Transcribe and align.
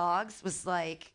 dogs 0.00 0.42
was 0.44 0.66
like 0.66 1.12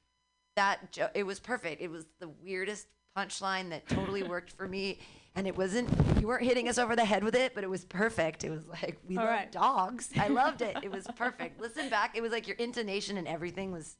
that. 0.55 0.91
Jo- 0.91 1.09
it 1.13 1.23
was 1.23 1.39
perfect. 1.39 1.81
It 1.81 1.89
was 1.91 2.05
the 2.19 2.29
weirdest 2.29 2.87
punchline 3.15 3.69
that 3.69 3.87
totally 3.87 4.23
worked 4.35 4.51
for 4.53 4.67
me. 4.67 4.97
And 5.35 5.47
it 5.47 5.55
wasn't, 5.55 5.87
you 6.19 6.27
weren't 6.27 6.43
hitting 6.43 6.67
us 6.67 6.77
over 6.77 6.95
the 6.95 7.05
head 7.05 7.23
with 7.23 7.35
it, 7.35 7.53
but 7.55 7.63
it 7.63 7.69
was 7.69 7.85
perfect. 7.85 8.43
It 8.43 8.49
was 8.49 8.65
like, 8.67 8.97
we 9.07 9.17
All 9.17 9.23
love 9.23 9.33
right. 9.33 9.51
dogs. 9.51 10.09
I 10.17 10.27
loved 10.27 10.61
it. 10.61 10.75
It 10.83 10.91
was 10.91 11.05
perfect. 11.15 11.61
Listen 11.61 11.89
back. 11.89 12.17
It 12.17 12.21
was 12.21 12.31
like 12.31 12.47
your 12.47 12.57
intonation 12.57 13.17
and 13.17 13.27
everything 13.27 13.71
was 13.71 13.97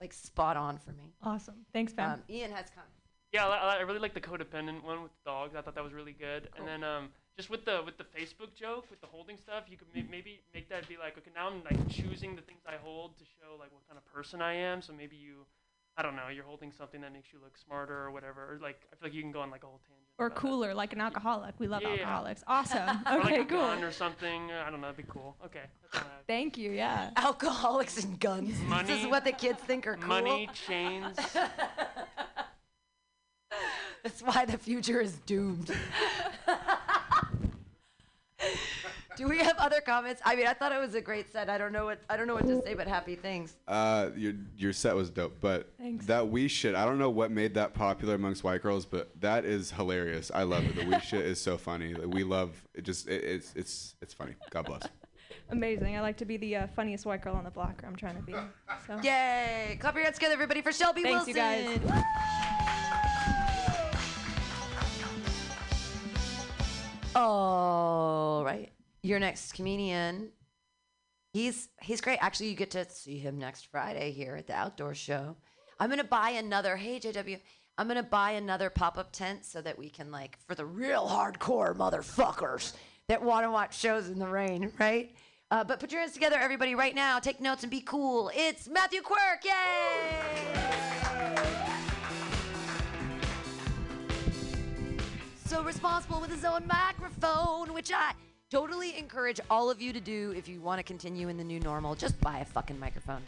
like 0.00 0.12
spot 0.12 0.56
on 0.56 0.76
for 0.78 0.90
me. 0.92 1.14
Awesome. 1.22 1.54
Thanks, 1.72 1.92
Pam. 1.94 2.10
Um, 2.14 2.22
Ian 2.28 2.50
has 2.50 2.66
come. 2.74 2.84
Yeah, 3.32 3.46
I, 3.46 3.56
I- 3.56 3.76
I 3.76 3.80
really 3.82 4.00
like 4.00 4.12
the 4.14 4.20
codependent 4.20 4.82
one 4.82 5.02
with 5.02 5.12
dogs. 5.24 5.54
I 5.56 5.62
thought 5.62 5.74
that 5.76 5.84
was 5.84 5.92
really 5.94 6.12
good. 6.12 6.48
And 6.58 6.66
then 6.66 6.82
um, 6.84 7.08
just 7.36 7.50
with 7.50 7.64
the 7.64 7.82
with 7.84 7.98
the 7.98 8.04
Facebook 8.04 8.54
joke 8.54 8.86
with 8.90 9.00
the 9.00 9.06
holding 9.06 9.36
stuff, 9.36 9.64
you 9.70 9.76
could 9.76 9.88
may- 9.94 10.06
maybe 10.10 10.40
make 10.54 10.68
that 10.70 10.88
be 10.88 10.96
like, 10.96 11.18
okay, 11.18 11.30
now 11.34 11.48
I'm 11.48 11.62
like 11.64 11.88
choosing 11.88 12.34
the 12.34 12.42
things 12.42 12.60
I 12.66 12.76
hold 12.82 13.16
to 13.18 13.24
show 13.24 13.56
like 13.58 13.70
what 13.72 13.86
kind 13.88 13.98
of 13.98 14.04
person 14.12 14.40
I 14.40 14.54
am. 14.54 14.80
So 14.80 14.92
maybe 14.92 15.16
you, 15.16 15.44
I 15.98 16.02
don't 16.02 16.16
know, 16.16 16.28
you're 16.34 16.44
holding 16.44 16.72
something 16.72 17.00
that 17.02 17.12
makes 17.12 17.28
you 17.32 17.38
look 17.42 17.56
smarter 17.58 17.94
or 17.94 18.10
whatever. 18.10 18.40
Or 18.54 18.58
like 18.62 18.80
I 18.92 18.96
feel 18.96 19.08
like 19.08 19.14
you 19.14 19.22
can 19.22 19.32
go 19.32 19.40
on 19.40 19.50
like 19.50 19.64
a 19.64 19.66
whole 19.66 19.80
tangent. 19.86 20.06
or 20.18 20.26
about 20.26 20.34
that. 20.36 20.40
cooler, 20.40 20.72
like 20.74 20.94
an 20.94 21.00
alcoholic. 21.02 21.54
We 21.58 21.66
love 21.66 21.82
Yeah. 21.82 21.90
alcoholics. 21.90 22.42
Awesome. 22.46 23.02
Or 23.06 23.18
Okay, 23.20 23.22
like 23.24 23.40
a 23.40 23.44
cool. 23.44 23.60
gun 23.60 23.84
or 23.84 23.92
something. 23.92 24.50
uh, 24.50 24.64
I 24.66 24.70
don't 24.70 24.80
know. 24.80 24.86
That'd 24.90 25.04
be 25.06 25.12
cool. 25.12 25.36
Okay. 25.44 25.64
That's 25.82 25.94
all 25.96 26.10
I 26.10 26.14
have. 26.16 26.24
Thank 26.26 26.56
you. 26.56 26.70
Yeah. 26.72 27.10
Alcoholics 27.16 28.02
and 28.02 28.18
guns. 28.18 28.58
this 28.86 29.00
is 29.02 29.06
what 29.08 29.24
the 29.24 29.32
kids 29.32 29.60
think 29.62 29.86
are 29.86 29.96
cool. 29.96 30.08
Money, 30.08 30.48
chains. 30.54 31.16
That's 34.02 34.22
why 34.22 34.44
the 34.46 34.56
future 34.56 35.00
is 35.02 35.18
doomed. 35.26 35.70
Do 39.16 39.26
we 39.28 39.38
have 39.38 39.56
other 39.56 39.80
comments? 39.80 40.20
I 40.24 40.36
mean, 40.36 40.46
I 40.46 40.52
thought 40.52 40.72
it 40.72 40.78
was 40.78 40.94
a 40.94 41.00
great 41.00 41.32
set. 41.32 41.48
I 41.48 41.56
don't 41.56 41.72
know 41.72 41.86
what 41.86 42.00
I 42.10 42.16
don't 42.16 42.26
know 42.26 42.34
what 42.34 42.46
to 42.46 42.62
say, 42.62 42.74
but 42.74 42.86
happy 42.86 43.16
things. 43.16 43.56
Uh, 43.66 44.10
your 44.14 44.34
your 44.56 44.72
set 44.72 44.94
was 44.94 45.08
dope, 45.08 45.38
but 45.40 45.72
Thanks. 45.78 46.04
that 46.06 46.28
we 46.28 46.48
shit. 46.48 46.74
I 46.74 46.84
don't 46.84 46.98
know 46.98 47.08
what 47.10 47.30
made 47.30 47.54
that 47.54 47.72
popular 47.72 48.14
amongst 48.14 48.44
white 48.44 48.62
girls, 48.62 48.84
but 48.84 49.08
that 49.20 49.44
is 49.44 49.70
hilarious. 49.70 50.30
I 50.34 50.42
love 50.42 50.64
it. 50.64 50.76
The 50.76 50.84
we 50.84 51.00
shit 51.00 51.24
is 51.24 51.40
so 51.40 51.56
funny. 51.56 51.94
Like, 51.94 52.12
we 52.14 52.24
love 52.24 52.62
it. 52.74 52.82
Just 52.82 53.08
it, 53.08 53.24
it's 53.24 53.52
it's 53.56 53.94
it's 54.02 54.12
funny. 54.12 54.34
God 54.50 54.66
bless. 54.66 54.82
Amazing. 55.50 55.96
I 55.96 56.00
like 56.00 56.16
to 56.18 56.24
be 56.24 56.36
the 56.36 56.56
uh, 56.56 56.66
funniest 56.74 57.06
white 57.06 57.22
girl 57.22 57.36
on 57.36 57.44
the 57.44 57.50
block. 57.50 57.82
Or 57.82 57.86
I'm 57.86 57.96
trying 57.96 58.16
to 58.16 58.22
be. 58.22 58.34
So. 58.86 58.98
Yay! 59.02 59.78
Clap 59.80 59.94
your 59.94 60.04
hands 60.04 60.16
together, 60.16 60.34
everybody, 60.34 60.60
for 60.60 60.72
Shelby 60.72 61.02
Thanks, 61.02 61.26
Wilson. 61.26 61.72
you 61.72 61.78
guys. 61.78 62.02
All 67.14 68.44
right, 68.44 68.70
your 69.06 69.20
next 69.20 69.52
comedian. 69.52 70.30
He's 71.32 71.68
he's 71.80 72.00
great. 72.00 72.18
Actually, 72.20 72.48
you 72.48 72.56
get 72.56 72.70
to 72.72 72.88
see 72.88 73.18
him 73.18 73.38
next 73.38 73.66
Friday 73.66 74.10
here 74.12 74.36
at 74.36 74.46
the 74.46 74.54
outdoor 74.54 74.94
show. 74.94 75.36
I'm 75.78 75.90
gonna 75.90 76.04
buy 76.04 76.30
another. 76.30 76.76
Hey 76.76 76.98
JW, 76.98 77.38
I'm 77.78 77.88
gonna 77.88 78.02
buy 78.02 78.32
another 78.32 78.70
pop 78.70 78.98
up 78.98 79.12
tent 79.12 79.44
so 79.44 79.60
that 79.62 79.78
we 79.78 79.90
can 79.90 80.10
like 80.10 80.38
for 80.46 80.54
the 80.54 80.64
real 80.64 81.06
hardcore 81.06 81.76
motherfuckers 81.76 82.72
that 83.08 83.22
want 83.22 83.44
to 83.44 83.50
watch 83.50 83.78
shows 83.78 84.08
in 84.08 84.18
the 84.18 84.26
rain, 84.26 84.72
right? 84.78 85.14
Uh, 85.50 85.62
but 85.62 85.78
put 85.78 85.92
your 85.92 86.00
hands 86.00 86.12
together, 86.12 86.36
everybody, 86.36 86.74
right 86.74 86.94
now. 86.94 87.20
Take 87.20 87.40
notes 87.40 87.62
and 87.62 87.70
be 87.70 87.80
cool. 87.80 88.32
It's 88.34 88.66
Matthew 88.66 89.00
Quirk. 89.00 89.44
Yay! 89.44 90.46
so 95.46 95.62
responsible 95.62 96.20
with 96.20 96.30
his 96.30 96.44
own 96.44 96.66
microphone, 96.66 97.72
which 97.72 97.92
I 97.92 98.12
totally 98.50 98.96
encourage 98.98 99.40
all 99.50 99.70
of 99.70 99.80
you 99.80 99.92
to 99.92 100.00
do 100.00 100.32
if 100.36 100.48
you 100.48 100.60
want 100.60 100.78
to 100.78 100.82
continue 100.82 101.28
in 101.28 101.36
the 101.36 101.44
new 101.44 101.60
normal. 101.60 101.94
Just 101.94 102.20
buy 102.20 102.38
a 102.38 102.44
fucking 102.44 102.78
microphone. 102.78 103.22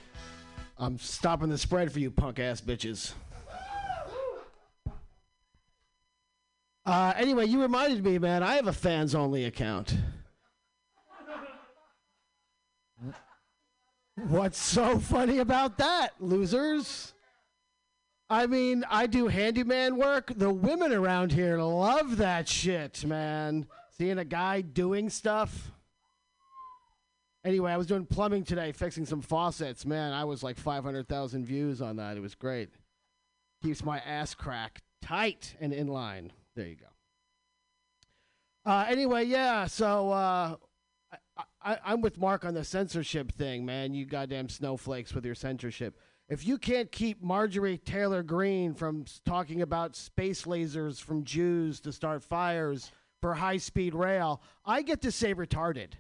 I'm 0.78 0.98
stopping 0.98 1.48
the 1.48 1.58
spread 1.58 1.92
for 1.92 1.98
you 1.98 2.10
punk 2.10 2.38
ass 2.38 2.60
bitches. 2.60 3.14
Uh, 6.86 7.12
anyway, 7.16 7.46
you 7.46 7.60
reminded 7.60 8.02
me, 8.02 8.18
man. 8.18 8.42
I 8.42 8.54
have 8.54 8.66
a 8.66 8.72
fans 8.72 9.14
only 9.14 9.44
account. 9.44 9.94
What's 14.26 14.58
so 14.58 14.98
funny 14.98 15.38
about 15.38 15.78
that, 15.78 16.14
losers? 16.18 17.12
I 18.30 18.46
mean, 18.46 18.84
I 18.90 19.06
do 19.06 19.28
handyman 19.28 19.96
work. 19.96 20.32
The 20.34 20.50
women 20.50 20.92
around 20.92 21.32
here 21.32 21.58
love 21.60 22.16
that 22.16 22.48
shit, 22.48 23.04
man. 23.04 23.66
Seeing 23.98 24.18
a 24.18 24.24
guy 24.24 24.60
doing 24.60 25.10
stuff. 25.10 25.72
Anyway, 27.44 27.72
I 27.72 27.76
was 27.76 27.86
doing 27.86 28.06
plumbing 28.06 28.44
today, 28.44 28.72
fixing 28.72 29.06
some 29.06 29.22
faucets. 29.22 29.84
Man, 29.84 30.12
I 30.12 30.24
was 30.24 30.42
like 30.42 30.56
500,000 30.56 31.44
views 31.44 31.82
on 31.82 31.96
that. 31.96 32.16
It 32.16 32.20
was 32.20 32.34
great. 32.34 32.70
Keeps 33.62 33.84
my 33.84 33.98
ass 33.98 34.34
crack 34.34 34.82
tight 35.02 35.56
and 35.60 35.72
in 35.72 35.88
line. 35.88 36.32
There 36.54 36.66
you 36.66 36.76
go. 36.76 38.70
Uh, 38.70 38.84
anyway, 38.88 39.24
yeah, 39.24 39.66
so 39.66 40.10
uh, 40.10 40.56
I, 41.36 41.42
I, 41.62 41.78
I'm 41.86 42.00
with 42.00 42.18
Mark 42.18 42.44
on 42.44 42.54
the 42.54 42.64
censorship 42.64 43.32
thing, 43.32 43.64
man. 43.64 43.94
You 43.94 44.04
goddamn 44.04 44.48
snowflakes 44.48 45.14
with 45.14 45.24
your 45.24 45.34
censorship. 45.34 45.98
If 46.28 46.46
you 46.46 46.58
can't 46.58 46.92
keep 46.92 47.22
Marjorie 47.22 47.78
Taylor 47.78 48.22
Greene 48.22 48.74
from 48.74 49.06
talking 49.24 49.62
about 49.62 49.96
space 49.96 50.42
lasers 50.42 51.00
from 51.00 51.24
Jews 51.24 51.80
to 51.80 51.92
start 51.92 52.22
fires 52.22 52.92
for 53.20 53.34
high 53.34 53.56
speed 53.56 53.94
rail, 53.94 54.42
I 54.64 54.82
get 54.82 55.02
to 55.02 55.12
say 55.12 55.34
retarded. 55.34 55.94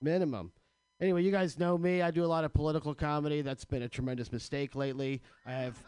Minimum. 0.00 0.52
Anyway, 1.00 1.22
you 1.22 1.30
guys 1.30 1.58
know 1.58 1.76
me. 1.76 2.02
I 2.02 2.10
do 2.10 2.24
a 2.24 2.26
lot 2.26 2.44
of 2.44 2.52
political 2.52 2.94
comedy. 2.94 3.42
That's 3.42 3.64
been 3.64 3.82
a 3.82 3.88
tremendous 3.88 4.30
mistake 4.32 4.74
lately. 4.74 5.22
I 5.44 5.52
have 5.52 5.82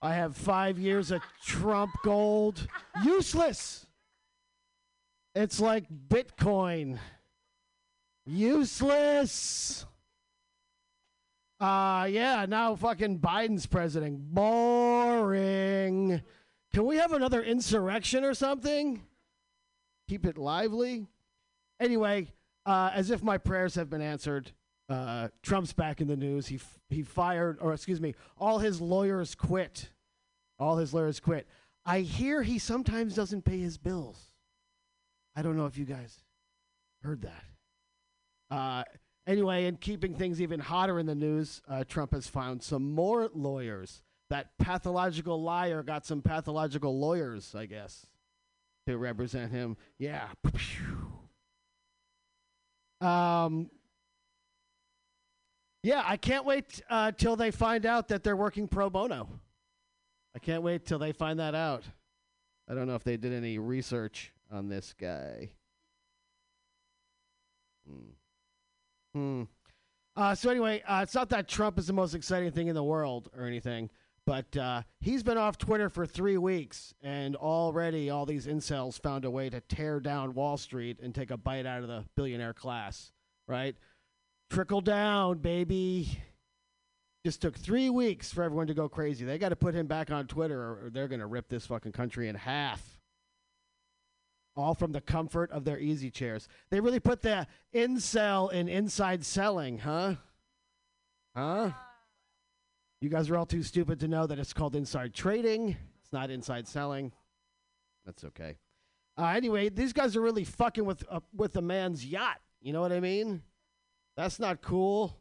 I 0.00 0.14
have 0.14 0.36
5 0.36 0.80
years 0.80 1.12
of 1.12 1.22
Trump 1.44 1.92
gold. 2.02 2.66
Useless. 3.04 3.86
It's 5.36 5.60
like 5.60 5.84
Bitcoin. 6.08 6.98
Useless. 8.26 9.86
Uh 11.62 12.06
yeah, 12.06 12.44
now 12.48 12.74
fucking 12.74 13.20
Biden's 13.20 13.66
president. 13.66 14.34
Boring. 14.34 16.20
Can 16.74 16.84
we 16.86 16.96
have 16.96 17.12
another 17.12 17.40
insurrection 17.40 18.24
or 18.24 18.34
something? 18.34 19.00
Keep 20.08 20.26
it 20.26 20.36
lively. 20.36 21.06
Anyway, 21.78 22.32
uh, 22.66 22.90
as 22.92 23.12
if 23.12 23.22
my 23.22 23.38
prayers 23.38 23.76
have 23.76 23.88
been 23.88 24.00
answered, 24.02 24.50
uh, 24.88 25.28
Trump's 25.44 25.72
back 25.72 26.00
in 26.00 26.08
the 26.08 26.16
news. 26.16 26.48
He 26.48 26.56
f- 26.56 26.80
he 26.90 27.04
fired, 27.04 27.58
or 27.60 27.72
excuse 27.72 28.00
me, 28.00 28.16
all 28.36 28.58
his 28.58 28.80
lawyers 28.80 29.36
quit. 29.36 29.90
All 30.58 30.78
his 30.78 30.92
lawyers 30.92 31.20
quit. 31.20 31.46
I 31.86 32.00
hear 32.00 32.42
he 32.42 32.58
sometimes 32.58 33.14
doesn't 33.14 33.44
pay 33.44 33.58
his 33.58 33.78
bills. 33.78 34.32
I 35.36 35.42
don't 35.42 35.56
know 35.56 35.66
if 35.66 35.78
you 35.78 35.84
guys 35.84 36.24
heard 37.04 37.22
that. 37.22 37.44
Uh, 38.50 38.82
anyway, 39.26 39.66
in 39.66 39.76
keeping 39.76 40.14
things 40.14 40.40
even 40.40 40.60
hotter 40.60 40.98
in 40.98 41.06
the 41.06 41.14
news, 41.14 41.62
uh, 41.68 41.84
Trump 41.84 42.12
has 42.12 42.26
found 42.26 42.62
some 42.62 42.92
more 42.92 43.30
lawyers. 43.34 44.02
That 44.30 44.56
pathological 44.58 45.42
liar 45.42 45.82
got 45.82 46.06
some 46.06 46.22
pathological 46.22 46.98
lawyers, 46.98 47.54
I 47.54 47.66
guess, 47.66 48.06
to 48.86 48.96
represent 48.96 49.52
him. 49.52 49.76
Yeah. 49.98 50.28
Um, 53.00 53.68
yeah, 55.82 56.02
I 56.06 56.16
can't 56.16 56.44
wait 56.44 56.80
uh, 56.88 57.10
till 57.10 57.34
they 57.34 57.50
find 57.50 57.84
out 57.84 58.08
that 58.08 58.22
they're 58.22 58.36
working 58.36 58.68
pro 58.68 58.88
bono. 58.88 59.28
I 60.34 60.38
can't 60.38 60.62
wait 60.62 60.86
till 60.86 60.98
they 60.98 61.12
find 61.12 61.40
that 61.40 61.54
out. 61.54 61.82
I 62.68 62.74
don't 62.74 62.86
know 62.86 62.94
if 62.94 63.04
they 63.04 63.16
did 63.16 63.32
any 63.32 63.58
research 63.58 64.32
on 64.50 64.68
this 64.68 64.94
guy. 64.98 65.50
Hmm. 67.86 68.12
Hmm. 69.14 69.42
Uh, 70.14 70.34
so 70.34 70.50
anyway, 70.50 70.82
uh, 70.86 71.00
it's 71.02 71.14
not 71.14 71.30
that 71.30 71.48
Trump 71.48 71.78
is 71.78 71.86
the 71.86 71.92
most 71.92 72.14
exciting 72.14 72.50
thing 72.50 72.68
in 72.68 72.74
the 72.74 72.84
world 72.84 73.30
or 73.36 73.46
anything, 73.46 73.88
but 74.26 74.54
uh, 74.56 74.82
he's 75.00 75.22
been 75.22 75.38
off 75.38 75.56
Twitter 75.56 75.88
for 75.88 76.04
three 76.04 76.36
weeks, 76.36 76.92
and 77.02 77.34
already 77.34 78.10
all 78.10 78.26
these 78.26 78.46
incels 78.46 79.00
found 79.00 79.24
a 79.24 79.30
way 79.30 79.48
to 79.48 79.60
tear 79.60 80.00
down 80.00 80.34
Wall 80.34 80.58
Street 80.58 81.00
and 81.02 81.14
take 81.14 81.30
a 81.30 81.36
bite 81.36 81.64
out 81.64 81.82
of 81.82 81.88
the 81.88 82.04
billionaire 82.14 82.52
class, 82.52 83.10
right? 83.48 83.74
Trickle 84.50 84.82
down, 84.82 85.38
baby. 85.38 86.20
Just 87.24 87.40
took 87.40 87.56
three 87.56 87.88
weeks 87.88 88.30
for 88.32 88.42
everyone 88.42 88.66
to 88.66 88.74
go 88.74 88.88
crazy. 88.88 89.24
They 89.24 89.38
got 89.38 89.50
to 89.50 89.56
put 89.56 89.74
him 89.74 89.86
back 89.86 90.10
on 90.10 90.26
Twitter, 90.26 90.60
or, 90.60 90.90
they're 90.92 91.08
going 91.08 91.20
to 91.20 91.26
rip 91.26 91.48
this 91.48 91.64
fucking 91.66 91.92
country 91.92 92.28
in 92.28 92.34
half. 92.34 92.91
All 94.54 94.74
from 94.74 94.92
the 94.92 95.00
comfort 95.00 95.50
of 95.50 95.64
their 95.64 95.78
easy 95.78 96.10
chairs. 96.10 96.46
They 96.70 96.80
really 96.80 97.00
put 97.00 97.22
the 97.22 97.46
incel 97.74 98.52
in 98.52 98.68
inside 98.68 99.24
selling, 99.24 99.78
huh? 99.78 100.16
Huh? 101.34 101.70
You 103.00 103.08
guys 103.08 103.30
are 103.30 103.36
all 103.36 103.46
too 103.46 103.62
stupid 103.62 103.98
to 104.00 104.08
know 104.08 104.26
that 104.26 104.38
it's 104.38 104.52
called 104.52 104.76
inside 104.76 105.14
trading. 105.14 105.76
It's 106.02 106.12
not 106.12 106.30
inside 106.30 106.68
selling. 106.68 107.12
That's 108.04 108.24
okay. 108.24 108.58
Uh, 109.16 109.26
anyway, 109.26 109.68
these 109.68 109.92
guys 109.92 110.16
are 110.16 110.20
really 110.20 110.44
fucking 110.44 110.84
with 110.84 111.04
uh, 111.10 111.20
with 111.34 111.56
a 111.56 111.62
man's 111.62 112.04
yacht. 112.04 112.38
You 112.60 112.72
know 112.72 112.80
what 112.80 112.92
I 112.92 113.00
mean? 113.00 113.42
That's 114.16 114.38
not 114.38 114.62
cool. 114.62 115.16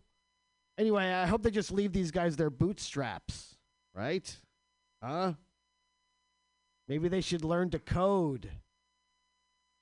Anyway, 0.77 1.05
I 1.05 1.25
hope 1.25 1.43
they 1.43 1.51
just 1.51 1.71
leave 1.71 1.93
these 1.93 2.11
guys 2.11 2.35
their 2.35 2.49
bootstraps, 2.49 3.55
right? 3.93 4.35
Huh? 5.01 5.33
Maybe 6.87 7.07
they 7.07 7.21
should 7.21 7.43
learn 7.43 7.69
to 7.71 7.79
code. 7.79 8.49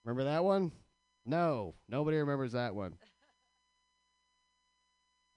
Remember 0.09 0.31
that 0.31 0.43
one? 0.43 0.71
No, 1.27 1.75
nobody 1.87 2.17
remembers 2.17 2.53
that 2.53 2.73
one. 2.73 2.95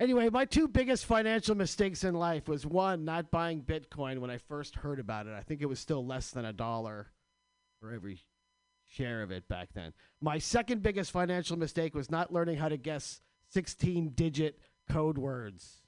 Anyway, 0.00 0.30
my 0.30 0.46
two 0.46 0.66
biggest 0.66 1.04
financial 1.04 1.54
mistakes 1.54 2.04
in 2.04 2.14
life 2.14 2.48
was 2.48 2.64
one, 2.64 3.04
not 3.04 3.30
buying 3.30 3.60
Bitcoin 3.60 4.18
when 4.20 4.30
I 4.30 4.38
first 4.38 4.76
heard 4.76 4.98
about 4.98 5.26
it. 5.26 5.34
I 5.34 5.42
think 5.42 5.60
it 5.60 5.68
was 5.68 5.78
still 5.78 6.06
less 6.06 6.30
than 6.30 6.46
a 6.46 6.54
dollar 6.54 7.12
for 7.80 7.92
every 7.92 8.22
share 8.88 9.22
of 9.22 9.30
it 9.30 9.46
back 9.46 9.68
then. 9.74 9.92
My 10.22 10.38
second 10.38 10.82
biggest 10.82 11.10
financial 11.10 11.58
mistake 11.58 11.94
was 11.94 12.10
not 12.10 12.32
learning 12.32 12.56
how 12.56 12.70
to 12.70 12.78
guess 12.78 13.20
16 13.50 14.12
digit 14.14 14.58
code 14.88 15.18
words. 15.18 15.82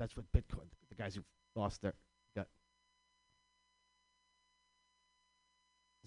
That's 0.00 0.16
what 0.16 0.26
Bitcoin, 0.32 0.66
the 0.88 0.96
guys 0.96 1.14
who 1.14 1.22
lost 1.54 1.80
their 1.80 1.94
got. 2.34 2.48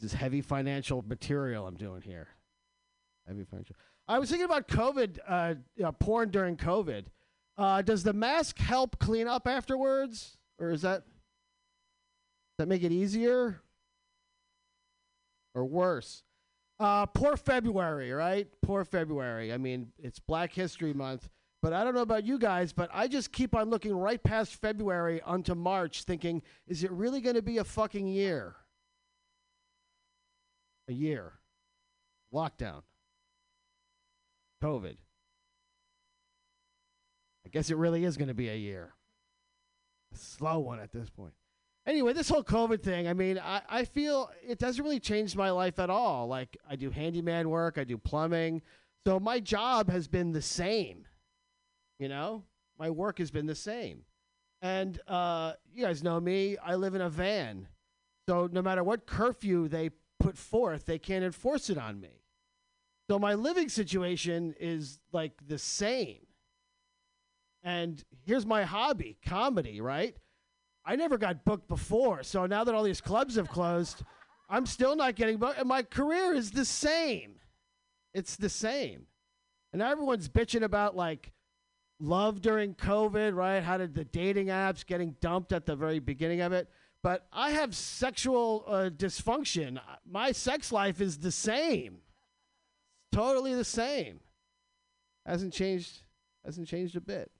This 0.01 0.13
is 0.13 0.19
heavy 0.19 0.41
financial 0.41 1.03
material 1.07 1.67
I'm 1.67 1.75
doing 1.75 2.01
here. 2.01 2.27
Heavy 3.27 3.43
financial. 3.43 3.75
I 4.07 4.17
was 4.17 4.29
thinking 4.29 4.45
about 4.45 4.67
COVID, 4.67 5.19
uh, 5.27 5.91
porn 5.93 6.29
during 6.29 6.57
COVID. 6.57 7.05
Uh, 7.55 7.83
does 7.83 8.01
the 8.01 8.13
mask 8.13 8.57
help 8.57 8.97
clean 8.97 9.27
up 9.27 9.47
afterwards, 9.47 10.37
or 10.57 10.71
is 10.71 10.81
that 10.81 11.03
that 12.57 12.67
make 12.67 12.81
it 12.81 12.91
easier 12.91 13.61
or 15.53 15.65
worse? 15.65 16.23
Uh, 16.79 17.05
poor 17.05 17.37
February, 17.37 18.11
right? 18.11 18.47
Poor 18.63 18.83
February. 18.83 19.53
I 19.53 19.57
mean, 19.57 19.91
it's 19.99 20.17
Black 20.17 20.51
History 20.51 20.93
Month, 20.93 21.29
but 21.61 21.73
I 21.73 21.83
don't 21.83 21.93
know 21.93 22.01
about 22.01 22.25
you 22.25 22.39
guys, 22.39 22.73
but 22.73 22.89
I 22.91 23.07
just 23.07 23.31
keep 23.31 23.53
on 23.53 23.69
looking 23.69 23.95
right 23.95 24.21
past 24.23 24.55
February 24.55 25.21
onto 25.21 25.53
March, 25.53 26.03
thinking, 26.03 26.41
is 26.67 26.83
it 26.83 26.91
really 26.91 27.21
going 27.21 27.35
to 27.35 27.43
be 27.43 27.59
a 27.59 27.63
fucking 27.63 28.07
year? 28.07 28.55
A 30.91 30.93
year. 30.93 31.31
Lockdown. 32.33 32.81
COVID. 34.61 34.97
I 37.45 37.49
guess 37.49 37.69
it 37.69 37.77
really 37.77 38.03
is 38.03 38.17
going 38.17 38.27
to 38.27 38.33
be 38.33 38.49
a 38.49 38.57
year. 38.57 38.93
A 40.13 40.17
slow 40.17 40.59
one 40.59 40.81
at 40.81 40.91
this 40.91 41.09
point. 41.09 41.31
Anyway, 41.87 42.11
this 42.11 42.27
whole 42.27 42.43
COVID 42.43 42.83
thing, 42.83 43.07
I 43.07 43.13
mean, 43.13 43.39
I, 43.39 43.61
I 43.69 43.85
feel 43.85 44.31
it 44.45 44.59
doesn't 44.59 44.83
really 44.83 44.99
change 44.99 45.33
my 45.33 45.49
life 45.49 45.79
at 45.79 45.89
all. 45.89 46.27
Like, 46.27 46.57
I 46.69 46.75
do 46.75 46.91
handyman 46.91 47.49
work, 47.49 47.77
I 47.77 47.85
do 47.85 47.97
plumbing. 47.97 48.61
So 49.07 49.17
my 49.17 49.39
job 49.39 49.89
has 49.89 50.09
been 50.09 50.33
the 50.33 50.41
same. 50.41 51.05
You 51.99 52.09
know, 52.09 52.43
my 52.77 52.89
work 52.89 53.19
has 53.19 53.31
been 53.31 53.45
the 53.45 53.55
same. 53.55 54.03
And 54.61 54.99
uh, 55.07 55.53
you 55.73 55.85
guys 55.85 56.03
know 56.03 56.19
me, 56.19 56.57
I 56.57 56.75
live 56.75 56.95
in 56.95 57.01
a 57.01 57.09
van. 57.09 57.69
So 58.27 58.49
no 58.51 58.61
matter 58.61 58.83
what 58.83 59.07
curfew 59.07 59.69
they 59.69 59.91
put 60.21 60.37
forth, 60.37 60.85
they 60.85 60.99
can't 60.99 61.23
enforce 61.23 61.69
it 61.69 61.77
on 61.77 61.99
me. 61.99 62.21
So 63.09 63.19
my 63.19 63.33
living 63.33 63.69
situation 63.69 64.55
is 64.59 64.99
like 65.11 65.33
the 65.45 65.57
same. 65.57 66.19
And 67.63 68.03
here's 68.25 68.45
my 68.45 68.63
hobby 68.63 69.17
comedy, 69.25 69.81
right? 69.81 70.15
I 70.85 70.95
never 70.95 71.17
got 71.17 71.45
booked 71.45 71.67
before. 71.67 72.23
So 72.23 72.45
now 72.45 72.63
that 72.63 72.73
all 72.73 72.83
these 72.83 73.01
clubs 73.01 73.35
have 73.35 73.49
closed, 73.49 74.03
I'm 74.49 74.65
still 74.65 74.95
not 74.95 75.15
getting 75.15 75.37
booked. 75.37 75.59
And 75.59 75.67
my 75.67 75.83
career 75.83 76.33
is 76.33 76.51
the 76.51 76.65
same. 76.65 77.35
It's 78.13 78.35
the 78.35 78.49
same. 78.49 79.07
And 79.73 79.81
everyone's 79.81 80.27
bitching 80.27 80.63
about 80.63 80.95
like 80.95 81.31
love 81.99 82.41
during 82.41 82.73
COVID, 82.73 83.35
right? 83.35 83.61
How 83.61 83.77
did 83.77 83.93
the 83.93 84.03
dating 84.03 84.47
apps 84.47 84.85
getting 84.85 85.15
dumped 85.21 85.53
at 85.53 85.65
the 85.65 85.75
very 85.75 85.99
beginning 85.99 86.41
of 86.41 86.51
it? 86.51 86.67
But 87.03 87.25
I 87.33 87.51
have 87.51 87.75
sexual 87.75 88.63
uh, 88.67 88.89
dysfunction. 88.95 89.79
My 90.09 90.31
sex 90.31 90.71
life 90.71 91.01
is 91.01 91.17
the 91.17 91.31
same. 91.31 91.97
Totally 93.11 93.55
the 93.55 93.63
same. 93.63 94.19
Hasn't 95.25 95.53
changed. 95.53 96.03
Hasn't 96.45 96.67
changed 96.67 96.95
a 96.95 97.01
bit. 97.01 97.31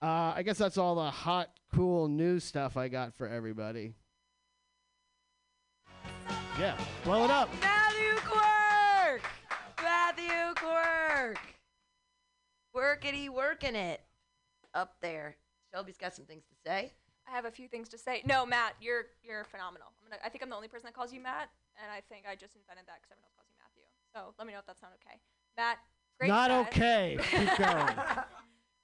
Uh, 0.00 0.32
I 0.34 0.42
guess 0.42 0.58
that's 0.58 0.78
all 0.78 0.96
the 0.96 1.10
hot, 1.10 1.48
cool 1.72 2.08
news 2.08 2.42
stuff 2.42 2.76
I 2.76 2.88
got 2.88 3.14
for 3.14 3.28
everybody. 3.28 3.94
Yeah, 6.58 6.76
blow 7.04 7.24
it 7.24 7.30
up. 7.30 7.48
Matthew 7.60 8.14
Quirk! 8.16 9.22
Matthew 9.80 10.54
Quirk! 10.56 11.38
Workity 12.74 13.28
working 13.28 13.76
it 13.76 14.00
up 14.74 14.96
there. 15.00 15.36
Shelby's 15.72 15.98
got 15.98 16.14
some 16.14 16.24
things 16.24 16.42
to 16.44 16.54
say. 16.68 16.92
I 17.28 17.30
have 17.30 17.44
a 17.44 17.50
few 17.50 17.68
things 17.68 17.88
to 17.90 17.98
say. 17.98 18.22
No, 18.26 18.44
Matt, 18.44 18.74
you're 18.80 19.06
you're 19.22 19.44
phenomenal. 19.44 19.88
I'm 20.02 20.10
gonna. 20.10 20.20
I 20.24 20.28
think 20.28 20.42
I'm 20.42 20.50
the 20.50 20.56
only 20.56 20.68
person 20.68 20.86
that 20.86 20.94
calls 20.94 21.12
you 21.12 21.20
Matt, 21.20 21.50
and 21.80 21.90
I 21.90 22.00
think 22.12 22.26
I 22.28 22.34
just 22.34 22.56
invented 22.56 22.86
that 22.86 23.00
because 23.00 23.12
everyone 23.12 23.30
else 23.30 23.36
calls 23.38 23.48
you 23.48 23.56
Matthew. 23.58 23.86
So 24.14 24.34
let 24.38 24.46
me 24.46 24.52
know 24.52 24.58
if 24.58 24.66
that's 24.66 24.82
not 24.82 24.92
okay. 25.00 25.20
Matt, 25.56 25.78
great. 26.18 26.28
Not 26.28 26.50
set. 26.50 26.68
okay. 26.68 27.18
Keep 27.30 27.58
going. 27.58 28.24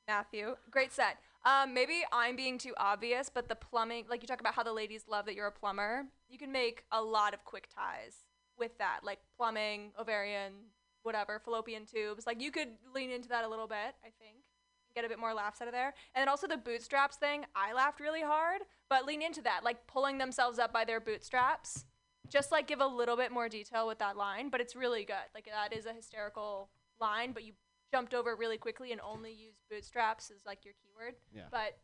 Matthew, 0.09 0.57
great 0.71 0.93
set. 0.93 1.19
Um, 1.45 1.75
maybe 1.75 2.03
I'm 2.13 2.35
being 2.35 2.59
too 2.59 2.75
obvious, 2.77 3.31
but 3.33 3.49
the 3.49 3.55
plumbing, 3.55 4.07
like 4.09 4.23
you 4.23 4.29
talk 4.29 4.41
about 4.41 4.55
how 4.55 4.63
the 4.63 4.73
ladies 4.73 5.05
love 5.09 5.27
that 5.27 5.35
you're 5.35 5.47
a 5.47 5.53
plumber. 5.53 6.05
You 6.29 6.39
can 6.39 6.51
make 6.51 6.85
a 6.91 7.01
lot 7.01 7.35
of 7.35 7.45
quick 7.45 7.69
ties 7.75 8.17
with 8.59 8.77
that, 8.79 9.01
like 9.05 9.19
plumbing, 9.37 9.93
ovarian, 10.01 10.53
whatever, 11.03 11.39
fallopian 11.39 11.85
tubes. 11.87 12.27
Like 12.27 12.41
you 12.41 12.51
could 12.51 12.69
lean 12.95 13.11
into 13.11 13.29
that 13.29 13.45
a 13.45 13.49
little 13.49 13.69
bit, 13.69 13.95
I 14.05 14.11
think. 14.19 14.45
Get 14.99 15.05
a 15.05 15.09
bit 15.09 15.21
more 15.21 15.33
laughs 15.33 15.63
out 15.63 15.69
of 15.69 15.73
there. 15.73 15.95
And 16.13 16.23
then 16.23 16.29
also 16.29 16.49
the 16.49 16.57
bootstraps 16.57 17.15
thing, 17.15 17.45
I 17.55 17.73
laughed 17.73 18.01
really 18.01 18.21
hard, 18.21 18.63
but 18.91 19.07
lean 19.07 19.23
into 19.23 19.41
that, 19.43 19.63
like 19.63 19.87
pulling 19.87 20.19
themselves 20.19 20.59
up 20.59 20.73
by 20.73 20.85
their 20.85 20.99
bootstraps. 20.99 21.85
Just 22.29 22.51
like 22.51 22.67
give 22.67 22.81
a 22.81 22.87
little 22.87 23.17
bit 23.17 23.31
more 23.31 23.49
detail 23.49 23.87
with 23.87 24.01
that 24.01 24.17
line, 24.17 24.49
but 24.49 24.61
it's 24.61 24.75
really 24.75 25.05
good. 25.05 25.15
Like 25.37 25.47
that 25.47 25.73
is 25.73 25.87
a 25.87 25.93
hysterical 25.93 26.71
line, 27.01 27.31
but 27.31 27.45
you 27.45 27.53
jumped 27.93 28.13
over 28.13 28.33
it 28.33 28.39
really 28.41 28.59
quickly 28.59 28.91
and 28.91 29.01
only 29.01 29.31
used 29.31 29.61
bootstraps 29.71 30.33
as 30.35 30.45
like 30.45 30.65
your 30.65 30.75
keyword. 30.83 31.15
Yeah. 31.33 31.43
But 31.49 31.79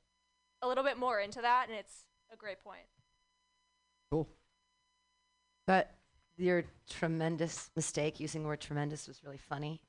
a 0.60 0.66
little 0.66 0.82
bit 0.82 0.98
more 0.98 1.20
into 1.20 1.40
that, 1.40 1.68
and 1.68 1.78
it's 1.78 2.06
a 2.32 2.36
great 2.36 2.58
point. 2.64 2.88
Cool. 4.10 4.28
But 5.68 5.94
your 6.36 6.64
tremendous 6.90 7.70
mistake 7.76 8.18
using 8.18 8.42
the 8.42 8.48
word 8.48 8.60
tremendous 8.60 9.06
was 9.06 9.22
really 9.22 9.38
funny. 9.38 9.80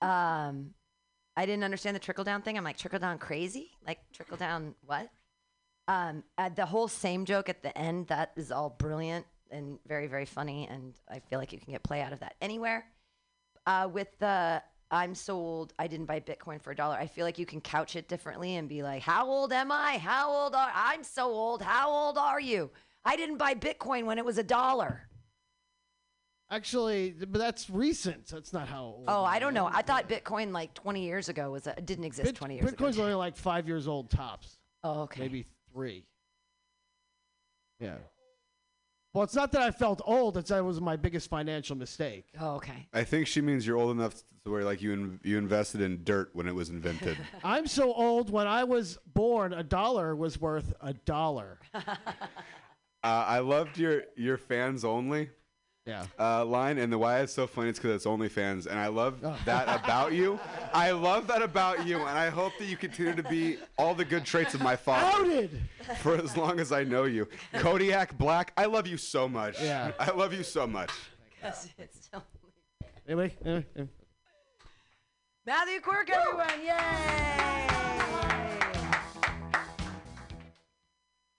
Um, 0.00 0.74
I 1.36 1.46
didn't 1.46 1.64
understand 1.64 1.94
the 1.94 2.00
trickle 2.00 2.24
down 2.24 2.42
thing. 2.42 2.56
I'm 2.56 2.64
like, 2.64 2.78
trickle 2.78 2.98
down 2.98 3.18
crazy? 3.18 3.70
Like, 3.86 3.98
trickle 4.12 4.36
down 4.36 4.74
what? 4.84 5.10
Um, 5.88 6.24
uh, 6.38 6.48
the 6.48 6.66
whole 6.66 6.88
same 6.88 7.24
joke 7.24 7.48
at 7.48 7.62
the 7.62 7.76
end, 7.76 8.08
that 8.08 8.32
is 8.36 8.50
all 8.50 8.70
brilliant 8.70 9.26
and 9.50 9.78
very, 9.86 10.06
very 10.06 10.24
funny. 10.24 10.66
And 10.68 10.94
I 11.08 11.20
feel 11.20 11.38
like 11.38 11.52
you 11.52 11.58
can 11.58 11.72
get 11.72 11.82
play 11.82 12.00
out 12.00 12.12
of 12.12 12.20
that 12.20 12.34
anywhere. 12.40 12.86
Uh, 13.66 13.88
with 13.92 14.08
the 14.18 14.62
I'm 14.90 15.14
so 15.14 15.34
old, 15.34 15.72
I 15.78 15.88
didn't 15.88 16.06
buy 16.06 16.20
Bitcoin 16.20 16.60
for 16.62 16.70
a 16.70 16.76
dollar. 16.76 16.96
I 16.96 17.06
feel 17.08 17.24
like 17.24 17.38
you 17.38 17.46
can 17.46 17.60
couch 17.60 17.96
it 17.96 18.08
differently 18.08 18.56
and 18.56 18.68
be 18.68 18.82
like, 18.82 19.02
How 19.02 19.26
old 19.26 19.52
am 19.52 19.72
I? 19.72 19.98
How 19.98 20.30
old 20.30 20.54
are 20.54 20.70
I'm 20.74 21.02
so 21.02 21.26
old. 21.26 21.62
How 21.62 21.90
old 21.90 22.18
are 22.18 22.40
you? 22.40 22.70
I 23.04 23.16
didn't 23.16 23.36
buy 23.36 23.54
Bitcoin 23.54 24.04
when 24.04 24.18
it 24.18 24.24
was 24.24 24.38
a 24.38 24.42
dollar. 24.42 25.05
Actually, 26.50 27.10
but 27.10 27.38
that's 27.38 27.68
recent. 27.68 28.28
That's 28.28 28.52
not 28.52 28.68
how. 28.68 28.82
Old 28.84 29.04
Oh, 29.08 29.24
I 29.24 29.38
don't 29.40 29.52
know. 29.52 29.66
I 29.66 29.82
thought 29.82 30.08
Bitcoin 30.08 30.52
like 30.52 30.74
20 30.74 31.02
years 31.04 31.28
ago 31.28 31.50
was 31.50 31.66
a, 31.66 31.74
didn't 31.80 32.04
exist 32.04 32.26
Bit- 32.26 32.36
20 32.36 32.54
years 32.54 32.64
Bitcoin's 32.64 32.72
ago. 32.72 32.84
Bitcoin's 32.84 32.98
only 33.00 33.14
like 33.14 33.36
five 33.36 33.66
years 33.66 33.88
old 33.88 34.10
tops. 34.10 34.58
Oh, 34.84 35.02
okay. 35.02 35.22
Maybe 35.22 35.46
three. 35.72 36.04
Yeah. 37.80 37.96
Well, 39.12 39.24
it's 39.24 39.34
not 39.34 39.50
that 39.52 39.62
I 39.62 39.70
felt 39.70 40.02
old. 40.04 40.36
It's 40.36 40.50
that 40.50 40.58
it 40.58 40.62
was 40.64 40.80
my 40.80 40.94
biggest 40.94 41.30
financial 41.30 41.74
mistake. 41.74 42.26
Oh, 42.38 42.56
okay. 42.56 42.86
I 42.92 43.02
think 43.02 43.26
she 43.26 43.40
means 43.40 43.66
you're 43.66 43.78
old 43.78 43.90
enough 43.90 44.14
to 44.44 44.50
where 44.50 44.62
like 44.62 44.82
you 44.82 44.92
in, 44.92 45.20
you 45.24 45.38
invested 45.38 45.80
in 45.80 46.04
dirt 46.04 46.30
when 46.34 46.46
it 46.46 46.54
was 46.54 46.68
invented. 46.68 47.16
I'm 47.44 47.66
so 47.66 47.92
old. 47.92 48.30
When 48.30 48.46
I 48.46 48.64
was 48.64 48.98
born, 49.14 49.52
a 49.52 49.62
dollar 49.64 50.14
was 50.14 50.40
worth 50.40 50.72
a 50.80 50.92
dollar. 50.92 51.58
uh, 51.74 51.82
I 53.02 53.40
loved 53.40 53.78
your 53.78 54.04
your 54.16 54.36
fans 54.36 54.84
only 54.84 55.30
Yeah. 55.86 56.04
uh, 56.18 56.44
line, 56.44 56.78
and 56.78 56.92
the 56.92 56.98
why 56.98 57.20
it's 57.20 57.32
so 57.32 57.46
funny 57.46 57.68
is 57.70 57.76
because 57.76 57.94
it's 57.94 58.06
only 58.06 58.28
fans, 58.28 58.66
and 58.66 58.76
I 58.78 58.88
love 58.88 59.20
Oh. 59.22 59.38
that 59.44 59.68
about 59.84 60.12
you. 60.12 60.38
I 60.74 60.90
love 60.90 61.28
that 61.28 61.42
about 61.42 61.86
you, 61.86 61.98
and 62.00 62.18
I 62.18 62.28
hope 62.28 62.52
that 62.58 62.64
you 62.66 62.76
continue 62.76 63.14
to 63.14 63.22
be 63.22 63.58
all 63.78 63.94
the 63.94 64.04
good 64.04 64.24
traits 64.24 64.52
of 64.54 64.60
my 64.60 64.74
father 64.74 65.06
Outed. 65.22 65.60
for 66.00 66.16
as 66.16 66.36
long 66.36 66.58
as 66.58 66.72
I 66.72 66.82
know 66.82 67.04
you. 67.04 67.28
Kodak 67.54 68.18
Black, 68.18 68.52
I 68.56 68.64
love 68.66 68.88
you 68.88 68.96
so 68.96 69.28
much. 69.28 69.62
Yeah. 69.62 69.92
I 70.00 70.10
love 70.10 70.32
you 70.34 70.42
so 70.42 70.66
much. 70.66 70.90
Yes, 71.42 71.68
it's 71.78 72.08
so- 72.12 72.22
Anyway, 73.08 73.32
anyway, 73.44 73.64
anyway. 73.76 73.90
Matthew 75.46 75.80
Quirk, 75.80 76.10
everyone. 76.10 76.48
Yay! 76.64 77.66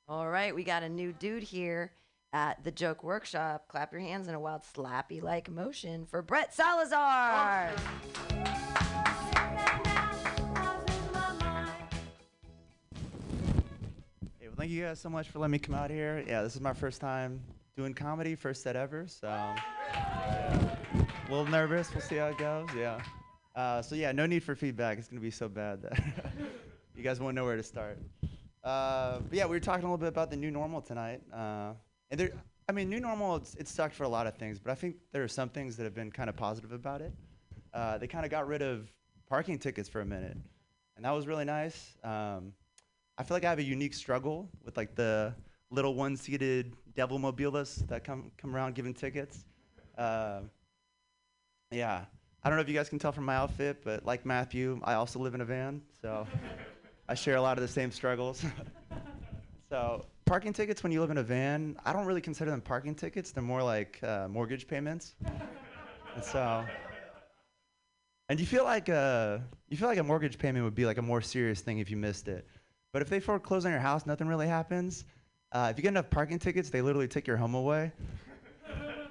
All 0.07 0.29
right, 0.29 0.55
we 0.55 0.63
got 0.63 0.83
a 0.83 0.89
new 0.89 1.11
dude 1.11 1.43
here. 1.43 1.91
At 2.33 2.63
the 2.63 2.71
Joke 2.71 3.03
Workshop. 3.03 3.67
Clap 3.67 3.91
your 3.91 4.01
hands 4.01 4.27
in 4.27 4.35
a 4.35 4.39
wild 4.39 4.61
slappy 4.61 5.21
like 5.21 5.49
motion 5.49 6.05
for 6.05 6.21
Brett 6.21 6.53
Salazar. 6.53 7.71
Hey, 14.39 14.47
well, 14.47 14.55
thank 14.57 14.71
you 14.71 14.83
guys 14.83 14.99
so 14.99 15.09
much 15.09 15.29
for 15.29 15.39
letting 15.39 15.51
me 15.51 15.59
come 15.59 15.75
out 15.75 15.89
here. 15.89 16.23
Yeah, 16.27 16.41
this 16.41 16.55
is 16.55 16.61
my 16.61 16.73
first 16.73 17.01
time 17.01 17.41
doing 17.75 17.93
comedy, 17.93 18.35
first 18.35 18.63
set 18.63 18.75
ever. 18.75 19.05
So, 19.07 19.27
a 19.27 19.57
little 21.29 21.45
nervous. 21.45 21.93
We'll 21.93 22.01
see 22.01 22.15
how 22.15 22.27
it 22.27 22.37
goes. 22.37 22.67
Yeah. 22.75 22.99
Uh, 23.55 23.81
so 23.81 23.95
yeah, 23.95 24.11
no 24.11 24.25
need 24.25 24.43
for 24.43 24.55
feedback. 24.55 24.99
It's 24.99 25.07
gonna 25.07 25.21
be 25.21 25.31
so 25.31 25.49
bad 25.49 25.81
that 25.81 25.99
you 26.95 27.03
guys 27.03 27.19
won't 27.19 27.35
know 27.35 27.45
where 27.45 27.57
to 27.57 27.63
start. 27.63 27.97
Uh, 28.63 29.19
but 29.19 29.33
yeah, 29.35 29.45
we 29.45 29.55
were 29.55 29.59
talking 29.59 29.83
a 29.83 29.87
little 29.87 29.97
bit 29.97 30.09
about 30.09 30.29
the 30.29 30.37
new 30.37 30.51
normal 30.51 30.81
tonight. 30.81 31.21
Uh, 31.33 31.73
and 32.11 32.19
there, 32.19 32.31
I 32.69 32.71
mean, 32.71 32.89
new 32.89 32.99
normal, 32.99 33.37
it's, 33.37 33.55
it 33.55 33.67
sucked 33.67 33.95
for 33.95 34.03
a 34.03 34.09
lot 34.09 34.27
of 34.27 34.35
things, 34.35 34.59
but 34.59 34.71
I 34.71 34.75
think 34.75 34.97
there 35.11 35.23
are 35.23 35.27
some 35.27 35.49
things 35.49 35.77
that 35.77 35.83
have 35.83 35.95
been 35.95 36.11
kind 36.11 36.29
of 36.29 36.35
positive 36.35 36.71
about 36.71 37.01
it. 37.01 37.13
Uh, 37.73 37.97
they 37.97 38.07
kind 38.07 38.25
of 38.25 38.31
got 38.31 38.47
rid 38.47 38.61
of 38.61 38.91
parking 39.29 39.59
tickets 39.59 39.87
for 39.89 40.01
a 40.01 40.05
minute, 40.05 40.37
and 40.95 41.05
that 41.05 41.11
was 41.11 41.27
really 41.27 41.45
nice. 41.45 41.95
Um, 42.03 42.53
I 43.17 43.23
feel 43.23 43.35
like 43.35 43.45
I 43.45 43.49
have 43.49 43.59
a 43.59 43.63
unique 43.63 43.93
struggle 43.93 44.49
with 44.63 44.77
like 44.77 44.95
the 44.95 45.33
little 45.69 45.95
one-seated 45.95 46.73
devil 46.95 47.19
mobilists 47.19 47.77
that 47.87 48.03
come 48.03 48.31
come 48.37 48.55
around 48.55 48.75
giving 48.75 48.93
tickets. 48.93 49.45
Uh, 49.97 50.41
yeah, 51.71 52.05
I 52.43 52.49
don't 52.49 52.57
know 52.57 52.61
if 52.61 52.69
you 52.69 52.75
guys 52.75 52.89
can 52.89 52.99
tell 52.99 53.11
from 53.11 53.25
my 53.25 53.35
outfit, 53.35 53.81
but 53.83 54.05
like 54.05 54.25
Matthew, 54.25 54.79
I 54.83 54.93
also 54.93 55.19
live 55.19 55.35
in 55.35 55.41
a 55.41 55.45
van, 55.45 55.81
so 56.01 56.25
I 57.09 57.15
share 57.15 57.35
a 57.35 57.41
lot 57.41 57.57
of 57.57 57.61
the 57.61 57.67
same 57.67 57.91
struggles. 57.91 58.43
so 59.69 60.05
parking 60.27 60.53
tickets 60.53 60.83
when 60.83 60.91
you 60.91 60.99
live 60.99 61.09
in 61.09 61.17
a 61.17 61.23
van, 61.23 61.77
I 61.85 61.93
don't 61.93 62.05
really 62.05 62.21
consider 62.21 62.51
them 62.51 62.61
parking 62.61 62.93
tickets. 62.93 63.31
They're 63.31 63.41
more 63.41 63.63
like 63.63 63.99
uh, 64.03 64.27
mortgage 64.27 64.67
payments. 64.67 65.15
and 66.15 66.23
so, 66.23 66.65
and 68.29 68.39
you 68.39 68.45
feel 68.45 68.65
like 68.65 68.89
a 68.89 69.41
you 69.69 69.77
feel 69.77 69.87
like 69.87 69.97
a 69.97 70.03
mortgage 70.03 70.37
payment 70.37 70.65
would 70.65 70.75
be 70.75 70.85
like 70.85 70.97
a 70.97 71.01
more 71.01 71.21
serious 71.21 71.61
thing 71.61 71.79
if 71.79 71.89
you 71.89 71.97
missed 71.97 72.27
it. 72.27 72.45
But 72.91 73.01
if 73.01 73.09
they 73.09 73.19
foreclose 73.19 73.65
on 73.65 73.71
your 73.71 73.79
house, 73.79 74.05
nothing 74.05 74.27
really 74.27 74.47
happens. 74.47 75.05
Uh, 75.53 75.69
if 75.71 75.77
you 75.77 75.83
get 75.83 75.89
enough 75.89 76.09
parking 76.09 76.39
tickets, 76.39 76.69
they 76.69 76.81
literally 76.81 77.07
take 77.07 77.25
your 77.25 77.37
home 77.37 77.55
away, 77.55 77.91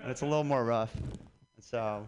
and 0.02 0.10
it's 0.10 0.20
a 0.20 0.26
little 0.26 0.44
more 0.44 0.64
rough. 0.64 0.94
And 0.94 1.64
so, 1.64 2.06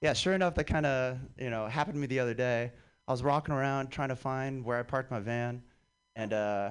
yeah, 0.00 0.12
sure 0.12 0.32
enough, 0.32 0.54
that 0.54 0.64
kind 0.64 0.86
of 0.86 1.18
you 1.38 1.50
know 1.50 1.66
happened 1.66 1.94
to 1.94 2.00
me 2.00 2.06
the 2.06 2.20
other 2.20 2.34
day. 2.34 2.70
I 3.08 3.12
was 3.12 3.22
walking 3.22 3.52
around 3.52 3.90
trying 3.90 4.10
to 4.10 4.16
find 4.16 4.64
where 4.64 4.78
I 4.78 4.82
parked 4.84 5.10
my 5.10 5.18
van, 5.18 5.62
and 6.14 6.32
uh, 6.32 6.70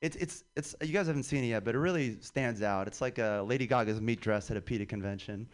it's 0.00 0.16
it's 0.16 0.44
it's 0.56 0.74
you 0.82 0.92
guys 0.92 1.06
haven't 1.06 1.24
seen 1.24 1.44
it 1.44 1.48
yet, 1.48 1.64
but 1.64 1.74
it 1.74 1.78
really 1.78 2.18
stands 2.20 2.62
out. 2.62 2.86
It's 2.86 3.00
like 3.00 3.18
a 3.18 3.44
Lady 3.46 3.66
Gaga's 3.66 4.00
meat 4.00 4.20
dress 4.20 4.50
at 4.50 4.56
a 4.56 4.60
PETA 4.60 4.86
convention. 4.86 5.46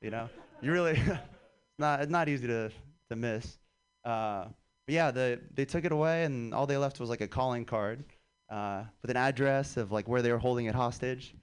You 0.00 0.10
know, 0.10 0.28
you 0.62 0.72
really 0.72 0.92
it's 0.96 1.78
not 1.78 2.00
it's 2.00 2.10
not 2.10 2.28
easy 2.28 2.46
to 2.46 2.70
to 3.10 3.16
miss. 3.16 3.58
Uh, 4.04 4.44
but 4.86 4.94
yeah, 4.94 5.10
the 5.10 5.40
they 5.54 5.64
took 5.64 5.84
it 5.84 5.92
away, 5.92 6.24
and 6.24 6.54
all 6.54 6.66
they 6.66 6.78
left 6.78 6.98
was 6.98 7.10
like 7.10 7.20
a 7.20 7.28
calling 7.28 7.64
card 7.64 8.04
uh, 8.48 8.84
with 9.02 9.10
an 9.10 9.16
address 9.18 9.76
of 9.76 9.92
like 9.92 10.08
where 10.08 10.22
they 10.22 10.32
were 10.32 10.38
holding 10.38 10.66
it 10.66 10.74
hostage. 10.74 11.34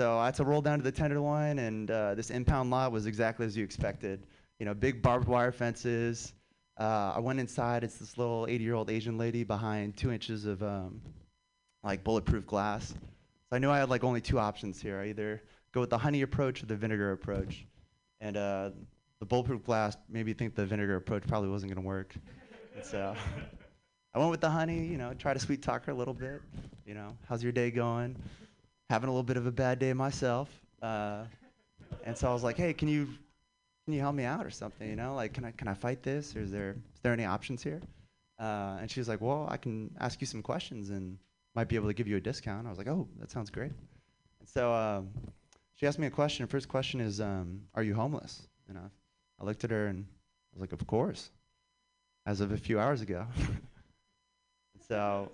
So 0.00 0.18
I 0.18 0.26
had 0.26 0.34
to 0.36 0.44
roll 0.44 0.62
down 0.62 0.78
to 0.78 0.84
the 0.84 0.90
Tenderloin, 0.90 1.60
and 1.60 1.90
uh, 1.90 2.14
this 2.16 2.30
impound 2.30 2.70
lot 2.70 2.90
was 2.90 3.06
exactly 3.06 3.46
as 3.46 3.56
you 3.56 3.62
expected. 3.62 4.26
You 4.58 4.66
know, 4.66 4.74
big 4.74 5.00
barbed 5.00 5.28
wire 5.28 5.52
fences. 5.52 6.34
Uh, 6.80 7.12
I 7.14 7.20
went 7.20 7.38
inside. 7.38 7.84
It's 7.84 7.98
this 7.98 8.16
little 8.18 8.46
80-year-old 8.46 8.90
Asian 8.90 9.18
lady 9.18 9.44
behind 9.44 9.96
two 9.96 10.10
inches 10.10 10.46
of 10.46 10.62
um, 10.62 11.00
like 11.82 12.04
bulletproof 12.04 12.46
glass. 12.46 12.88
So 12.88 13.56
I 13.56 13.58
knew 13.58 13.70
I 13.70 13.78
had 13.78 13.90
like 13.90 14.04
only 14.04 14.20
two 14.20 14.38
options 14.38 14.80
here. 14.80 15.00
I 15.00 15.08
either 15.08 15.42
go 15.72 15.80
with 15.80 15.90
the 15.90 15.98
honey 15.98 16.22
approach 16.22 16.62
or 16.62 16.66
the 16.66 16.76
vinegar 16.76 17.12
approach. 17.12 17.66
And 18.20 18.36
uh, 18.36 18.70
the 19.18 19.26
bulletproof 19.26 19.64
glass 19.64 19.96
made 20.08 20.26
me 20.26 20.32
think 20.32 20.54
the 20.54 20.66
vinegar 20.66 20.96
approach 20.96 21.26
probably 21.26 21.48
wasn't 21.48 21.72
going 21.72 21.82
to 21.82 21.86
work. 21.86 22.14
And 22.74 22.84
so 22.84 23.14
I 24.14 24.18
went 24.18 24.30
with 24.30 24.40
the 24.40 24.50
honey, 24.50 24.86
you 24.86 24.98
know, 24.98 25.14
try 25.14 25.34
to 25.34 25.40
sweet 25.40 25.62
talk 25.62 25.84
her 25.86 25.92
a 25.92 25.94
little 25.94 26.14
bit. 26.14 26.40
You 26.86 26.94
know, 26.94 27.16
how's 27.28 27.42
your 27.42 27.52
day 27.52 27.70
going? 27.70 28.16
Having 28.90 29.08
a 29.08 29.12
little 29.12 29.22
bit 29.22 29.36
of 29.36 29.46
a 29.46 29.52
bad 29.52 29.78
day 29.78 29.92
myself. 29.92 30.50
Uh, 30.82 31.24
and 32.04 32.16
so 32.16 32.28
I 32.28 32.32
was 32.32 32.42
like, 32.42 32.56
hey, 32.56 32.72
can 32.74 32.88
you 32.88 33.08
can 33.84 33.94
you 33.94 34.00
help 34.00 34.14
me 34.14 34.24
out 34.24 34.46
or 34.46 34.50
something? 34.50 34.88
You 34.88 34.96
know, 34.96 35.14
like 35.14 35.32
can 35.32 35.44
I 35.44 35.50
can 35.52 35.68
I 35.68 35.74
fight 35.74 36.02
this 36.02 36.36
or 36.36 36.40
is 36.40 36.50
there 36.50 36.70
is 36.94 37.00
there 37.02 37.12
any 37.12 37.24
options 37.24 37.62
here? 37.62 37.80
Uh, 38.38 38.78
and 38.80 38.90
she 38.90 39.00
was 39.00 39.08
like, 39.08 39.20
well, 39.20 39.46
I 39.50 39.56
can 39.56 39.90
ask 40.00 40.20
you 40.20 40.26
some 40.26 40.42
questions 40.42 40.90
and 40.90 41.18
might 41.54 41.68
be 41.68 41.76
able 41.76 41.88
to 41.88 41.94
give 41.94 42.08
you 42.08 42.16
a 42.16 42.20
discount. 42.20 42.66
I 42.66 42.70
was 42.70 42.78
like, 42.78 42.88
oh, 42.88 43.08
that 43.18 43.30
sounds 43.30 43.50
great. 43.50 43.72
And 44.40 44.48
so 44.48 44.72
um, 44.72 45.10
she 45.74 45.86
asked 45.86 45.98
me 45.98 46.06
a 46.06 46.10
question. 46.10 46.44
Her 46.44 46.50
first 46.50 46.68
question 46.68 47.00
is, 47.00 47.20
um, 47.20 47.62
are 47.74 47.82
you 47.82 47.94
homeless? 47.94 48.48
And 48.68 48.78
I, 48.78 48.82
I 49.40 49.44
looked 49.44 49.64
at 49.64 49.70
her 49.70 49.86
and 49.86 50.06
I 50.08 50.54
was 50.54 50.60
like, 50.60 50.72
of 50.72 50.86
course, 50.86 51.30
as 52.26 52.40
of 52.40 52.52
a 52.52 52.56
few 52.56 52.80
hours 52.80 53.00
ago. 53.00 53.26
so 54.88 55.30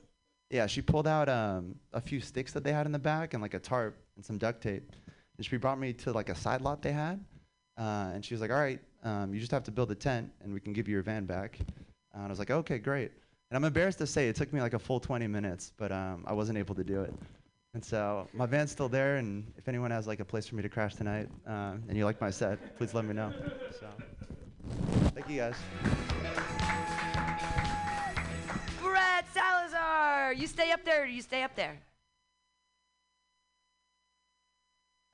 yeah, 0.51 0.67
she 0.67 0.81
pulled 0.81 1.07
out 1.07 1.29
um, 1.29 1.75
a 1.93 2.01
few 2.01 2.21
sticks 2.21 2.53
that 2.53 2.65
they 2.65 2.73
had 2.73 2.87
in 2.87 2.93
the 2.93 2.99
back 2.99 3.35
and 3.35 3.43
like 3.43 3.55
a 3.55 3.59
tarp 3.59 3.97
and 4.17 4.25
some 4.25 4.39
duct 4.39 4.63
tape. 4.63 4.93
And 5.37 5.47
she 5.47 5.57
brought 5.57 5.79
me 5.79 5.93
to 5.95 6.13
like 6.13 6.31
a 6.31 6.35
side 6.35 6.63
lot 6.63 6.83
they 6.83 6.93
had. 6.93 7.25
Uh, 7.77 8.11
and 8.13 8.25
she 8.25 8.35
was 8.35 8.41
like, 8.41 8.51
all 8.51 8.59
right, 8.59 8.81
um, 9.05 9.33
you 9.33 9.39
just 9.39 9.53
have 9.53 9.63
to 9.65 9.71
build 9.71 9.91
a 9.91 9.95
tent 9.95 10.31
and 10.43 10.53
we 10.53 10.61
can 10.61 10.73
give 10.73 10.89
you 10.89 10.95
your 10.95 11.03
van 11.03 11.27
back. 11.27 11.59
And 12.13 12.25
I 12.25 12.29
was 12.29 12.39
like, 12.39 12.51
okay, 12.51 12.79
great. 12.79 13.13
And 13.51 13.57
I'm 13.57 13.65
embarrassed 13.65 13.99
to 13.99 14.07
say 14.07 14.29
it 14.29 14.37
took 14.37 14.53
me 14.53 14.61
like 14.61 14.75
a 14.75 14.79
full 14.79 15.01
20 15.01 15.27
minutes, 15.27 15.73
but 15.79 15.91
um, 15.91 16.25
I 16.27 16.35
wasn't 16.35 16.59
able 16.59 16.75
to 16.75 16.85
do 16.85 17.01
it. 17.01 17.15
And 17.73 17.83
so 17.83 18.29
my 18.35 18.45
van's 18.45 18.71
still 18.71 18.89
there, 18.89 19.17
and 19.17 19.51
if 19.57 19.69
anyone 19.69 19.91
has 19.91 20.07
like 20.07 20.21
a 20.21 20.25
place 20.25 20.47
for 20.47 20.57
me 20.57 20.63
to 20.63 20.69
crash 20.69 20.95
tonight, 20.95 21.29
uh, 21.47 21.75
and 21.89 21.97
you 21.97 22.05
like 22.05 22.21
my 22.21 22.31
set, 22.31 22.77
please 22.77 22.93
let 22.93 23.07
me 23.07 23.15
know. 23.15 23.33
So, 23.79 23.87
thank 25.15 25.29
you 25.31 25.37
guys. 25.37 25.55
Brett 28.83 29.27
Salazar, 29.33 30.35
you 30.35 30.47
stay 30.47 30.71
up 30.73 30.85
there. 30.85 31.07
You 31.07 31.23
stay 31.23 31.43
up 31.43 31.55
there. 31.55 31.79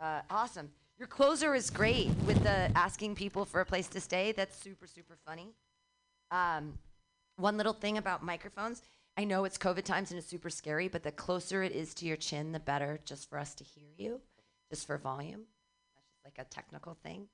Uh, 0.00 0.21
awesome. 0.31 0.71
Your 0.99 1.09
closer 1.09 1.55
is 1.55 1.71
great 1.71 2.09
with 2.26 2.43
the 2.43 2.71
asking 2.76 3.14
people 3.14 3.45
for 3.45 3.61
a 3.61 3.64
place 3.64 3.88
to 3.88 4.00
stay. 4.00 4.33
That's 4.33 4.57
super 4.57 4.87
super 4.87 5.17
funny. 5.25 5.49
Um, 6.31 6.79
one 7.37 7.57
little 7.57 7.73
thing 7.73 7.99
about 7.99 8.23
microphones. 8.23 8.83
I 9.17 9.25
know 9.25 9.45
it's 9.45 9.59
COVID 9.59 9.85
times 9.85 10.11
and 10.11 10.19
it's 10.19 10.29
super 10.29 10.50
scary, 10.50 10.88
but 10.88 11.03
the 11.03 11.12
closer 11.12 11.62
it 11.62 11.73
is 11.73 11.95
to 11.95 12.07
your 12.07 12.17
chin, 12.17 12.53
the 12.53 12.61
better, 12.61 13.00
just 13.05 13.29
for 13.31 13.38
us 13.38 13.55
to 13.55 13.64
hear 13.64 13.88
you, 13.97 14.21
just 14.71 14.87
for 14.87 14.99
volume. 14.99 15.43
That's 15.95 16.09
just 16.09 16.25
like 16.25 16.45
a 16.45 16.49
technical 16.49 16.97
thing. 17.03 17.29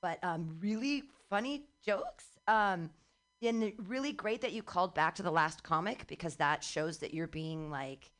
But 0.00 0.18
um, 0.24 0.56
really 0.60 1.04
funny 1.30 1.62
jokes. 1.84 2.24
Um, 2.48 2.90
and 3.40 3.72
really 3.88 4.12
great 4.12 4.40
that 4.42 4.52
you 4.52 4.62
called 4.62 4.94
back 4.94 5.16
to 5.16 5.22
the 5.22 5.30
last 5.30 5.62
comic 5.62 6.06
because 6.06 6.36
that 6.36 6.62
shows 6.62 6.98
that 6.98 7.12
you're 7.12 7.26
being 7.26 7.70
like, 7.70 8.10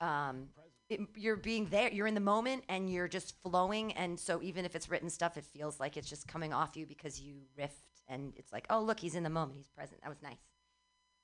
um, 0.00 0.48
it, 0.88 1.00
you're 1.16 1.36
being 1.36 1.66
there, 1.66 1.90
you're 1.90 2.06
in 2.06 2.14
the 2.14 2.20
moment, 2.20 2.64
and 2.68 2.90
you're 2.90 3.08
just 3.08 3.34
flowing. 3.42 3.92
And 3.92 4.18
so 4.18 4.42
even 4.42 4.64
if 4.64 4.74
it's 4.74 4.90
written 4.90 5.08
stuff, 5.08 5.36
it 5.36 5.44
feels 5.44 5.78
like 5.78 5.96
it's 5.96 6.08
just 6.08 6.26
coming 6.26 6.52
off 6.52 6.76
you 6.76 6.84
because 6.84 7.20
you 7.20 7.36
riffed, 7.58 8.02
and 8.08 8.32
it's 8.36 8.52
like, 8.52 8.66
oh 8.70 8.80
look, 8.80 9.00
he's 9.00 9.14
in 9.14 9.22
the 9.22 9.30
moment, 9.30 9.56
he's 9.56 9.68
present. 9.68 10.00
That 10.02 10.08
was 10.08 10.22
nice. 10.22 10.49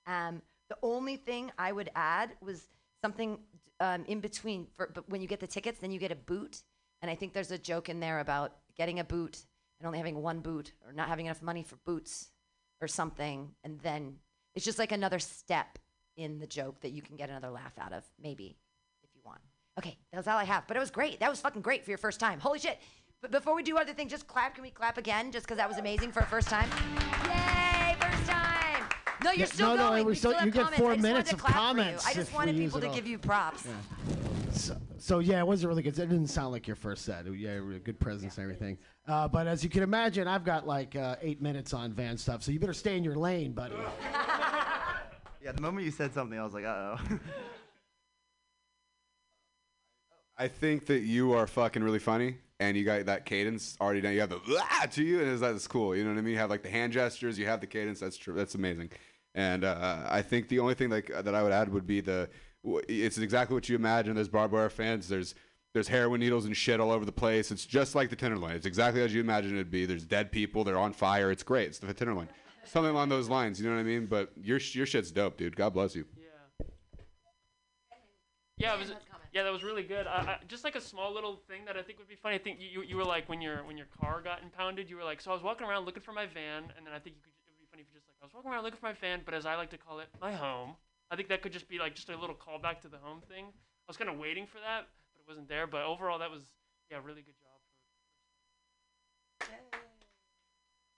Um, 0.06 0.42
the 0.68 0.76
only 0.82 1.16
thing 1.16 1.50
I 1.58 1.72
would 1.72 1.90
add 1.94 2.30
was 2.40 2.68
something 3.02 3.38
um, 3.80 4.04
in 4.06 4.20
between. 4.20 4.66
For, 4.76 4.90
but 4.92 5.08
when 5.08 5.20
you 5.20 5.28
get 5.28 5.40
the 5.40 5.46
tickets, 5.46 5.78
then 5.78 5.90
you 5.90 5.98
get 5.98 6.12
a 6.12 6.16
boot, 6.16 6.62
and 7.02 7.10
I 7.10 7.14
think 7.14 7.32
there's 7.32 7.50
a 7.50 7.58
joke 7.58 7.88
in 7.88 8.00
there 8.00 8.20
about 8.20 8.52
getting 8.76 9.00
a 9.00 9.04
boot 9.04 9.44
and 9.78 9.86
only 9.86 9.98
having 9.98 10.22
one 10.22 10.40
boot, 10.40 10.72
or 10.86 10.92
not 10.92 11.08
having 11.08 11.26
enough 11.26 11.42
money 11.42 11.62
for 11.62 11.76
boots, 11.84 12.30
or 12.80 12.88
something, 12.88 13.50
and 13.64 13.78
then 13.80 14.16
it's 14.54 14.64
just 14.64 14.78
like 14.78 14.92
another 14.92 15.18
step 15.18 15.78
in 16.16 16.38
the 16.38 16.46
joke 16.46 16.80
that 16.80 16.90
you 16.90 17.02
can 17.02 17.16
get 17.16 17.28
another 17.28 17.50
laugh 17.50 17.72
out 17.78 17.92
of, 17.92 18.04
maybe, 18.20 18.56
if 19.02 19.10
you 19.14 19.20
want. 19.24 19.40
Okay, 19.78 19.98
that's 20.12 20.26
all 20.26 20.38
I 20.38 20.44
have. 20.44 20.66
But 20.66 20.78
it 20.78 20.80
was 20.80 20.90
great. 20.90 21.20
That 21.20 21.28
was 21.28 21.40
fucking 21.40 21.62
great 21.62 21.84
for 21.84 21.90
your 21.90 21.98
first 21.98 22.18
time. 22.18 22.40
Holy 22.40 22.58
shit! 22.58 22.80
But 23.20 23.30
before 23.30 23.54
we 23.54 23.62
do 23.62 23.76
other 23.76 23.92
things, 23.92 24.10
just 24.10 24.26
clap. 24.26 24.54
Can 24.54 24.62
we 24.62 24.70
clap 24.70 24.98
again? 24.98 25.30
Just 25.30 25.46
because 25.46 25.58
that 25.58 25.68
was 25.68 25.78
amazing 25.78 26.12
for 26.12 26.20
a 26.20 26.26
first 26.26 26.48
time. 26.48 26.68
Yay! 27.24 27.65
First. 29.26 29.34
No, 29.34 29.38
you're 29.38 29.38
Yeah, 29.40 29.44
still 29.46 29.68
no, 29.68 29.76
no, 29.76 29.88
going. 29.90 30.04
we 30.06 30.10
we 30.12 30.14
still- 30.16 30.30
still 30.32 30.38
have 30.40 30.46
you 30.46 30.52
get 30.52 30.62
comments. 30.62 30.78
four 30.80 30.96
minutes 30.96 31.32
of 31.32 31.38
clap 31.38 31.52
for 31.52 31.58
you. 31.58 31.66
comments 31.66 32.06
I 32.06 32.14
just 32.14 32.32
wanted 32.34 32.56
people 32.56 32.80
to 32.80 32.88
all. 32.88 32.94
give 32.94 33.06
you 33.06 33.18
props. 33.18 33.66
So, 34.52 34.76
so 34.98 35.18
yeah, 35.18 35.40
it 35.40 35.46
wasn't 35.46 35.68
really 35.68 35.82
good. 35.82 35.98
It 35.98 36.08
didn't 36.08 36.28
sound 36.28 36.52
like 36.52 36.66
your 36.66 36.76
first 36.76 37.04
set. 37.04 37.26
Yeah, 37.34 37.58
good 37.84 37.98
presence 38.00 38.38
and 38.38 38.44
everything. 38.44 38.78
Uh, 39.06 39.28
but 39.28 39.46
as 39.46 39.62
you 39.62 39.70
can 39.70 39.82
imagine, 39.82 40.26
I've 40.26 40.44
got 40.44 40.66
like 40.66 40.96
uh, 40.96 41.16
eight 41.20 41.40
minutes 41.42 41.74
on 41.74 41.92
van 41.92 42.16
stuff, 42.16 42.42
so 42.42 42.50
you 42.52 42.58
better 42.58 42.72
stay 42.72 42.96
in 42.96 43.04
your 43.04 43.16
lane, 43.16 43.52
buddy. 43.52 43.74
Yeah, 45.42 45.52
the 45.52 45.62
moment 45.62 45.84
you 45.84 45.92
said 45.92 46.12
something, 46.12 46.36
I 46.36 46.42
was 46.42 46.54
like, 46.54 46.64
uh 46.64 46.96
oh. 46.98 47.18
I 50.38 50.48
think 50.48 50.86
that 50.86 51.00
you 51.00 51.34
are 51.34 51.46
fucking 51.46 51.84
really 51.84 52.00
funny, 52.00 52.38
and 52.58 52.76
you 52.76 52.84
got 52.84 53.06
that 53.06 53.24
cadence 53.24 53.76
already 53.80 54.00
done. 54.00 54.12
You 54.12 54.20
have 54.20 54.30
the 54.30 54.40
ah 54.58 54.86
to 54.90 55.02
you, 55.04 55.20
and 55.20 55.30
it's, 55.30 55.42
like 55.42 55.54
it's 55.54 55.68
cool. 55.68 55.94
You 55.96 56.02
know 56.04 56.10
what 56.10 56.18
I 56.18 56.22
mean? 56.22 56.32
You 56.34 56.38
have 56.40 56.50
like 56.50 56.62
the 56.64 56.68
hand 56.68 56.92
gestures, 56.92 57.38
you 57.38 57.46
have 57.46 57.60
the 57.60 57.66
cadence. 57.68 58.00
That's 58.00 58.16
true. 58.16 58.34
That's 58.34 58.54
amazing. 58.56 58.90
And 59.36 59.64
uh, 59.64 60.00
I 60.08 60.22
think 60.22 60.48
the 60.48 60.58
only 60.58 60.74
thing 60.74 60.90
like 60.90 61.12
that 61.14 61.34
I 61.34 61.42
would 61.42 61.52
add 61.52 61.72
would 61.72 61.86
be 61.86 62.00
the 62.00 62.28
it's 62.88 63.18
exactly 63.18 63.54
what 63.54 63.68
you 63.68 63.76
imagine. 63.76 64.16
There's 64.16 64.28
barbed 64.28 64.52
wire 64.52 64.68
fans. 64.70 65.08
There's 65.08 65.34
There's 65.72 65.88
heroin 65.88 66.20
needles 66.20 66.46
and 66.46 66.56
shit 66.56 66.80
all 66.80 66.90
over 66.90 67.04
the 67.04 67.12
place. 67.12 67.52
It's 67.52 67.66
just 67.66 67.94
like 67.94 68.08
the 68.10 68.16
Tenderloin. 68.16 68.52
It's 68.56 68.66
exactly 68.66 69.02
as 69.02 69.14
you 69.14 69.20
imagine 69.20 69.52
it'd 69.52 69.70
be. 69.70 69.86
There's 69.86 70.04
dead 70.04 70.32
people. 70.32 70.64
They're 70.64 70.78
on 70.78 70.92
fire. 70.92 71.30
It's 71.30 71.42
great. 71.42 71.68
It's 71.68 71.78
the 71.78 71.92
Tenderloin. 71.92 72.28
Something 72.64 72.90
along 72.90 73.10
those 73.10 73.28
lines. 73.28 73.60
You 73.60 73.68
know 73.68 73.74
what 73.76 73.80
I 73.80 73.84
mean? 73.84 74.06
But 74.06 74.32
your 74.40 74.58
your 74.72 74.86
shit's 74.86 75.12
dope, 75.12 75.36
dude. 75.36 75.54
God 75.54 75.74
bless 75.74 75.94
you. 75.94 76.06
Yeah. 76.16 76.66
Yeah, 78.56 78.74
it 78.74 78.78
was. 78.80 78.92
Yeah, 79.32 79.42
that 79.42 79.52
was 79.52 79.62
really 79.62 79.82
good. 79.82 80.06
I, 80.06 80.16
I, 80.16 80.38
just 80.48 80.64
like 80.64 80.76
a 80.76 80.80
small 80.80 81.12
little 81.12 81.42
thing 81.46 81.66
that 81.66 81.76
I 81.76 81.82
think 81.82 81.98
would 81.98 82.08
be 82.08 82.16
funny. 82.16 82.36
I 82.36 82.38
think 82.38 82.58
you, 82.58 82.80
you, 82.80 82.88
you 82.88 82.96
were 82.96 83.04
like 83.04 83.28
when 83.28 83.42
your 83.42 83.62
when 83.64 83.76
your 83.76 83.86
car 84.00 84.22
got 84.24 84.42
impounded, 84.42 84.88
you 84.88 84.96
were 84.96 85.04
like, 85.04 85.20
so 85.20 85.30
I 85.30 85.34
was 85.34 85.42
walking 85.42 85.66
around 85.66 85.84
looking 85.84 86.02
for 86.02 86.12
my 86.12 86.24
van, 86.24 86.72
and 86.74 86.86
then 86.86 86.94
I 86.94 86.98
think 86.98 87.16
you 87.16 87.22
could, 87.22 87.35
I 88.26 88.28
was 88.28 88.34
walking 88.34 88.50
around 88.50 88.64
looking 88.64 88.80
for 88.80 88.86
my 88.86 88.92
fan, 88.92 89.20
but 89.24 89.34
as 89.34 89.46
I 89.46 89.54
like 89.54 89.70
to 89.70 89.78
call 89.78 90.00
it, 90.00 90.08
my 90.20 90.32
home. 90.32 90.74
I 91.12 91.16
think 91.16 91.28
that 91.28 91.42
could 91.42 91.52
just 91.52 91.68
be 91.68 91.78
like 91.78 91.94
just 91.94 92.08
a 92.08 92.16
little 92.18 92.34
callback 92.34 92.80
to 92.80 92.88
the 92.88 92.98
home 92.98 93.20
thing. 93.28 93.44
I 93.44 93.86
was 93.86 93.96
kind 93.96 94.10
of 94.10 94.18
waiting 94.18 94.48
for 94.48 94.58
that, 94.58 94.88
but 95.12 95.20
it 95.20 95.28
wasn't 95.28 95.48
there. 95.48 95.68
But 95.68 95.84
overall, 95.84 96.18
that 96.18 96.28
was 96.28 96.42
yeah, 96.90 96.96
really 97.04 97.22
good 97.22 97.36
job. 99.40 99.48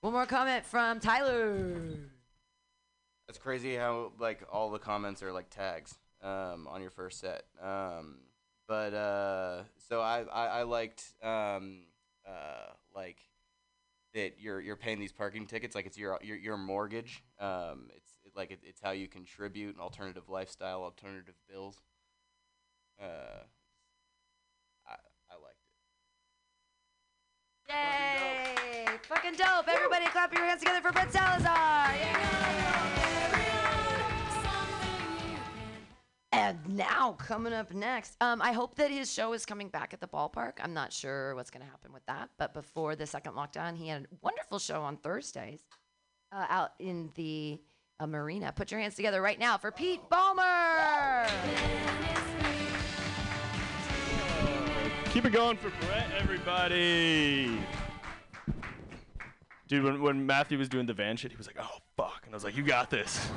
One 0.00 0.14
more 0.14 0.24
comment 0.24 0.64
from 0.64 1.00
Tyler. 1.00 1.98
It's 3.28 3.36
crazy 3.36 3.74
how 3.76 4.12
like 4.18 4.42
all 4.50 4.70
the 4.70 4.78
comments 4.78 5.22
are 5.22 5.30
like 5.30 5.50
tags 5.50 5.98
um, 6.22 6.66
on 6.66 6.80
your 6.80 6.90
first 6.90 7.20
set. 7.20 7.42
Um, 7.62 8.20
but 8.66 8.94
uh, 8.94 9.64
so 9.86 10.00
I, 10.00 10.22
I, 10.32 10.46
I 10.46 10.62
liked 10.62 11.12
um, 11.22 11.80
uh, 12.26 12.72
like 12.96 13.18
that 14.14 14.40
you're 14.40 14.60
you're 14.60 14.76
paying 14.76 14.98
these 14.98 15.12
parking 15.12 15.46
tickets 15.46 15.74
like 15.74 15.86
it's 15.86 15.98
your 15.98 16.18
your, 16.22 16.36
your 16.36 16.56
mortgage. 16.56 17.22
Um, 17.38 17.88
it's 17.94 18.18
it, 18.24 18.32
like 18.36 18.50
it, 18.50 18.60
it's 18.62 18.80
how 18.80 18.90
you 18.90 19.08
contribute 19.08 19.74
an 19.74 19.80
alternative 19.80 20.28
lifestyle, 20.28 20.82
alternative 20.82 21.34
bills. 21.48 21.80
Uh, 23.00 23.44
I 24.86 24.94
I 25.30 25.34
liked 25.34 25.62
it. 27.66 27.72
Yay! 27.72 28.98
Fucking 29.08 29.34
dope. 29.34 29.68
Everybody 29.68 30.06
clap 30.06 30.32
your 30.32 30.44
hands 30.44 30.60
together 30.60 30.80
for 30.80 30.92
Brett 30.92 31.12
Salazar. 31.12 32.97
And 36.38 36.76
now, 36.76 37.16
coming 37.18 37.52
up 37.52 37.74
next, 37.74 38.14
um, 38.20 38.40
I 38.40 38.52
hope 38.52 38.76
that 38.76 38.92
his 38.92 39.12
show 39.12 39.32
is 39.32 39.44
coming 39.44 39.68
back 39.68 39.92
at 39.92 40.00
the 40.00 40.06
ballpark. 40.06 40.52
I'm 40.62 40.72
not 40.72 40.92
sure 40.92 41.34
what's 41.34 41.50
going 41.50 41.64
to 41.64 41.68
happen 41.68 41.92
with 41.92 42.06
that, 42.06 42.30
but 42.38 42.54
before 42.54 42.94
the 42.94 43.08
second 43.08 43.32
lockdown, 43.32 43.76
he 43.76 43.88
had 43.88 44.02
a 44.02 44.06
wonderful 44.22 44.60
show 44.60 44.82
on 44.82 44.98
Thursdays 44.98 45.64
uh, 46.30 46.46
out 46.48 46.74
in 46.78 47.10
the 47.16 47.60
uh, 47.98 48.06
marina. 48.06 48.52
Put 48.54 48.70
your 48.70 48.78
hands 48.78 48.94
together 48.94 49.20
right 49.20 49.36
now 49.36 49.58
for 49.58 49.72
Pete 49.72 50.00
Ballmer. 50.08 51.28
Keep 55.10 55.24
it 55.24 55.32
going 55.32 55.56
for 55.56 55.72
Brett, 55.84 56.06
everybody. 56.20 57.58
Dude, 59.66 59.82
when, 59.82 60.00
when 60.00 60.24
Matthew 60.24 60.56
was 60.56 60.68
doing 60.68 60.86
the 60.86 60.94
van 60.94 61.16
shit, 61.16 61.32
he 61.32 61.36
was 61.36 61.48
like, 61.48 61.58
oh, 61.60 61.78
fuck. 61.96 62.22
And 62.26 62.32
I 62.32 62.36
was 62.36 62.44
like, 62.44 62.56
you 62.56 62.62
got 62.62 62.90
this. 62.90 63.28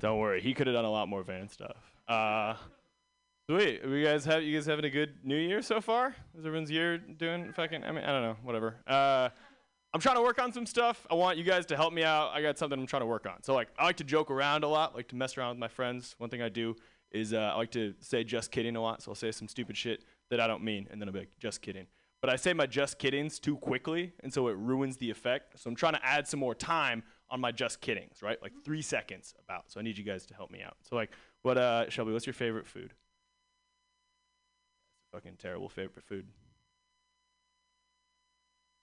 Don't 0.00 0.18
worry. 0.18 0.40
He 0.40 0.54
could 0.54 0.66
have 0.66 0.74
done 0.74 0.84
a 0.84 0.90
lot 0.90 1.08
more 1.08 1.22
van 1.22 1.48
stuff. 1.48 1.76
Uh, 2.08 2.54
sweet. 3.48 3.82
You 3.84 4.04
guys 4.04 4.24
have 4.24 4.42
you 4.42 4.56
guys 4.56 4.66
having 4.66 4.84
a 4.84 4.90
good 4.90 5.14
New 5.22 5.36
Year 5.36 5.62
so 5.62 5.80
far? 5.80 6.14
Is 6.38 6.44
everyone's 6.44 6.70
year 6.70 6.98
doing 6.98 7.52
fucking? 7.52 7.84
I 7.84 7.92
mean, 7.92 8.04
I 8.04 8.12
don't 8.12 8.22
know. 8.22 8.36
Whatever. 8.42 8.76
Uh, 8.86 9.28
I'm 9.92 10.00
trying 10.00 10.16
to 10.16 10.22
work 10.22 10.42
on 10.42 10.52
some 10.52 10.66
stuff. 10.66 11.06
I 11.10 11.14
want 11.14 11.38
you 11.38 11.44
guys 11.44 11.66
to 11.66 11.76
help 11.76 11.92
me 11.92 12.02
out. 12.02 12.32
I 12.34 12.42
got 12.42 12.58
something 12.58 12.78
I'm 12.78 12.86
trying 12.86 13.02
to 13.02 13.06
work 13.06 13.26
on. 13.26 13.42
So 13.42 13.54
like, 13.54 13.68
I 13.78 13.84
like 13.84 13.96
to 13.98 14.04
joke 14.04 14.30
around 14.30 14.64
a 14.64 14.68
lot. 14.68 14.96
Like 14.96 15.08
to 15.08 15.16
mess 15.16 15.38
around 15.38 15.50
with 15.50 15.58
my 15.58 15.68
friends. 15.68 16.16
One 16.18 16.30
thing 16.30 16.42
I 16.42 16.48
do 16.48 16.74
is 17.12 17.32
uh, 17.32 17.52
I 17.54 17.56
like 17.56 17.70
to 17.72 17.94
say 18.00 18.24
just 18.24 18.50
kidding 18.50 18.74
a 18.74 18.82
lot. 18.82 19.02
So 19.02 19.12
I'll 19.12 19.14
say 19.14 19.30
some 19.30 19.46
stupid 19.46 19.76
shit 19.76 20.04
that 20.30 20.40
I 20.40 20.48
don't 20.48 20.64
mean, 20.64 20.88
and 20.90 21.00
then 21.00 21.08
I'll 21.08 21.12
be 21.12 21.20
like, 21.20 21.38
just 21.38 21.62
kidding. 21.62 21.86
But 22.20 22.32
I 22.32 22.36
say 22.36 22.52
my 22.54 22.66
just 22.66 22.98
kiddings 22.98 23.38
too 23.38 23.56
quickly, 23.58 24.12
and 24.24 24.32
so 24.32 24.48
it 24.48 24.56
ruins 24.56 24.96
the 24.96 25.10
effect. 25.10 25.60
So 25.60 25.68
I'm 25.68 25.76
trying 25.76 25.92
to 25.92 26.04
add 26.04 26.26
some 26.26 26.40
more 26.40 26.54
time 26.54 27.04
on 27.30 27.40
my 27.40 27.52
just 27.52 27.80
kiddings, 27.80 28.22
right? 28.22 28.40
Like 28.42 28.52
three 28.64 28.82
seconds 28.82 29.34
about. 29.44 29.70
So 29.70 29.80
I 29.80 29.82
need 29.82 29.98
you 29.98 30.04
guys 30.04 30.26
to 30.26 30.34
help 30.34 30.50
me 30.50 30.62
out. 30.62 30.76
So 30.82 30.96
like, 30.96 31.10
what, 31.42 31.58
uh, 31.58 31.88
Shelby? 31.90 32.12
What's 32.12 32.26
your 32.26 32.34
favorite 32.34 32.66
food? 32.66 32.94
Fucking 35.12 35.36
terrible 35.38 35.68
favorite 35.68 36.04
food. 36.04 36.26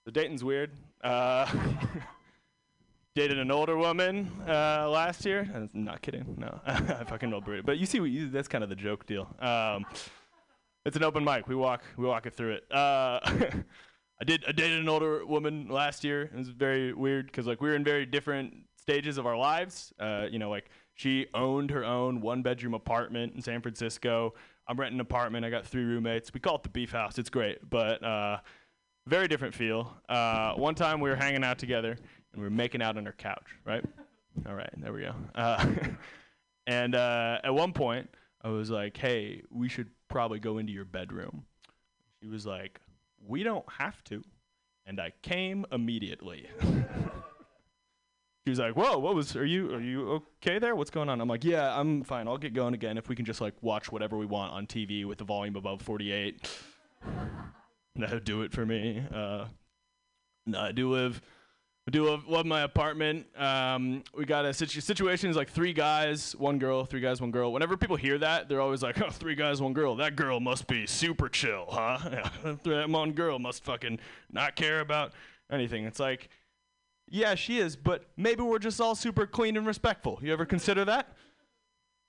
So 0.05 0.11
Dayton's 0.11 0.43
weird. 0.43 0.71
Uh, 1.03 1.45
dated 3.15 3.37
an 3.37 3.51
older 3.51 3.77
woman 3.77 4.31
uh, 4.47 4.89
last 4.89 5.25
year. 5.25 5.49
I'm 5.53 5.69
not 5.73 6.01
kidding. 6.01 6.35
No, 6.37 6.59
I 6.65 7.03
fucking 7.03 7.37
Brit. 7.43 7.65
But 7.65 7.77
you 7.77 7.85
see, 7.85 7.99
what 7.99 8.09
you, 8.09 8.29
that's 8.29 8.47
kind 8.47 8.63
of 8.63 8.69
the 8.69 8.75
joke 8.75 9.05
deal. 9.05 9.27
Um, 9.39 9.85
it's 10.85 10.95
an 10.95 11.03
open 11.03 11.23
mic. 11.23 11.47
We 11.47 11.55
walk, 11.55 11.83
we 11.97 12.05
walk 12.05 12.25
it 12.25 12.33
through 12.33 12.53
it. 12.53 12.71
Uh, 12.71 13.19
I 14.21 14.23
did, 14.23 14.45
I 14.47 14.51
dated 14.51 14.79
an 14.79 14.87
older 14.87 15.25
woman 15.25 15.67
last 15.67 16.03
year. 16.03 16.21
It 16.21 16.37
was 16.37 16.49
very 16.49 16.93
weird 16.93 17.25
because 17.25 17.47
like 17.47 17.59
we 17.59 17.69
were 17.69 17.75
in 17.75 17.83
very 17.83 18.05
different 18.05 18.53
stages 18.77 19.17
of 19.17 19.25
our 19.25 19.35
lives. 19.35 19.93
Uh, 19.99 20.27
you 20.29 20.37
know, 20.37 20.51
like 20.51 20.69
she 20.93 21.25
owned 21.33 21.71
her 21.71 21.83
own 21.83 22.21
one 22.21 22.43
bedroom 22.43 22.75
apartment 22.75 23.33
in 23.33 23.41
San 23.41 23.63
Francisco. 23.63 24.35
I'm 24.67 24.79
renting 24.79 24.97
an 24.97 25.01
apartment. 25.01 25.43
I 25.43 25.49
got 25.49 25.65
three 25.65 25.83
roommates. 25.83 26.31
We 26.35 26.39
call 26.39 26.57
it 26.57 26.61
the 26.63 26.69
Beef 26.69 26.91
House. 26.91 27.17
It's 27.17 27.31
great, 27.31 27.67
but 27.67 28.03
uh, 28.03 28.37
very 29.07 29.27
different 29.27 29.55
feel. 29.55 29.91
Uh, 30.07 30.53
one 30.53 30.75
time 30.75 30.99
we 30.99 31.09
were 31.09 31.15
hanging 31.15 31.43
out 31.43 31.57
together 31.57 31.97
and 32.33 32.41
we 32.41 32.43
were 32.43 32.51
making 32.51 32.83
out 32.83 32.97
on 32.97 33.05
her 33.07 33.15
couch. 33.17 33.55
Right? 33.65 33.83
All 34.47 34.53
right, 34.53 34.69
there 34.77 34.93
we 34.93 35.01
go. 35.01 35.15
Uh, 35.33 35.65
and 36.67 36.93
uh, 36.93 37.39
at 37.43 37.55
one 37.55 37.73
point, 37.73 38.07
I 38.43 38.49
was 38.49 38.69
like, 38.69 38.95
"Hey, 38.97 39.41
we 39.49 39.67
should 39.67 39.89
probably 40.09 40.39
go 40.39 40.59
into 40.59 40.71
your 40.71 40.85
bedroom." 40.85 41.43
She 42.21 42.27
was 42.27 42.45
like, 42.45 42.79
"We 43.25 43.43
don't 43.43 43.65
have 43.79 44.03
to," 44.05 44.23
and 44.85 44.99
I 44.99 45.13
came 45.21 45.65
immediately. 45.71 46.47
She 48.45 48.49
was 48.49 48.57
like, 48.57 48.75
"Whoa, 48.75 48.97
what 48.97 49.13
was? 49.13 49.35
Are 49.35 49.45
you 49.45 49.71
are 49.75 49.79
you 49.79 50.23
okay 50.39 50.57
there? 50.57 50.75
What's 50.75 50.89
going 50.89 51.09
on?" 51.09 51.21
I'm 51.21 51.27
like, 51.27 51.43
"Yeah, 51.43 51.79
I'm 51.79 52.03
fine. 52.03 52.27
I'll 52.27 52.39
get 52.39 52.55
going 52.55 52.73
again 52.73 52.97
if 52.97 53.07
we 53.07 53.15
can 53.15 53.23
just 53.23 53.39
like 53.39 53.53
watch 53.61 53.91
whatever 53.91 54.17
we 54.17 54.25
want 54.25 54.51
on 54.51 54.65
TV 54.65 55.05
with 55.05 55.19
the 55.19 55.23
volume 55.23 55.55
above 55.55 55.81
48." 55.83 56.49
That'll 57.95 58.19
do 58.19 58.41
it 58.41 58.51
for 58.51 58.65
me. 58.65 59.03
Uh, 59.13 59.45
no, 60.47 60.59
I 60.59 60.71
do 60.71 60.89
live. 60.89 61.21
Do 61.89 62.05
love, 62.07 62.27
love 62.27 62.45
my 62.45 62.61
apartment. 62.61 63.25
Um, 63.35 64.03
we 64.15 64.23
got 64.23 64.45
a 64.45 64.53
situ- 64.53 64.81
situation 64.81 65.31
is 65.31 65.35
like 65.35 65.49
three 65.49 65.73
guys, 65.73 66.35
one 66.35 66.59
girl, 66.59 66.85
three 66.85 67.01
guys, 67.01 67.19
one 67.19 67.31
girl. 67.31 67.51
Whenever 67.51 67.75
people 67.75 67.95
hear 67.95 68.19
that, 68.19 68.47
they're 68.47 68.61
always 68.61 68.83
like, 68.83 69.01
oh, 69.03 69.09
three 69.09 69.33
guys, 69.33 69.61
one 69.61 69.73
girl. 69.73 69.95
That 69.95 70.15
girl 70.15 70.39
must 70.39 70.67
be 70.67 70.85
super 70.85 71.27
chill, 71.27 71.65
huh? 71.69 71.97
That 72.63 72.87
one 72.87 73.13
girl 73.13 73.39
must 73.39 73.63
fucking 73.63 73.99
not 74.31 74.55
care 74.55 74.81
about 74.81 75.13
anything. 75.51 75.85
It's 75.85 75.99
like, 75.99 76.29
yeah, 77.09 77.33
she 77.33 77.57
is, 77.57 77.75
but 77.75 78.05
maybe 78.15 78.43
we're 78.43 78.59
just 78.59 78.79
all 78.79 78.93
super 78.93 79.25
clean 79.25 79.57
and 79.57 79.65
respectful. 79.65 80.19
You 80.21 80.31
ever 80.33 80.45
consider 80.45 80.85
that? 80.85 81.17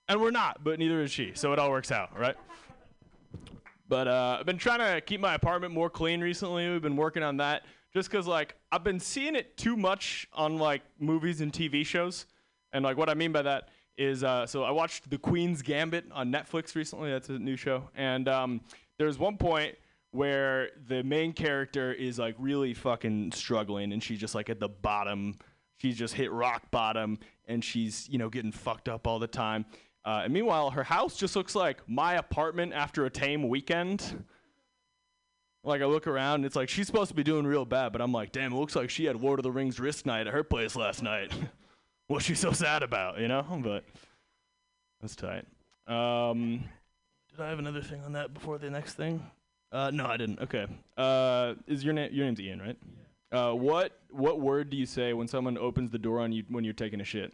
And 0.06 0.20
we're 0.20 0.30
not, 0.30 0.62
but 0.62 0.78
neither 0.78 1.00
is 1.00 1.11
she. 1.11 1.32
So 1.35 1.52
it 1.54 1.58
all 1.58 1.70
works 1.70 1.90
out, 1.90 2.16
right? 2.18 2.37
But 3.92 4.09
uh, 4.09 4.38
I've 4.40 4.46
been 4.46 4.57
trying 4.57 4.78
to 4.78 5.02
keep 5.02 5.20
my 5.20 5.35
apartment 5.35 5.74
more 5.74 5.90
clean 5.90 6.22
recently. 6.22 6.66
We've 6.66 6.81
been 6.81 6.96
working 6.96 7.22
on 7.22 7.37
that 7.37 7.66
just 7.92 8.11
because, 8.11 8.26
like, 8.26 8.55
I've 8.72 8.83
been 8.83 8.98
seeing 8.98 9.37
it 9.37 9.55
too 9.59 9.76
much 9.76 10.26
on, 10.33 10.57
like, 10.57 10.81
movies 10.98 11.42
and 11.42 11.52
TV 11.52 11.85
shows. 11.85 12.24
And, 12.72 12.87
like, 12.87 12.96
what 12.96 13.11
I 13.11 13.14
mean 13.14 13.33
by 13.33 13.42
that 13.42 13.68
is 13.98 14.24
uh, 14.24 14.46
so 14.46 14.62
I 14.62 14.70
watched 14.70 15.11
The 15.11 15.18
Queen's 15.18 15.61
Gambit 15.61 16.07
on 16.11 16.33
Netflix 16.33 16.74
recently. 16.74 17.11
That's 17.11 17.28
a 17.28 17.38
new 17.38 17.55
show. 17.55 17.90
And 17.94 18.31
um, 18.31 18.62
there's 18.96 19.18
one 19.18 19.37
point 19.37 19.76
where 20.12 20.70
the 20.88 21.02
main 21.02 21.35
character 21.35 21.92
is 21.92 22.18
like 22.18 22.35
really 22.38 22.72
fucking 22.72 23.33
struggling 23.33 23.92
and 23.92 24.02
she's 24.02 24.18
just 24.18 24.35
like 24.35 24.48
at 24.48 24.59
the 24.59 24.68
bottom 24.68 25.35
she's 25.78 25.96
just 25.96 26.12
hit 26.12 26.31
rock 26.31 26.70
bottom 26.70 27.18
and 27.46 27.64
she's 27.64 28.11
you 28.11 28.18
know 28.18 28.28
getting 28.28 28.52
fucked 28.52 28.90
up 28.90 29.07
all 29.07 29.18
the 29.18 29.26
time 29.26 29.64
uh, 30.04 30.22
and 30.24 30.32
meanwhile 30.32 30.70
her 30.70 30.84
house 30.84 31.16
just 31.16 31.36
looks 31.36 31.54
like 31.54 31.78
my 31.88 32.14
apartment 32.14 32.72
after 32.72 33.04
a 33.04 33.10
tame 33.10 33.48
weekend 33.48 34.24
like 35.64 35.80
i 35.82 35.84
look 35.84 36.06
around 36.06 36.36
and 36.36 36.44
it's 36.44 36.56
like 36.56 36.68
she's 36.68 36.86
supposed 36.86 37.08
to 37.08 37.14
be 37.14 37.22
doing 37.22 37.46
real 37.46 37.64
bad 37.64 37.92
but 37.92 38.00
i'm 38.00 38.12
like 38.12 38.32
damn 38.32 38.52
it 38.52 38.56
looks 38.56 38.76
like 38.76 38.90
she 38.90 39.04
had 39.04 39.20
lord 39.20 39.38
of 39.38 39.42
the 39.42 39.50
rings 39.50 39.78
risk 39.78 40.06
night 40.06 40.26
at 40.26 40.32
her 40.32 40.42
place 40.42 40.76
last 40.76 41.02
night 41.02 41.32
what's 42.08 42.24
she 42.24 42.34
so 42.34 42.52
sad 42.52 42.82
about 42.82 43.18
you 43.18 43.28
know 43.28 43.44
but 43.62 43.84
that's 45.00 45.16
tight 45.16 45.44
um, 45.86 46.64
did 47.30 47.40
i 47.40 47.48
have 47.48 47.58
another 47.58 47.82
thing 47.82 48.02
on 48.04 48.12
that 48.12 48.32
before 48.32 48.58
the 48.58 48.70
next 48.70 48.94
thing 48.94 49.22
uh, 49.72 49.90
no, 49.90 50.06
I 50.06 50.18
didn't. 50.18 50.38
Okay. 50.40 50.66
Uh, 50.96 51.54
is 51.66 51.82
your 51.82 51.94
name? 51.94 52.12
Your 52.12 52.26
name's 52.26 52.40
Ian, 52.40 52.60
right? 52.60 52.76
Uh, 53.32 53.52
what 53.54 53.98
what 54.10 54.40
word 54.40 54.68
do 54.68 54.76
you 54.76 54.84
say 54.84 55.14
when 55.14 55.26
someone 55.26 55.56
opens 55.56 55.90
the 55.90 55.98
door 55.98 56.20
on 56.20 56.30
you 56.30 56.44
when 56.48 56.62
you're 56.62 56.74
taking 56.74 57.00
a 57.00 57.04
shit? 57.04 57.32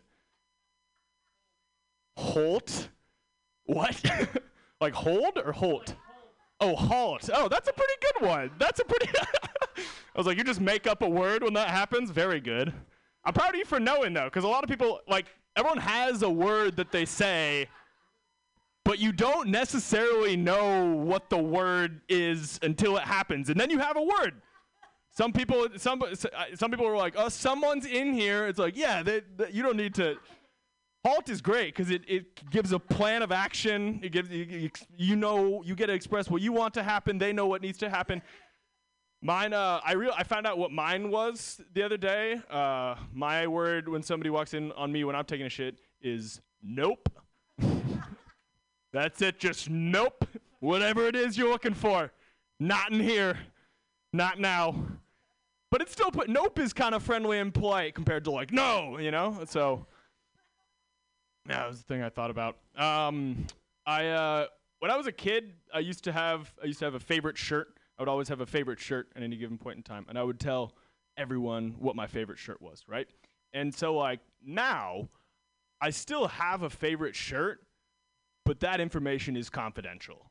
Holt. 2.18 2.88
What? 3.64 4.00
like 4.80 4.94
hold 4.94 5.38
or 5.38 5.52
Holt? 5.52 5.94
Oh, 6.60 6.74
halt. 6.74 7.30
Oh, 7.32 7.48
that's 7.48 7.68
a 7.68 7.72
pretty 7.72 7.92
good 8.00 8.26
one. 8.26 8.50
That's 8.58 8.80
a 8.80 8.84
pretty. 8.84 9.08
I 9.76 9.82
was 10.18 10.26
like, 10.26 10.36
you 10.36 10.44
just 10.44 10.60
make 10.60 10.86
up 10.86 11.02
a 11.02 11.08
word 11.08 11.44
when 11.44 11.54
that 11.54 11.68
happens. 11.68 12.10
Very 12.10 12.40
good. 12.40 12.72
I'm 13.24 13.32
proud 13.32 13.50
of 13.50 13.56
you 13.56 13.64
for 13.64 13.78
knowing 13.78 14.12
though, 14.12 14.24
because 14.24 14.44
a 14.44 14.48
lot 14.48 14.64
of 14.64 14.70
people 14.70 15.00
like 15.06 15.26
everyone 15.56 15.78
has 15.78 16.22
a 16.22 16.30
word 16.30 16.76
that 16.76 16.90
they 16.90 17.04
say 17.04 17.68
but 18.88 18.98
you 18.98 19.12
don't 19.12 19.50
necessarily 19.50 20.34
know 20.34 20.86
what 20.94 21.28
the 21.28 21.36
word 21.36 22.00
is 22.08 22.58
until 22.62 22.96
it 22.96 23.02
happens, 23.04 23.50
and 23.50 23.60
then 23.60 23.68
you 23.68 23.78
have 23.78 23.98
a 23.98 24.02
word. 24.02 24.40
Some 25.10 25.30
people, 25.30 25.66
some 25.76 26.00
uh, 26.02 26.14
some 26.54 26.70
people 26.70 26.86
were 26.86 26.96
like, 26.96 27.12
"Oh, 27.14 27.28
someone's 27.28 27.84
in 27.84 28.14
here." 28.14 28.46
It's 28.46 28.58
like, 28.58 28.78
yeah, 28.78 29.02
they, 29.02 29.20
they- 29.36 29.50
you 29.50 29.62
don't 29.62 29.76
need 29.76 29.94
to. 29.96 30.16
Halt 31.08 31.30
is 31.30 31.40
great 31.40 31.74
because 31.74 31.90
it, 31.90 32.02
it 32.06 32.50
gives 32.50 32.72
a 32.72 32.78
plan 32.78 33.22
of 33.22 33.32
action. 33.32 33.98
It 34.02 34.12
gives 34.12 34.28
you, 34.28 34.44
you, 34.44 34.70
you 34.98 35.16
know 35.16 35.62
you 35.62 35.74
get 35.74 35.86
to 35.86 35.94
express 35.94 36.28
what 36.28 36.42
you 36.42 36.52
want 36.52 36.74
to 36.74 36.82
happen. 36.82 37.16
They 37.16 37.32
know 37.32 37.46
what 37.46 37.62
needs 37.62 37.78
to 37.78 37.88
happen. 37.88 38.20
Mine, 39.22 39.54
uh, 39.54 39.80
I 39.82 39.92
real 39.92 40.12
I 40.14 40.22
found 40.22 40.46
out 40.46 40.58
what 40.58 40.70
mine 40.70 41.10
was 41.10 41.62
the 41.72 41.82
other 41.82 41.96
day. 41.96 42.42
Uh, 42.50 42.96
my 43.14 43.46
word 43.46 43.88
when 43.88 44.02
somebody 44.02 44.28
walks 44.28 44.52
in 44.52 44.70
on 44.72 44.92
me 44.92 45.02
when 45.04 45.16
I'm 45.16 45.24
taking 45.24 45.46
a 45.46 45.48
shit 45.48 45.80
is 46.02 46.42
nope. 46.62 47.08
That's 48.92 49.22
it, 49.22 49.40
just 49.40 49.70
nope. 49.70 50.26
Whatever 50.60 51.06
it 51.06 51.16
is 51.16 51.38
you're 51.38 51.48
looking 51.48 51.72
for, 51.74 52.12
not 52.60 52.92
in 52.92 53.00
here, 53.00 53.38
not 54.12 54.38
now. 54.38 54.74
But 55.70 55.80
it's 55.80 55.92
still 55.92 56.10
put 56.10 56.28
nope 56.28 56.58
is 56.58 56.74
kind 56.74 56.94
of 56.94 57.02
friendly 57.02 57.38
and 57.38 57.52
polite 57.52 57.94
compared 57.94 58.24
to 58.24 58.30
like 58.30 58.52
no, 58.52 58.98
you 58.98 59.10
know. 59.10 59.38
So 59.46 59.86
yeah, 61.48 61.58
that 61.60 61.68
was 61.68 61.78
the 61.78 61.84
thing 61.84 62.02
I 62.02 62.10
thought 62.10 62.30
about. 62.30 62.56
Um, 62.76 63.46
I 63.86 64.06
uh, 64.08 64.46
when 64.80 64.90
I 64.90 64.96
was 64.96 65.06
a 65.06 65.12
kid, 65.12 65.54
I 65.72 65.80
used 65.80 66.04
to 66.04 66.12
have 66.12 66.52
I 66.62 66.66
used 66.66 66.78
to 66.80 66.84
have 66.84 66.94
a 66.94 67.00
favorite 67.00 67.38
shirt. 67.38 67.68
I 67.98 68.02
would 68.02 68.08
always 68.08 68.28
have 68.28 68.40
a 68.40 68.46
favorite 68.46 68.78
shirt 68.78 69.08
at 69.16 69.22
any 69.22 69.36
given 69.36 69.58
point 69.58 69.76
in 69.76 69.82
time, 69.82 70.06
and 70.08 70.18
I 70.18 70.22
would 70.22 70.38
tell 70.38 70.74
everyone 71.16 71.74
what 71.78 71.96
my 71.96 72.06
favorite 72.06 72.38
shirt 72.38 72.62
was, 72.62 72.84
right? 72.86 73.08
And 73.52 73.74
so 73.74 73.94
like 73.94 74.20
now, 74.44 75.08
I 75.80 75.90
still 75.90 76.28
have 76.28 76.62
a 76.62 76.70
favorite 76.70 77.16
shirt, 77.16 77.60
but 78.44 78.60
that 78.60 78.80
information 78.80 79.36
is 79.36 79.50
confidential. 79.50 80.30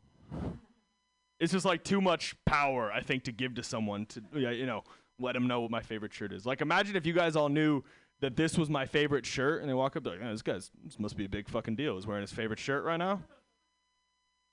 It's 1.39 1.51
just 1.51 1.65
like 1.65 1.83
too 1.83 2.01
much 2.01 2.35
power, 2.45 2.91
I 2.91 3.01
think, 3.01 3.23
to 3.25 3.31
give 3.31 3.55
to 3.55 3.63
someone 3.63 4.05
to 4.07 4.21
you 4.33 4.65
know 4.65 4.83
let 5.19 5.33
them 5.33 5.47
know 5.47 5.61
what 5.61 5.71
my 5.71 5.81
favorite 5.81 6.13
shirt 6.13 6.31
is. 6.31 6.45
Like 6.45 6.61
imagine 6.61 6.95
if 6.95 7.05
you 7.05 7.13
guys 7.13 7.35
all 7.35 7.49
knew 7.49 7.83
that 8.21 8.35
this 8.35 8.57
was 8.57 8.69
my 8.69 8.85
favorite 8.85 9.25
shirt, 9.25 9.61
and 9.61 9.69
they 9.69 9.73
walk 9.73 9.95
up, 9.95 10.03
they're 10.03 10.13
like, 10.13 10.21
oh, 10.23 10.31
"This 10.31 10.41
guy's 10.41 10.71
this 10.83 10.99
must 10.99 11.15
be 11.17 11.25
a 11.25 11.29
big 11.29 11.47
fucking 11.49 11.75
deal. 11.75 11.95
He's 11.95 12.07
wearing 12.07 12.21
his 12.21 12.31
favorite 12.31 12.59
shirt 12.59 12.83
right 12.83 12.97
now." 12.97 13.21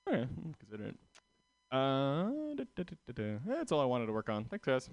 Okay, 0.06 0.28
consider 0.60 0.88
it. 0.88 0.96
Uh, 1.72 2.24
da, 2.56 2.64
da, 2.76 2.82
da, 2.82 2.94
da, 3.06 3.12
da. 3.14 3.38
That's 3.46 3.72
all 3.72 3.80
I 3.80 3.86
wanted 3.86 4.04
to 4.04 4.12
work 4.12 4.28
on. 4.28 4.44
Thanks, 4.44 4.66
guys. 4.66 4.90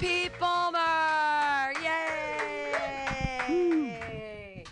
Pete 0.00 0.32
Ballmer! 0.40 1.72
Yay! 3.48 4.64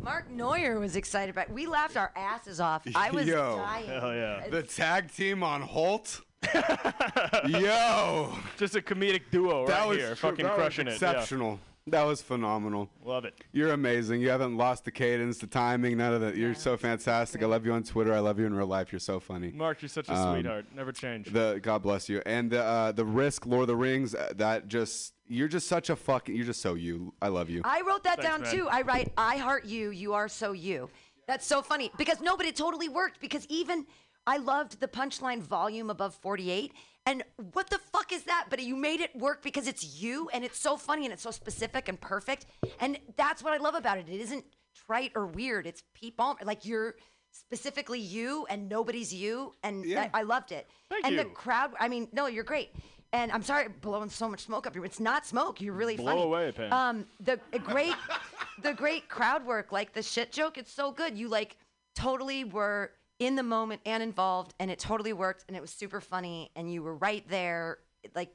Mark 0.00 0.28
Neuer 0.30 0.80
was 0.80 0.96
excited 0.96 1.30
about. 1.30 1.50
We 1.50 1.66
laughed 1.66 1.96
our 1.96 2.10
asses 2.16 2.58
off. 2.60 2.82
I 2.96 3.10
was 3.12 3.26
Yo. 3.26 3.58
dying. 3.58 3.86
Hell 3.86 4.12
yeah. 4.12 4.48
The 4.48 4.62
tag 4.64 5.12
team 5.12 5.42
on 5.44 5.62
Holt. 5.62 6.20
Yo, 7.48 8.32
Just 8.56 8.74
a 8.76 8.80
comedic 8.80 9.22
duo 9.30 9.66
that 9.66 9.80
right 9.80 9.88
was 9.88 9.98
here, 9.98 10.10
tr- 10.10 10.14
fucking 10.16 10.44
that 10.44 10.52
was 10.56 10.58
crushing 10.62 10.86
it. 10.88 10.92
Exceptional. 10.92 11.60
That 11.86 12.04
was 12.04 12.22
phenomenal. 12.22 12.88
Love 13.04 13.24
it. 13.24 13.34
You're 13.52 13.72
amazing. 13.72 14.20
You 14.20 14.28
haven't 14.30 14.56
lost 14.56 14.84
the 14.84 14.90
cadence, 14.90 15.38
the 15.38 15.46
timing, 15.46 15.96
none 15.96 16.12
of 16.14 16.20
that. 16.20 16.36
You're 16.36 16.54
so 16.54 16.76
fantastic. 16.76 17.42
I 17.42 17.46
love 17.46 17.64
you 17.64 17.72
on 17.72 17.82
Twitter. 17.82 18.12
I 18.14 18.20
love 18.20 18.38
you 18.38 18.46
in 18.46 18.54
real 18.54 18.66
life. 18.66 18.92
You're 18.92 19.00
so 19.00 19.18
funny. 19.18 19.50
Mark, 19.50 19.80
you're 19.82 19.88
such 19.88 20.08
a 20.08 20.14
Um, 20.14 20.34
sweetheart. 20.34 20.66
Never 20.74 20.92
change. 20.92 21.32
The 21.32 21.58
God 21.62 21.82
bless 21.82 22.08
you. 22.08 22.22
And 22.26 22.50
the 22.50 22.62
uh, 22.62 22.92
the 22.92 23.04
risk, 23.04 23.46
Lord 23.46 23.62
of 23.62 23.68
the 23.68 23.76
Rings. 23.76 24.14
uh, 24.14 24.32
That 24.36 24.68
just 24.68 25.14
you're 25.26 25.48
just 25.48 25.66
such 25.68 25.90
a 25.90 25.96
fucking. 25.96 26.36
You're 26.36 26.46
just 26.46 26.60
so 26.60 26.74
you. 26.74 27.12
I 27.20 27.28
love 27.28 27.48
you. 27.50 27.62
I 27.64 27.80
wrote 27.80 28.04
that 28.04 28.20
Thanks, 28.20 28.30
down 28.30 28.42
man. 28.42 28.54
too. 28.54 28.68
I 28.68 28.82
write, 28.82 29.12
I 29.16 29.38
heart 29.38 29.64
you, 29.64 29.90
you 29.90 30.12
are 30.12 30.28
so 30.28 30.52
you. 30.52 30.90
That's 31.26 31.46
so 31.46 31.62
funny 31.62 31.90
because 31.96 32.20
no, 32.20 32.36
but 32.36 32.46
it 32.46 32.56
totally 32.56 32.88
worked 32.88 33.20
because 33.20 33.46
even 33.48 33.86
I 34.26 34.36
loved 34.36 34.80
the 34.80 34.88
punchline 34.88 35.40
volume 35.42 35.90
above 35.90 36.14
48. 36.14 36.72
And 37.06 37.24
what 37.52 37.70
the 37.70 37.78
fuck 37.92 38.12
is 38.12 38.24
that? 38.24 38.46
But 38.50 38.62
you 38.62 38.76
made 38.76 39.00
it 39.00 39.14
work 39.16 39.42
because 39.42 39.66
it's 39.66 40.00
you 40.02 40.28
and 40.32 40.44
it's 40.44 40.58
so 40.60 40.76
funny 40.76 41.04
and 41.04 41.12
it's 41.12 41.22
so 41.22 41.30
specific 41.30 41.88
and 41.88 42.00
perfect. 42.00 42.46
And 42.78 42.98
that's 43.16 43.42
what 43.42 43.52
I 43.52 43.56
love 43.56 43.74
about 43.74 43.98
it. 43.98 44.08
It 44.08 44.20
isn't 44.20 44.44
trite 44.86 45.12
or 45.14 45.26
weird. 45.26 45.66
It's 45.66 45.82
Pete 45.94 46.16
Ballmer. 46.16 46.44
Like 46.44 46.64
you're 46.66 46.94
specifically 47.32 47.98
you 48.00 48.46
and 48.50 48.68
nobody's 48.68 49.12
you. 49.14 49.54
And 49.62 49.84
Yeah. 49.84 50.02
that- 50.02 50.10
I 50.14 50.22
loved 50.22 50.52
it. 50.52 50.68
Thank 50.90 51.06
and 51.06 51.18
the 51.18 51.24
crowd, 51.24 51.72
I 51.80 51.88
mean, 51.88 52.08
no, 52.12 52.26
you're 52.26 52.44
great. 52.44 52.70
And 53.12 53.32
I'm 53.32 53.42
sorry 53.42 53.68
blowing 53.68 54.10
so 54.10 54.28
much 54.28 54.40
smoke 54.40 54.66
up 54.66 54.74
here. 54.74 54.84
It's 54.84 55.00
not 55.00 55.26
smoke. 55.26 55.60
You're 55.60 55.74
really 55.74 55.96
Blow 55.96 56.12
funny. 56.12 56.22
away, 56.22 56.52
Pam. 56.52 56.72
Um, 56.72 57.06
the 57.18 57.40
great, 57.64 57.94
the 58.62 58.72
great 58.74 59.08
crowd 59.08 59.44
work, 59.46 59.72
like 59.72 59.92
the 59.94 60.02
shit 60.02 60.30
joke. 60.30 60.58
It's 60.58 60.72
so 60.72 60.92
good. 60.92 61.16
You 61.18 61.28
like 61.28 61.56
totally 61.96 62.44
were 62.44 62.92
in 63.20 63.36
the 63.36 63.42
moment 63.44 63.80
and 63.86 64.02
involved, 64.02 64.54
and 64.58 64.70
it 64.70 64.78
totally 64.80 65.12
worked, 65.12 65.44
and 65.46 65.56
it 65.56 65.60
was 65.60 65.70
super 65.70 66.00
funny, 66.00 66.50
and 66.56 66.72
you 66.72 66.82
were 66.82 66.96
right 66.96 67.22
there, 67.28 67.78
like 68.16 68.34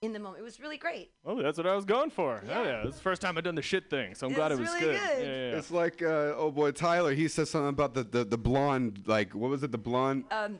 in 0.00 0.14
the 0.14 0.18
moment. 0.18 0.40
It 0.40 0.44
was 0.44 0.58
really 0.58 0.78
great. 0.78 1.10
Oh, 1.26 1.42
that's 1.42 1.58
what 1.58 1.66
I 1.66 1.74
was 1.74 1.84
going 1.84 2.08
for. 2.10 2.42
Hell 2.46 2.64
yeah. 2.64 2.80
This 2.84 2.90
is 2.90 2.96
the 2.96 3.02
first 3.02 3.20
time 3.20 3.36
I've 3.36 3.44
done 3.44 3.54
the 3.56 3.60
shit 3.60 3.90
thing, 3.90 4.14
so 4.14 4.26
I'm 4.28 4.32
It 4.32 4.36
glad 4.36 4.50
was 4.52 4.60
it 4.60 4.62
was 4.62 4.72
really 4.74 4.86
good. 4.94 5.00
good. 5.00 5.18
Yeah, 5.26 5.30
yeah, 5.30 5.50
yeah. 5.50 5.58
It's 5.58 5.70
like 5.70 6.00
uh, 6.00 6.32
oh 6.38 6.50
boy 6.50 6.70
Tyler. 6.70 7.12
He 7.12 7.28
says 7.28 7.50
something 7.50 7.68
about 7.68 7.92
the, 7.92 8.04
the, 8.04 8.24
the 8.24 8.38
blonde. 8.38 9.02
Like 9.06 9.34
what 9.34 9.50
was 9.50 9.62
it? 9.62 9.72
The 9.72 9.78
blonde. 9.78 10.24
Um, 10.30 10.58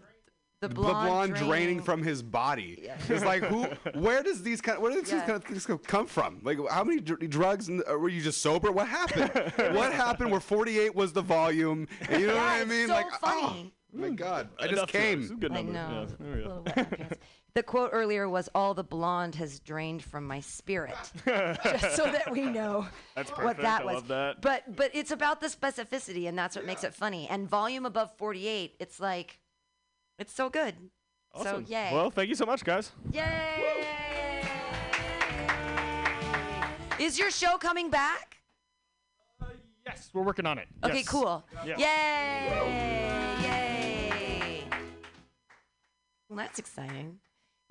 the 0.60 0.68
the 0.68 0.74
blonde, 0.74 1.08
blonde 1.08 1.32
draining. 1.34 1.48
draining 1.48 1.82
from 1.82 2.02
his 2.02 2.22
body. 2.22 2.80
Yeah. 2.82 2.96
It's 3.08 3.24
like 3.24 3.42
who? 3.44 3.64
Where 3.98 4.22
does 4.22 4.42
these 4.42 4.60
kind? 4.60 4.80
Where 4.80 4.92
does 4.92 5.10
these 5.10 5.20
kind 5.22 5.32
of 5.32 5.44
things 5.44 5.66
come 5.86 6.06
from? 6.06 6.40
Like 6.42 6.58
how 6.70 6.84
many 6.84 7.00
dr- 7.00 7.28
drugs? 7.30 7.68
And, 7.68 7.82
uh, 7.90 7.96
were 7.98 8.10
you 8.10 8.20
just 8.20 8.42
sober? 8.42 8.70
What 8.70 8.86
happened? 8.86 9.30
what 9.74 9.92
happened? 9.92 10.30
Where 10.30 10.40
48 10.40 10.94
was 10.94 11.12
the 11.14 11.22
volume? 11.22 11.88
And 12.08 12.20
you 12.20 12.26
know 12.28 12.34
Yeah, 12.34 12.58
what 12.58 12.60
I 12.60 12.64
mean? 12.64 12.88
so 12.88 12.92
like 12.94 13.10
funny. 13.20 13.72
oh 13.94 13.98
my 13.98 14.10
god! 14.10 14.48
I 14.58 14.64
just 14.64 14.72
Enough 14.74 14.92
drugs. 14.92 15.04
came. 15.06 15.20
This 15.22 15.30
is 15.30 15.30
a 15.32 15.34
good 15.40 15.52
I 15.52 15.62
know. 15.62 16.06
Yeah, 16.10 16.14
there 16.26 16.34
we 16.36 16.40
A 16.40 16.42
go. 16.42 16.48
little 16.48 16.62
wet 16.64 16.76
in 16.76 16.82
my 16.90 16.96
pants. 16.96 17.18
The 17.54 17.62
quote 17.64 17.90
earlier 17.94 18.28
was, 18.28 18.48
"All 18.54 18.74
the 18.74 18.84
blonde 18.84 19.34
has 19.36 19.60
drained 19.60 20.04
from 20.04 20.26
my 20.26 20.40
spirit," 20.40 20.94
just 21.24 21.96
so 21.96 22.04
that 22.04 22.30
we 22.30 22.42
know 22.44 22.86
That's 23.16 23.30
what 23.30 23.56
that 23.56 23.80
I 23.80 23.84
was. 23.86 23.94
love 23.94 24.08
that. 24.08 24.42
But 24.42 24.76
but 24.76 24.90
it's 24.94 25.10
about 25.10 25.40
the 25.40 25.46
specificity, 25.48 26.28
and 26.28 26.38
that's 26.38 26.54
what 26.54 26.66
makes 26.66 26.84
it 26.84 26.94
funny. 26.94 27.26
And 27.30 27.48
volume 27.48 27.86
above 27.86 28.12
48, 28.18 28.76
it's 28.78 29.00
like, 29.00 29.40
it's 30.20 30.32
so 30.32 30.48
good. 30.48 30.74
Awesome. 31.34 31.64
So 31.66 31.70
yay! 31.72 31.90
Well, 31.92 32.10
thank 32.10 32.28
you 32.28 32.34
so 32.36 32.46
much, 32.46 32.62
guys. 32.64 32.92
yay! 33.12 33.86
Is 36.98 37.18
your 37.18 37.30
show 37.30 37.56
coming 37.56 37.88
back? 37.90 38.36
Yes, 39.86 40.10
we're 40.12 40.22
working 40.22 40.44
on 40.46 40.58
it. 40.58 40.68
Okay, 40.84 40.98
Yes. 40.98 41.08
cool. 41.08 41.44
Yeah. 41.64 41.78
Yay! 41.78 43.42
Yay! 43.42 44.64
Well, 46.28 46.36
that's 46.36 46.58
exciting. 46.58 47.18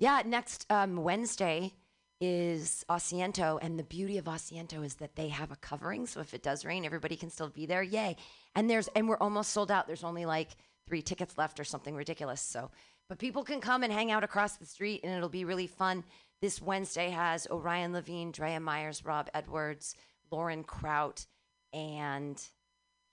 Yeah, 0.00 0.22
next 0.26 0.66
um, 0.70 0.96
Wednesday 0.96 1.72
is 2.20 2.84
Asiento, 2.90 3.58
and 3.62 3.78
the 3.78 3.84
beauty 3.84 4.18
of 4.18 4.24
Asiento 4.24 4.84
is 4.84 4.96
that 4.96 5.14
they 5.14 5.28
have 5.28 5.52
a 5.52 5.56
covering, 5.56 6.06
so 6.06 6.20
if 6.20 6.34
it 6.34 6.42
does 6.42 6.64
rain, 6.64 6.84
everybody 6.84 7.16
can 7.16 7.30
still 7.30 7.48
be 7.48 7.66
there. 7.66 7.82
Yay! 7.82 8.16
And 8.56 8.68
there's 8.68 8.88
and 8.88 9.08
we're 9.08 9.16
almost 9.18 9.52
sold 9.52 9.70
out. 9.70 9.86
There's 9.86 10.04
only 10.04 10.26
like 10.26 10.48
three 10.90 11.02
tickets 11.02 11.38
left 11.38 11.60
or 11.60 11.64
something 11.64 11.94
ridiculous. 11.94 12.40
So, 12.40 12.68
but 13.08 13.18
people 13.18 13.44
can 13.44 13.60
come 13.60 13.84
and 13.84 13.92
hang 13.92 14.10
out 14.10 14.24
across 14.24 14.56
the 14.56 14.66
street, 14.66 15.02
and 15.04 15.12
it'll 15.12 15.28
be 15.28 15.44
really 15.44 15.68
fun. 15.68 16.02
This 16.42 16.60
Wednesday 16.60 17.10
has 17.10 17.46
Orion 17.48 17.92
Levine, 17.92 18.32
Drea 18.32 18.58
Myers, 18.58 19.04
Rob 19.04 19.30
Edwards, 19.32 19.94
Lauren 20.32 20.64
Kraut, 20.64 21.26
and 21.72 22.42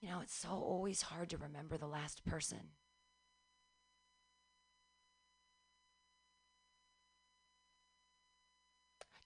you 0.02 0.10
know, 0.10 0.22
it's 0.22 0.36
so 0.36 0.50
always 0.50 1.04
hard 1.04 1.30
to 1.30 1.38
remember 1.38 1.78
the 1.78 1.88
last 1.88 2.26
person. 2.26 2.60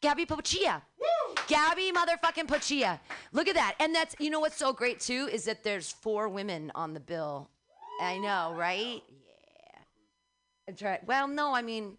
Gabby 0.01 0.25
Pochia. 0.25 0.81
Woo! 0.99 1.35
Gabby 1.47 1.91
motherfucking 1.91 2.47
Pochia. 2.47 2.99
Look 3.31 3.47
at 3.47 3.55
that. 3.55 3.75
And 3.79 3.93
that's, 3.93 4.15
you 4.19 4.29
know 4.29 4.39
what's 4.39 4.57
so 4.57 4.73
great 4.73 4.99
too 4.99 5.29
is 5.31 5.45
that 5.45 5.63
there's 5.63 5.91
four 5.91 6.27
women 6.27 6.71
on 6.75 6.93
the 6.93 6.99
bill. 6.99 7.49
I 7.99 8.17
know, 8.17 8.53
right? 8.57 9.01
Yeah. 9.09 9.79
That's 10.67 10.81
right. 10.81 11.05
Well, 11.05 11.27
no, 11.27 11.53
I 11.53 11.61
mean, 11.61 11.97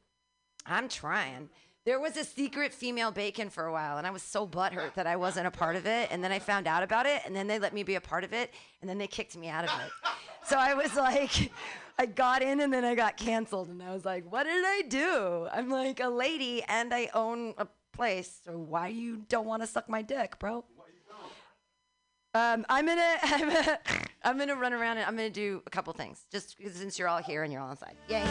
I'm 0.67 0.89
trying. 0.89 1.49
There 1.85 1.99
was 1.99 2.17
a 2.17 2.25
secret 2.25 2.73
female 2.73 3.11
bacon 3.11 3.51
for 3.51 3.67
a 3.67 3.73
while, 3.73 3.99
and 3.99 4.07
I 4.07 4.11
was 4.11 4.23
so 4.23 4.47
butthurt 4.47 4.95
that 4.95 5.07
I 5.07 5.17
wasn't 5.17 5.49
a 5.49 5.51
part 5.51 5.75
of 5.75 5.85
it. 5.87 6.09
And 6.13 6.23
then 6.23 6.31
I 6.31 6.39
found 6.39 6.69
out 6.69 6.83
about 6.85 7.07
it, 7.07 7.23
and 7.27 7.35
then 7.35 7.49
they 7.49 7.59
let 7.59 7.75
me 7.75 7.83
be 7.83 7.97
a 7.97 8.01
part 8.01 8.23
of 8.23 8.33
it, 8.33 8.53
and 8.81 8.89
then 8.89 8.99
they 8.99 9.09
kicked 9.09 9.37
me 9.37 9.49
out 9.49 9.65
of 9.65 9.71
it. 9.71 9.91
So 10.45 10.57
I 10.59 10.75
was 10.75 10.97
like, 10.97 11.53
I 12.01 12.07
got 12.07 12.43
in, 12.43 12.59
and 12.59 12.73
then 12.73 12.85
I 12.85 12.97
got 12.97 13.17
canceled, 13.17 13.69
and 13.69 13.81
I 13.81 13.93
was 13.93 14.05
like, 14.05 14.31
what 14.31 14.43
did 14.43 14.65
I 14.65 14.83
do? 14.89 15.47
I'm 15.53 15.71
like 15.71 16.01
a 16.01 16.09
lady, 16.09 16.65
and 16.65 16.93
I 16.93 17.11
own 17.15 17.55
a 17.59 17.69
place, 17.93 18.41
so 18.45 18.59
why 18.59 18.89
you 18.89 19.19
don't 19.29 19.47
want 19.47 19.63
to 19.63 19.69
suck 19.69 19.89
my 19.89 20.03
dick, 20.03 20.41
bro? 20.41 20.65
Um, 22.35 22.65
I'm 22.71 22.87
gonna, 22.87 23.17
I'm 23.23 23.41
gonna, 23.41 23.79
I'm 24.25 24.39
gonna 24.39 24.57
run 24.57 24.73
around 24.73 24.97
and 24.97 25.07
I'm 25.07 25.17
gonna 25.17 25.29
do 25.29 25.63
a 25.67 25.71
couple 25.71 25.93
things, 25.93 26.25
just 26.31 26.57
since 26.73 26.99
you're 26.99 27.09
all 27.09 27.19
here 27.19 27.43
and 27.43 27.53
you're 27.53 27.61
all 27.61 27.71
inside. 27.71 27.95
Yay! 28.09 28.25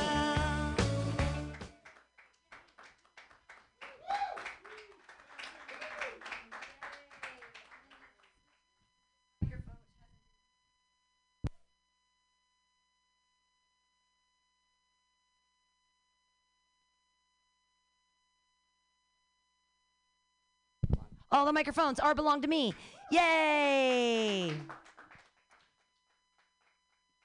All 21.34 21.46
the 21.46 21.54
microphones 21.54 21.98
are 22.00 22.14
belong 22.14 22.42
to 22.42 22.48
me. 22.48 22.74
Yay! 23.12 24.54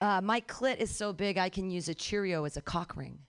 Uh, 0.00 0.20
my 0.20 0.40
clit 0.42 0.78
is 0.78 0.94
so 0.94 1.12
big 1.12 1.38
I 1.38 1.48
can 1.48 1.70
use 1.70 1.88
a 1.88 1.94
Cheerio 1.94 2.44
as 2.44 2.56
a 2.56 2.60
cock 2.60 2.96
ring. 2.96 3.20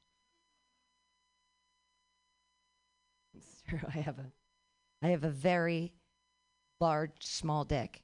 I 3.88 4.00
have 4.00 4.17
a, 4.17 4.26
I 5.04 5.10
have 5.10 5.24
a 5.24 5.30
very 5.30 5.93
large, 6.80 7.12
small 7.22 7.63
dick. 7.63 8.02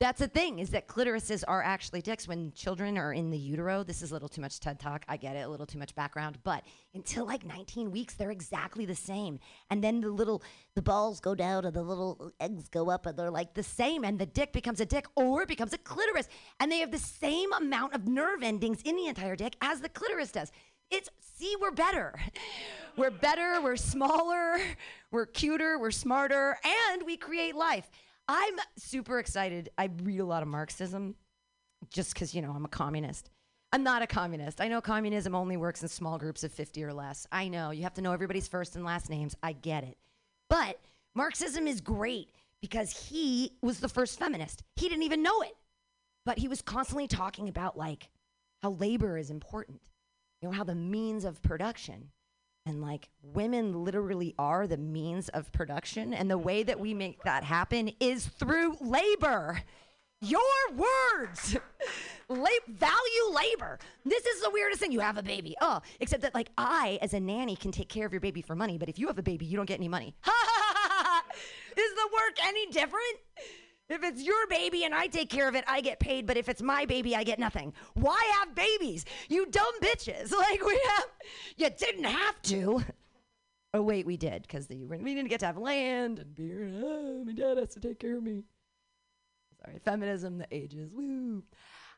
That's 0.00 0.18
the 0.18 0.28
thing 0.28 0.58
is 0.58 0.70
that 0.70 0.88
clitorises 0.88 1.44
are 1.46 1.62
actually 1.62 2.02
dicks 2.02 2.26
when 2.26 2.52
children 2.52 2.98
are 2.98 3.12
in 3.12 3.30
the 3.30 3.38
utero. 3.38 3.84
This 3.84 4.02
is 4.02 4.10
a 4.10 4.14
little 4.14 4.28
too 4.28 4.40
much 4.40 4.58
TED 4.58 4.80
talk. 4.80 5.04
I 5.08 5.16
get 5.16 5.36
it, 5.36 5.42
a 5.42 5.48
little 5.48 5.66
too 5.66 5.78
much 5.78 5.94
background, 5.94 6.38
but 6.42 6.64
until 6.94 7.24
like 7.24 7.46
19 7.46 7.92
weeks, 7.92 8.14
they're 8.14 8.32
exactly 8.32 8.86
the 8.86 8.96
same. 8.96 9.38
And 9.70 9.84
then 9.84 10.00
the 10.00 10.10
little 10.10 10.42
the 10.74 10.82
balls 10.82 11.20
go 11.20 11.36
down 11.36 11.64
and 11.64 11.72
the 11.72 11.82
little 11.82 12.32
eggs 12.40 12.68
go 12.68 12.90
up 12.90 13.06
and 13.06 13.16
they're 13.16 13.30
like 13.30 13.54
the 13.54 13.62
same. 13.62 14.04
And 14.04 14.18
the 14.18 14.26
dick 14.26 14.52
becomes 14.52 14.80
a 14.80 14.86
dick 14.86 15.06
or 15.14 15.42
it 15.42 15.48
becomes 15.48 15.72
a 15.72 15.78
clitoris. 15.78 16.28
And 16.58 16.72
they 16.72 16.78
have 16.78 16.90
the 16.90 16.98
same 16.98 17.52
amount 17.52 17.94
of 17.94 18.08
nerve 18.08 18.42
endings 18.42 18.82
in 18.84 18.96
the 18.96 19.06
entire 19.06 19.36
dick 19.36 19.54
as 19.60 19.80
the 19.80 19.88
clitoris 19.88 20.32
does. 20.32 20.50
It's 20.90 21.08
see, 21.20 21.54
we're 21.60 21.70
better. 21.70 22.14
We're 22.96 23.10
better, 23.10 23.60
we're 23.60 23.74
smaller, 23.74 24.56
we're 25.10 25.26
cuter, 25.26 25.78
we're 25.80 25.90
smarter, 25.90 26.56
and 26.64 27.02
we 27.02 27.16
create 27.16 27.56
life. 27.56 27.90
I'm 28.28 28.54
super 28.78 29.18
excited. 29.18 29.70
I 29.76 29.90
read 30.02 30.20
a 30.20 30.24
lot 30.24 30.42
of 30.42 30.48
Marxism 30.48 31.14
just 31.90 32.14
because, 32.14 32.34
you 32.34 32.42
know, 32.42 32.52
I'm 32.52 32.64
a 32.64 32.68
communist. 32.68 33.30
I'm 33.72 33.82
not 33.82 34.02
a 34.02 34.06
communist. 34.06 34.60
I 34.60 34.68
know 34.68 34.80
communism 34.80 35.34
only 35.34 35.56
works 35.56 35.82
in 35.82 35.88
small 35.88 36.16
groups 36.16 36.44
of 36.44 36.52
50 36.52 36.84
or 36.84 36.92
less. 36.92 37.26
I 37.32 37.48
know. 37.48 37.70
You 37.70 37.82
have 37.82 37.94
to 37.94 38.02
know 38.02 38.12
everybody's 38.12 38.48
first 38.48 38.76
and 38.76 38.84
last 38.84 39.10
names. 39.10 39.34
I 39.42 39.52
get 39.52 39.84
it. 39.84 39.98
But 40.48 40.78
Marxism 41.14 41.66
is 41.66 41.80
great 41.80 42.30
because 42.60 42.92
he 42.92 43.52
was 43.62 43.80
the 43.80 43.88
first 43.88 44.18
feminist. 44.18 44.62
He 44.76 44.88
didn't 44.88 45.02
even 45.02 45.22
know 45.22 45.42
it. 45.42 45.56
But 46.24 46.38
he 46.38 46.48
was 46.48 46.62
constantly 46.62 47.06
talking 47.06 47.48
about 47.48 47.76
like 47.76 48.08
how 48.62 48.70
labor 48.70 49.18
is 49.18 49.30
important. 49.30 49.80
You 50.40 50.48
know, 50.48 50.54
how 50.54 50.64
the 50.64 50.74
means 50.74 51.24
of 51.24 51.42
production 51.42 52.10
and 52.66 52.80
like 52.80 53.08
women 53.22 53.84
literally 53.84 54.34
are 54.38 54.66
the 54.66 54.76
means 54.76 55.28
of 55.30 55.52
production. 55.52 56.14
And 56.14 56.30
the 56.30 56.38
way 56.38 56.62
that 56.62 56.80
we 56.80 56.94
make 56.94 57.22
that 57.24 57.44
happen 57.44 57.90
is 58.00 58.26
through 58.26 58.76
labor. 58.80 59.60
Your 60.20 60.40
words. 60.74 61.56
La- 62.30 62.46
value 62.66 63.34
labor. 63.34 63.78
This 64.06 64.24
is 64.24 64.40
the 64.40 64.50
weirdest 64.50 64.80
thing. 64.80 64.92
You 64.92 65.00
have 65.00 65.18
a 65.18 65.22
baby. 65.22 65.54
Oh, 65.60 65.82
except 66.00 66.22
that 66.22 66.34
like 66.34 66.48
I, 66.56 66.98
as 67.02 67.12
a 67.12 67.20
nanny, 67.20 67.56
can 67.56 67.70
take 67.70 67.90
care 67.90 68.06
of 68.06 68.12
your 68.12 68.20
baby 68.20 68.40
for 68.40 68.56
money. 68.56 68.78
But 68.78 68.88
if 68.88 68.98
you 68.98 69.06
have 69.08 69.18
a 69.18 69.22
baby, 69.22 69.44
you 69.44 69.58
don't 69.58 69.66
get 69.66 69.78
any 69.78 69.88
money. 69.88 70.14
is 70.24 71.94
the 71.94 72.08
work 72.12 72.46
any 72.46 72.66
different? 72.68 73.18
If 73.88 74.02
it's 74.02 74.22
your 74.22 74.46
baby 74.48 74.84
and 74.84 74.94
I 74.94 75.08
take 75.08 75.28
care 75.28 75.46
of 75.46 75.54
it, 75.54 75.64
I 75.68 75.80
get 75.80 76.00
paid. 76.00 76.26
But 76.26 76.36
if 76.36 76.48
it's 76.48 76.62
my 76.62 76.86
baby, 76.86 77.14
I 77.14 77.22
get 77.22 77.38
nothing. 77.38 77.74
Why 77.94 78.22
have 78.40 78.54
babies? 78.54 79.04
You 79.28 79.46
dumb 79.46 79.80
bitches. 79.82 80.32
Like 80.44 80.64
we 80.64 80.80
have, 80.96 81.06
you 81.56 81.70
didn't 81.70 82.04
have 82.04 82.40
to. 82.42 82.82
Oh 83.72 83.82
wait, 83.82 84.06
we 84.06 84.16
did 84.16 84.42
because 84.42 84.68
we 84.68 85.14
didn't 85.14 85.28
get 85.28 85.40
to 85.40 85.46
have 85.46 85.56
land 85.56 86.18
and 86.18 86.34
beer. 86.34 86.70
Oh, 86.82 87.24
my 87.24 87.32
dad 87.32 87.56
has 87.58 87.74
to 87.74 87.80
take 87.80 87.98
care 87.98 88.18
of 88.18 88.22
me. 88.22 88.42
Sorry, 89.64 89.78
feminism, 89.84 90.38
the 90.38 90.46
ages. 90.50 90.92
Woo. 90.92 91.42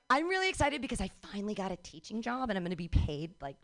I'm 0.08 0.28
really 0.28 0.48
excited 0.48 0.80
because 0.80 1.00
I 1.00 1.10
finally 1.32 1.54
got 1.54 1.72
a 1.72 1.76
teaching 1.76 2.22
job 2.22 2.48
and 2.48 2.56
I'm 2.56 2.62
going 2.62 2.70
to 2.70 2.76
be 2.76 2.88
paid 2.88 3.34
like 3.42 3.56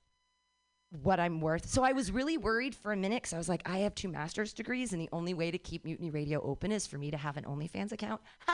what 1.01 1.19
I'm 1.19 1.41
worth. 1.41 1.69
So 1.69 1.83
I 1.83 1.93
was 1.93 2.13
really 2.13 2.37
worried 2.37 2.75
for 2.75 2.93
a 2.93 2.97
minute 2.97 3.23
because 3.23 3.33
I 3.33 3.39
was 3.39 3.49
like, 3.49 3.63
I 3.65 3.79
have 3.79 3.95
two 3.95 4.09
master's 4.09 4.53
degrees, 4.53 4.93
and 4.93 5.01
the 5.01 5.09
only 5.13 5.33
way 5.33 5.51
to 5.51 5.59
keep 5.59 5.85
Mutiny 5.85 6.11
Radio 6.11 6.43
open 6.43 6.71
is 6.71 6.87
for 6.87 6.99
me 6.99 7.11
to 7.11 7.17
have 7.17 7.37
an 7.37 7.45
OnlyFans 7.45 7.93
account. 7.93 8.21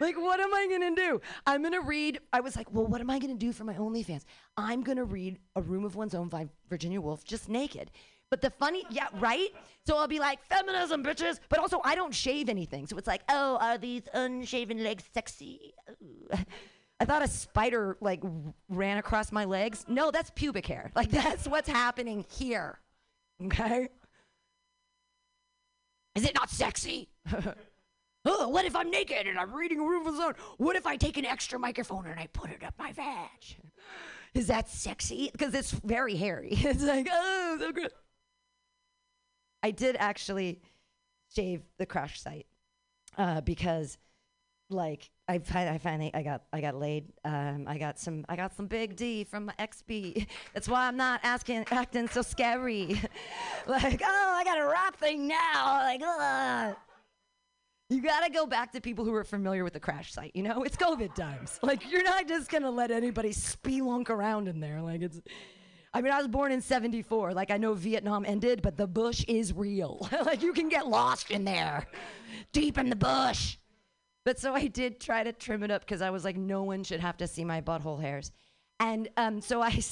like, 0.00 0.16
what 0.16 0.40
am 0.40 0.52
I 0.52 0.68
gonna 0.70 0.94
do? 0.94 1.20
I'm 1.46 1.62
gonna 1.62 1.80
read. 1.80 2.20
I 2.32 2.40
was 2.40 2.56
like, 2.56 2.72
well, 2.72 2.86
what 2.86 3.00
am 3.00 3.08
I 3.10 3.18
gonna 3.18 3.34
do 3.34 3.52
for 3.52 3.64
my 3.64 3.74
OnlyFans? 3.74 4.24
I'm 4.56 4.82
gonna 4.82 5.04
read 5.04 5.38
A 5.56 5.62
Room 5.62 5.84
of 5.84 5.96
One's 5.96 6.14
Own 6.14 6.28
by 6.28 6.48
Virginia 6.68 7.00
Woolf 7.00 7.24
just 7.24 7.48
naked. 7.48 7.90
But 8.30 8.42
the 8.42 8.50
funny, 8.50 8.84
yeah, 8.90 9.08
right? 9.14 9.48
So 9.86 9.96
I'll 9.96 10.08
be 10.08 10.18
like, 10.18 10.44
feminism, 10.44 11.02
bitches. 11.02 11.40
But 11.48 11.60
also, 11.60 11.80
I 11.82 11.94
don't 11.94 12.14
shave 12.14 12.50
anything. 12.50 12.86
So 12.86 12.98
it's 12.98 13.06
like, 13.06 13.22
oh, 13.30 13.56
are 13.58 13.78
these 13.78 14.02
unshaven 14.12 14.84
legs 14.84 15.04
sexy? 15.14 15.72
I 17.00 17.04
thought 17.04 17.22
a 17.22 17.28
spider 17.28 17.96
like 18.00 18.22
ran 18.68 18.98
across 18.98 19.30
my 19.30 19.44
legs. 19.44 19.84
No, 19.88 20.10
that's 20.10 20.30
pubic 20.30 20.66
hair. 20.66 20.90
Like 20.96 21.10
that's 21.10 21.46
what's 21.46 21.68
happening 21.68 22.24
here. 22.30 22.80
Okay? 23.44 23.88
Is 26.16 26.24
it 26.24 26.34
not 26.34 26.50
sexy? 26.50 27.08
oh, 28.24 28.48
what 28.48 28.64
if 28.64 28.74
I'm 28.74 28.90
naked 28.90 29.28
and 29.28 29.38
I'm 29.38 29.54
reading 29.54 29.78
a 29.78 29.84
room 29.84 30.06
of 30.06 30.16
zone? 30.16 30.34
What 30.56 30.74
if 30.74 30.86
I 30.86 30.96
take 30.96 31.16
an 31.16 31.24
extra 31.24 31.58
microphone 31.58 32.06
and 32.06 32.18
I 32.18 32.26
put 32.32 32.50
it 32.50 32.64
up 32.64 32.74
my 32.78 32.90
vag? 32.92 33.28
Is 34.34 34.48
that 34.48 34.68
sexy? 34.68 35.30
Because 35.30 35.54
it's 35.54 35.70
very 35.70 36.16
hairy. 36.16 36.48
it's 36.52 36.82
like, 36.82 37.08
oh, 37.10 37.56
so 37.60 37.72
good. 37.72 37.92
I 39.62 39.70
did 39.70 39.96
actually 39.98 40.60
shave 41.34 41.62
the 41.78 41.86
crash 41.86 42.20
site 42.20 42.46
uh, 43.16 43.40
because 43.42 43.98
like 44.70 45.10
I, 45.28 45.40
I 45.54 45.78
finally 45.78 46.10
I 46.14 46.22
got 46.22 46.44
I 46.52 46.60
got 46.60 46.74
laid. 46.74 47.04
Um, 47.24 47.64
I 47.66 47.76
got 47.76 47.98
some 47.98 48.24
I 48.28 48.36
got 48.36 48.56
some 48.56 48.66
big 48.66 48.96
D 48.96 49.24
from 49.24 49.46
my 49.46 49.54
XB. 49.58 50.26
That's 50.54 50.68
why 50.68 50.86
I'm 50.86 50.96
not 50.96 51.20
asking 51.22 51.66
acting 51.70 52.08
so 52.08 52.22
scary. 52.22 53.00
like 53.66 54.00
oh 54.04 54.34
I 54.36 54.42
got 54.44 54.58
a 54.58 54.66
rap 54.66 54.96
thing 54.96 55.28
now. 55.28 55.82
Like 55.82 56.00
ugh. 56.02 56.76
You 57.90 58.02
gotta 58.02 58.30
go 58.30 58.46
back 58.46 58.72
to 58.72 58.80
people 58.80 59.04
who 59.04 59.14
are 59.14 59.24
familiar 59.24 59.64
with 59.64 59.74
the 59.74 59.80
crash 59.80 60.12
site. 60.12 60.32
You 60.34 60.44
know 60.44 60.62
it's 60.62 60.76
COVID 60.76 61.14
times. 61.14 61.58
Like 61.62 61.90
you're 61.90 62.02
not 62.02 62.26
just 62.26 62.50
gonna 62.50 62.70
let 62.70 62.90
anybody 62.90 63.30
spelunk 63.30 64.08
around 64.08 64.48
in 64.48 64.60
there. 64.60 64.80
Like 64.80 65.02
it's. 65.02 65.20
I 65.94 66.02
mean, 66.02 66.12
I 66.12 66.18
was 66.18 66.28
born 66.28 66.52
in 66.52 66.60
74. 66.60 67.32
Like, 67.32 67.50
I 67.50 67.56
know 67.56 67.72
Vietnam 67.72 68.26
ended, 68.26 68.60
but 68.60 68.76
the 68.76 68.86
bush 68.86 69.24
is 69.26 69.54
real. 69.54 70.06
like, 70.26 70.42
you 70.42 70.52
can 70.52 70.68
get 70.68 70.86
lost 70.86 71.30
in 71.30 71.44
there, 71.44 71.86
deep 72.52 72.76
in 72.76 72.90
the 72.90 72.94
bush. 72.94 73.56
But 74.28 74.38
so 74.38 74.52
I 74.52 74.66
did 74.66 75.00
try 75.00 75.24
to 75.24 75.32
trim 75.32 75.62
it 75.62 75.70
up 75.70 75.80
because 75.86 76.02
I 76.02 76.10
was 76.10 76.22
like, 76.22 76.36
no 76.36 76.62
one 76.62 76.84
should 76.84 77.00
have 77.00 77.16
to 77.16 77.26
see 77.26 77.46
my 77.46 77.62
butthole 77.62 77.98
hairs. 77.98 78.30
And 78.78 79.08
um, 79.16 79.40
so 79.40 79.62
I, 79.62 79.82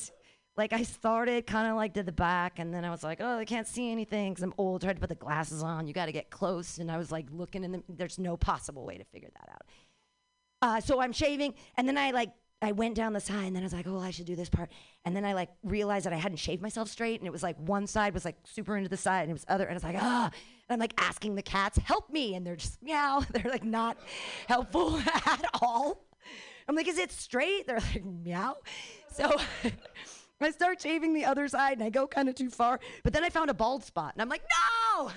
like, 0.59 0.75
I 0.75 0.83
started 0.83 1.47
kind 1.47 1.67
of 1.71 1.75
like 1.75 1.95
to 1.95 2.03
the 2.03 2.13
back, 2.13 2.59
and 2.59 2.75
then 2.75 2.85
I 2.85 2.91
was 2.91 3.03
like, 3.03 3.23
oh, 3.23 3.39
I 3.39 3.47
can't 3.47 3.67
see 3.67 3.91
anything 3.91 4.35
because 4.35 4.43
I'm 4.43 4.53
old. 4.59 4.83
Tried 4.83 4.97
to 4.97 5.01
put 5.01 5.09
the 5.09 5.15
glasses 5.15 5.63
on. 5.63 5.87
You 5.87 5.95
got 5.95 6.05
to 6.05 6.13
get 6.13 6.29
close. 6.29 6.77
And 6.77 6.93
I 6.93 6.99
was 6.99 7.11
like 7.11 7.29
looking 7.31 7.65
in 7.65 7.73
the, 7.73 7.83
there's 7.89 8.19
no 8.19 8.37
possible 8.37 8.85
way 8.85 8.99
to 8.99 9.05
figure 9.05 9.31
that 9.41 9.49
out. 9.49 9.63
Uh, 10.61 10.81
so 10.83 11.01
I'm 11.01 11.13
shaving, 11.13 11.55
and 11.79 11.89
then 11.89 11.97
I 11.97 12.11
like 12.11 12.33
I 12.61 12.73
went 12.73 12.95
down 12.95 13.15
the 13.15 13.21
side, 13.21 13.47
and 13.47 13.57
then 13.57 13.63
I 13.63 13.65
was 13.65 13.73
like, 13.73 13.87
oh, 13.87 14.01
I 14.01 14.11
should 14.11 14.27
do 14.27 14.37
this 14.37 14.51
part, 14.51 14.71
and 15.07 15.17
then 15.17 15.25
I 15.25 15.33
like 15.33 15.49
realized 15.63 16.05
that 16.05 16.13
I 16.13 16.17
hadn't 16.17 16.37
shaved 16.37 16.61
myself 16.61 16.91
straight, 16.91 17.23
and 17.23 17.27
it 17.27 17.33
was 17.33 17.43
like 17.43 17.57
one 17.57 17.87
side 17.87 18.13
was 18.13 18.27
like 18.27 18.37
super 18.45 18.77
into 18.77 18.91
the 18.91 18.99
side, 18.99 19.23
and 19.23 19.31
it 19.31 19.33
was 19.33 19.47
other, 19.49 19.65
and 19.65 19.73
I 19.73 19.77
was 19.77 19.83
like, 19.83 19.97
ah, 19.99 20.31
and 20.69 20.75
I'm 20.75 20.81
like 20.81 20.95
asking 20.99 21.35
the 21.35 21.43
cats, 21.43 21.79
help 21.79 22.11
me, 22.11 22.35
and 22.35 22.47
they're 22.47 22.57
just 22.57 22.83
meow, 22.83 23.23
they're 23.31 23.51
like 23.51 23.65
not 23.65 23.97
helpful 24.49 24.99
at 25.27 25.45
all. 25.61 26.05
I'm 26.69 26.75
like, 26.75 26.89
is 26.89 26.99
it 26.99 27.13
straight? 27.13 27.67
They're 27.67 27.81
like 27.81 28.05
meow. 28.05 28.57
So 29.13 29.31
I 30.41 30.51
start 30.51 30.83
shaving 30.83 31.15
the 31.15 31.25
other 31.25 31.49
side, 31.49 31.75
and 31.75 31.83
I 31.83 31.91
go 31.91 32.07
kind 32.07 32.29
of 32.29 32.35
too 32.35 32.51
far, 32.51 32.81
but 33.05 33.13
then 33.13 33.25
I 33.25 33.31
found 33.31 33.51
a 33.51 33.55
bald 33.55 33.85
spot, 33.85 34.13
and 34.15 34.23
I'm 34.23 34.29
like, 34.29 34.43
no. 34.95 35.11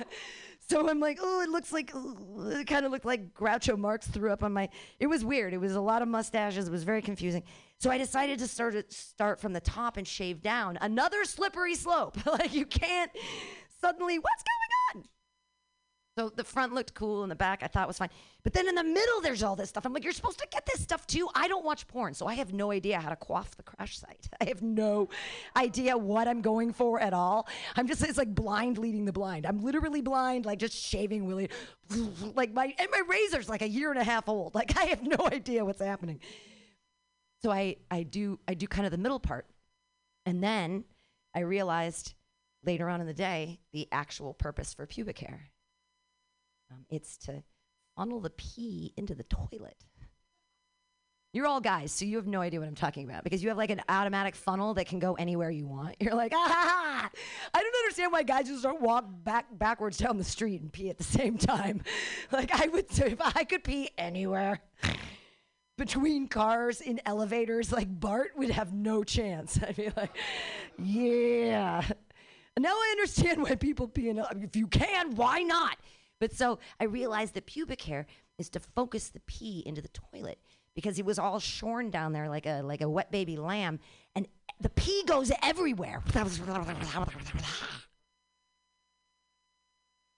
So 0.70 0.88
I'm 0.88 1.00
like, 1.00 1.18
oh, 1.20 1.42
it 1.42 1.50
looks 1.50 1.74
like, 1.74 1.92
it 1.96 2.68
kind 2.68 2.86
of 2.86 2.92
looked 2.92 3.06
like 3.06 3.34
Groucho 3.34 3.76
Marx 3.76 4.08
threw 4.08 4.32
up 4.32 4.44
on 4.44 4.54
my. 4.54 4.70
It 5.00 5.08
was 5.08 5.26
weird. 5.26 5.52
It 5.52 5.58
was 5.58 5.74
a 5.74 5.82
lot 5.82 6.04
of 6.04 6.08
mustaches. 6.08 6.68
It 6.68 6.72
was 6.72 6.84
very 6.84 7.02
confusing. 7.02 7.42
So 7.80 7.90
I 7.90 7.98
decided 7.98 8.38
to 8.38 8.48
start 8.48 8.94
start 8.94 9.40
from 9.40 9.54
the 9.54 9.62
top 9.62 9.98
and 9.98 10.08
shave 10.08 10.44
down. 10.44 10.78
Another 10.80 11.26
slippery 11.26 11.74
slope. 11.74 12.24
like 12.28 12.54
you 12.54 12.68
can't 12.68 13.10
suddenly, 13.82 14.20
what's 14.20 14.44
going 14.44 14.70
on? 14.74 14.79
So 16.20 16.28
the 16.28 16.44
front 16.44 16.74
looked 16.74 16.94
cool 16.96 17.24
and 17.24 17.32
the 17.32 17.36
back 17.36 17.64
I 17.64 17.68
thought 17.68 17.88
was 17.88 17.98
fine. 17.98 18.10
But 18.44 18.52
then 18.52 18.68
in 18.68 18.76
the 18.76 18.84
middle, 18.84 19.22
there's 19.22 19.42
all 19.42 19.56
this 19.56 19.70
stuff. 19.70 19.86
I'm 19.86 19.94
like, 19.94 20.04
you're 20.04 20.12
supposed 20.12 20.40
to 20.40 20.48
get 20.52 20.66
this 20.66 20.82
stuff 20.82 21.08
too. 21.08 21.30
I 21.34 21.48
don't 21.48 21.64
watch 21.64 21.88
porn, 21.88 22.14
so 22.14 22.28
I 22.28 22.34
have 22.34 22.52
no 22.52 22.72
idea 22.72 23.00
how 23.00 23.08
to 23.08 23.16
quaff 23.16 23.56
the 23.56 23.64
crash 23.64 23.98
site. 23.98 24.28
I 24.42 24.50
have 24.50 24.62
no 24.62 25.08
idea 25.56 25.98
what 25.98 26.28
I'm 26.28 26.42
going 26.42 26.74
for 26.74 27.00
at 27.00 27.14
all. 27.14 27.48
I'm 27.78 27.88
just, 27.88 28.04
it's 28.04 28.18
like 28.18 28.36
blind 28.36 28.78
leading 28.78 29.06
the 29.06 29.14
blind. 29.14 29.46
I'm 29.46 29.62
literally 29.64 30.02
blind, 30.02 30.46
like 30.46 30.60
just 30.60 30.76
shaving 30.76 31.26
Willie. 31.26 31.52
like 32.36 32.52
my, 32.52 32.76
and 32.78 32.90
my 32.92 33.02
razor's 33.08 33.48
like 33.48 33.62
a 33.62 33.70
year 33.70 33.90
and 33.90 33.98
a 33.98 34.04
half 34.04 34.28
old. 34.28 34.56
Like 34.60 34.78
I 34.78 34.88
have 34.88 35.04
no 35.04 35.26
idea 35.32 35.64
what's 35.64 35.82
happening. 35.82 36.20
So 37.44 37.50
I, 37.50 37.78
I 37.90 38.04
do, 38.04 38.40
I 38.46 38.56
do 38.56 38.68
kind 38.68 38.86
of 38.86 38.92
the 38.92 38.98
middle 38.98 39.22
part. 39.22 39.46
And 40.26 40.44
then 40.44 40.84
I 41.34 41.40
realized 41.42 42.14
later 42.66 42.90
on 42.90 43.00
in 43.00 43.08
the 43.08 43.14
day 43.14 43.62
the 43.72 43.88
actual 43.94 44.34
purpose 44.34 44.74
for 44.74 44.86
pubic 44.86 45.20
hair. 45.20 45.49
Um, 46.72 46.86
it's 46.90 47.18
to 47.18 47.44
funnel 47.96 48.20
the 48.20 48.30
pee 48.30 48.94
into 48.98 49.16
the 49.16 49.24
toilet. 49.24 49.84
You're 51.32 51.46
all 51.46 51.62
guys, 51.62 51.92
so 51.92 52.06
you 52.06 52.16
have 52.18 52.26
no 52.26 52.42
idea 52.42 52.60
what 52.60 52.68
I'm 52.68 52.74
talking 52.74 53.08
about 53.08 53.24
because 53.24 53.44
you 53.44 53.50
have 53.50 53.58
like 53.58 53.70
an 53.70 53.82
automatic 53.88 54.36
funnel 54.36 54.74
that 54.74 54.88
can 54.88 54.98
go 54.98 55.14
anywhere 55.14 55.52
you 55.52 55.68
want. 55.68 55.96
You're 56.00 56.16
like, 56.16 56.32
ah! 56.34 57.10
I 57.54 57.62
don't 57.62 57.76
understand 57.84 58.12
why 58.12 58.24
guys 58.24 58.48
just 58.48 58.64
don't 58.64 58.82
walk 58.82 59.06
back 59.24 59.46
backwards 59.52 60.00
down 60.00 60.18
the 60.18 60.24
street 60.24 60.62
and 60.62 60.74
pee 60.74 60.90
at 60.90 60.98
the 60.98 61.04
same 61.04 61.38
time. 61.38 61.84
Like 62.32 62.52
I 62.52 62.68
would, 62.68 62.86
if 62.90 63.20
I 63.20 63.44
could 63.44 63.64
pee 63.64 63.90
anywhere 63.98 64.62
between 65.78 66.28
cars 66.28 66.80
in 66.82 67.00
elevators, 67.06 67.72
like 67.72 67.88
Bart 68.00 68.32
would 68.36 68.52
have 68.52 68.74
no 68.74 69.04
chance. 69.04 69.60
I'd 69.62 69.76
be 69.76 69.92
like, 69.96 70.16
yeah. 70.78 71.84
Now 72.58 72.74
I 72.74 72.90
understand 72.92 73.42
why 73.42 73.56
people 73.56 73.88
pee 73.88 74.10
in. 74.10 74.22
If 74.42 74.56
you 74.56 74.68
can, 74.68 75.16
why 75.16 75.42
not? 75.42 75.78
But 76.20 76.34
so 76.34 76.60
I 76.80 76.86
realized 76.86 77.34
that 77.36 77.46
pubic 77.46 77.82
hair 77.84 78.06
is 78.38 78.50
to 78.52 78.60
focus 78.60 79.10
the 79.10 79.22
pee 79.22 79.64
into 79.66 79.82
the 79.82 79.90
toilet 79.90 80.40
because 80.76 80.96
he 80.96 81.04
was 81.04 81.20
all 81.20 81.40
shorn 81.40 81.90
down 81.90 82.14
there 82.14 82.30
like 82.30 82.46
a 82.46 82.62
like 82.62 82.82
a 82.82 82.90
wet 82.90 83.12
baby 83.12 83.38
lamb, 83.38 83.80
and 84.16 84.28
the 84.62 84.70
pee 84.70 85.04
goes 85.06 85.32
everywhere. 85.42 86.02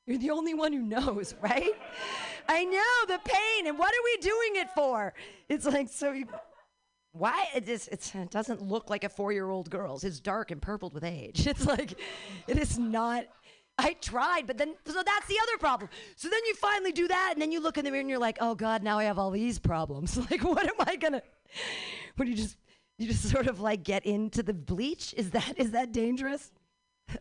You're 0.07 0.17
the 0.17 0.31
only 0.31 0.53
one 0.53 0.73
who 0.73 0.81
knows, 0.81 1.35
right? 1.41 1.71
I 2.49 2.65
know 2.65 3.05
the 3.07 3.19
pain, 3.23 3.67
and 3.67 3.77
what 3.77 3.93
are 3.93 4.03
we 4.03 4.17
doing 4.17 4.55
it 4.55 4.69
for? 4.75 5.13
It's 5.47 5.65
like 5.65 5.89
so. 5.89 6.11
You, 6.11 6.25
why 7.13 7.45
it 7.55 7.65
just 7.65 7.89
it 7.89 8.29
doesn't 8.29 8.61
look 8.61 8.89
like 8.89 9.03
a 9.03 9.09
four-year-old 9.09 9.69
girl's. 9.69 10.03
It's 10.03 10.19
dark 10.19 10.51
and 10.51 10.61
purpled 10.61 10.93
with 10.93 11.03
age. 11.03 11.47
It's 11.51 11.65
like 11.65 11.99
it 12.47 12.57
is 12.57 12.77
not. 12.79 13.25
I 13.81 13.93
tried, 13.93 14.45
but 14.45 14.57
then 14.57 14.75
so 14.85 15.01
that's 15.03 15.27
the 15.27 15.37
other 15.41 15.57
problem. 15.57 15.89
So 16.15 16.29
then 16.29 16.39
you 16.47 16.53
finally 16.55 16.91
do 16.91 17.07
that, 17.07 17.31
and 17.33 17.41
then 17.41 17.51
you 17.51 17.59
look 17.59 17.77
in 17.77 17.85
the 17.85 17.91
mirror 17.91 18.01
and 18.01 18.09
you're 18.09 18.19
like, 18.19 18.37
oh 18.39 18.53
God, 18.53 18.83
now 18.83 18.99
I 18.99 19.05
have 19.05 19.17
all 19.17 19.31
these 19.31 19.59
problems. 19.59 20.17
Like, 20.31 20.43
what 20.43 20.65
am 20.65 20.75
I 20.79 20.95
gonna? 20.95 21.21
Do 22.17 22.23
you 22.25 22.35
just 22.35 22.57
you 22.97 23.07
just 23.07 23.27
sort 23.29 23.47
of 23.47 23.59
like 23.59 23.83
get 23.83 24.05
into 24.05 24.43
the 24.43 24.53
bleach? 24.53 25.13
Is 25.17 25.31
that 25.31 25.55
is 25.57 25.71
that 25.71 25.91
dangerous? 25.91 26.51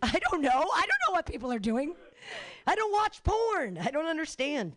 I 0.03 0.19
don't 0.31 0.43
know. 0.43 0.49
I 0.51 0.81
don't 0.81 1.01
know 1.09 1.13
what 1.13 1.27
people 1.27 1.51
are 1.51 1.59
doing. 1.59 1.95
I 2.67 2.75
don't 2.75 2.93
watch 2.93 3.23
porn. 3.25 3.79
I 3.79 3.91
don't 3.91 4.07
understand. 4.07 4.77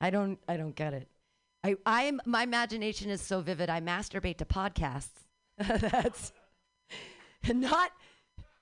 I 0.00 0.10
don't 0.10 0.38
I 0.48 0.56
don't 0.56 0.74
get 0.76 0.94
it. 0.94 1.08
I 1.64 1.76
I'm 1.84 2.20
my 2.24 2.44
imagination 2.44 3.10
is 3.10 3.20
so 3.20 3.40
vivid. 3.40 3.68
I 3.68 3.80
masturbate 3.80 4.38
to 4.38 4.44
podcasts. 4.44 5.26
That's 5.58 6.32
not 7.52 7.90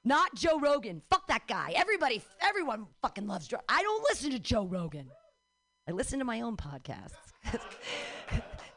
not 0.09 0.35
Joe 0.35 0.59
Rogan. 0.59 1.03
Fuck 1.11 1.29
that 1.29 1.47
guy. 1.47 1.73
Everybody 1.77 2.23
everyone 2.41 2.87
fucking 3.03 3.27
loves 3.27 3.47
Joe. 3.47 3.61
I 3.69 3.83
don't 3.83 4.03
listen 4.11 4.31
to 4.33 4.39
Joe 4.39 4.65
Rogan. 4.67 5.09
I 5.87 5.93
listen 5.93 6.19
to 6.19 6.25
my 6.25 6.41
own 6.41 6.57
podcasts. 6.57 7.13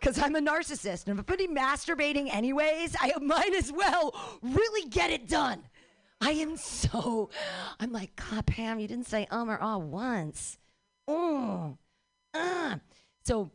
Cuz 0.02 0.20
I'm 0.20 0.36
a 0.36 0.41
narcissist 0.41 1.08
and 1.08 1.13
if 1.13 1.20
I'm 1.20 1.24
putting 1.24 1.56
masturbating 1.56 2.34
anyways, 2.34 2.96
I 3.00 3.13
might 3.22 3.54
as 3.56 3.72
well 3.72 4.13
really 4.41 4.89
get 4.89 5.10
it 5.10 5.28
done. 5.28 5.63
I 6.20 6.32
am 6.32 6.58
so 6.58 7.30
I'm 7.80 7.91
like, 7.91 8.15
God, 8.15 8.46
Pam, 8.46 8.80
you 8.80 8.88
didn't 8.88 9.08
say 9.08 9.26
um 9.32 9.50
or 9.50 9.58
ah 9.62 9.78
once. 9.78 10.58
Oh. 11.08 11.78
Uh. 12.34 12.78
So 13.24 13.52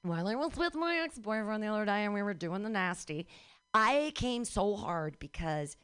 while 0.00 0.26
I 0.26 0.34
was 0.34 0.56
with 0.56 0.74
my 0.74 0.96
ex 1.04 1.18
boyfriend 1.18 1.62
the 1.62 1.68
other 1.68 1.84
day 1.84 2.04
and 2.04 2.14
we 2.14 2.22
were 2.22 2.34
doing 2.34 2.62
the 2.62 2.70
nasty, 2.70 3.26
I 3.74 4.12
came 4.14 4.44
so 4.46 4.76
hard 4.76 5.18
because 5.18 5.76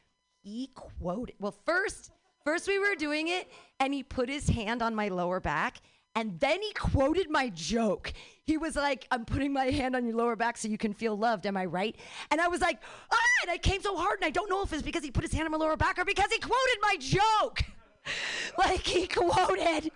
he 0.49 0.67
quoted. 0.73 1.35
Well, 1.39 1.55
first, 1.65 2.11
first 2.43 2.67
we 2.67 2.79
were 2.79 2.95
doing 2.95 3.27
it, 3.27 3.49
and 3.79 3.93
he 3.93 4.03
put 4.03 4.29
his 4.29 4.49
hand 4.49 4.81
on 4.81 4.95
my 4.95 5.09
lower 5.09 5.39
back, 5.39 5.81
and 6.15 6.39
then 6.39 6.61
he 6.61 6.73
quoted 6.73 7.29
my 7.29 7.49
joke. 7.49 8.13
He 8.43 8.57
was 8.57 8.75
like, 8.75 9.07
"I'm 9.11 9.25
putting 9.25 9.53
my 9.53 9.65
hand 9.65 9.95
on 9.95 10.05
your 10.05 10.15
lower 10.15 10.35
back 10.35 10.57
so 10.57 10.67
you 10.67 10.77
can 10.77 10.93
feel 10.93 11.15
loved." 11.15 11.45
Am 11.45 11.55
I 11.55 11.65
right? 11.65 11.95
And 12.31 12.41
I 12.41 12.47
was 12.47 12.61
like, 12.61 12.79
"Ah!" 13.11 13.17
And 13.43 13.51
I 13.51 13.57
came 13.57 13.81
so 13.81 13.95
hard, 13.95 14.19
and 14.19 14.25
I 14.25 14.31
don't 14.31 14.49
know 14.49 14.63
if 14.63 14.73
it's 14.73 14.81
because 14.81 15.03
he 15.03 15.11
put 15.11 15.23
his 15.23 15.33
hand 15.33 15.45
on 15.45 15.51
my 15.51 15.57
lower 15.57 15.77
back 15.77 15.99
or 15.99 16.05
because 16.05 16.31
he 16.31 16.39
quoted 16.39 16.77
my 16.81 16.97
joke. 16.99 17.63
like 18.57 18.85
he 18.85 19.07
quoted 19.07 19.91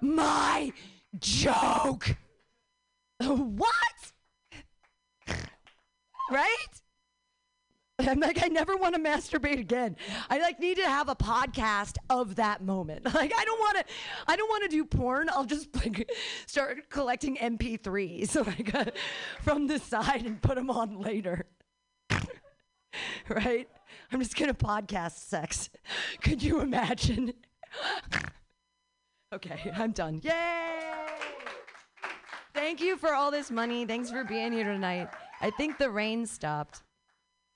my 0.00 0.72
joke. 1.18 2.16
what? 3.20 4.12
right? 6.30 6.82
I'm 8.06 8.20
like, 8.20 8.42
I 8.42 8.48
never 8.48 8.76
want 8.76 8.94
to 8.94 9.00
masturbate 9.00 9.58
again. 9.58 9.96
I 10.28 10.38
like 10.38 10.60
need 10.60 10.76
to 10.76 10.86
have 10.86 11.08
a 11.08 11.16
podcast 11.16 11.96
of 12.10 12.36
that 12.36 12.62
moment. 12.62 13.06
Like, 13.16 13.32
I 13.34 13.44
don't 13.46 13.58
want 13.58 13.78
to, 13.78 13.84
I 14.28 14.36
don't 14.36 14.48
want 14.48 14.64
to 14.64 14.68
do 14.68 14.84
porn. 14.84 15.30
I'll 15.30 15.46
just 15.46 15.74
like 15.74 16.10
start 16.46 16.90
collecting 16.90 17.36
MP3s 17.36 18.46
like 18.46 18.74
uh, 18.74 18.90
from 19.40 19.66
the 19.68 19.78
side 19.78 20.26
and 20.26 20.42
put 20.42 20.56
them 20.56 20.70
on 20.70 21.00
later. 21.00 21.46
right? 23.30 23.66
I'm 24.12 24.20
just 24.20 24.36
gonna 24.36 24.52
podcast 24.52 25.12
sex. 25.12 25.70
Could 26.20 26.42
you 26.42 26.60
imagine? 26.60 27.32
okay, 29.32 29.72
I'm 29.74 29.92
done. 29.92 30.20
Yay! 30.22 30.80
Thank 32.52 32.82
you 32.82 32.98
for 32.98 33.14
all 33.14 33.30
this 33.30 33.50
money. 33.50 33.86
Thanks 33.86 34.10
for 34.10 34.24
being 34.24 34.52
here 34.52 34.64
tonight. 34.64 35.08
I 35.40 35.50
think 35.50 35.78
the 35.78 35.90
rain 35.90 36.26
stopped. 36.26 36.82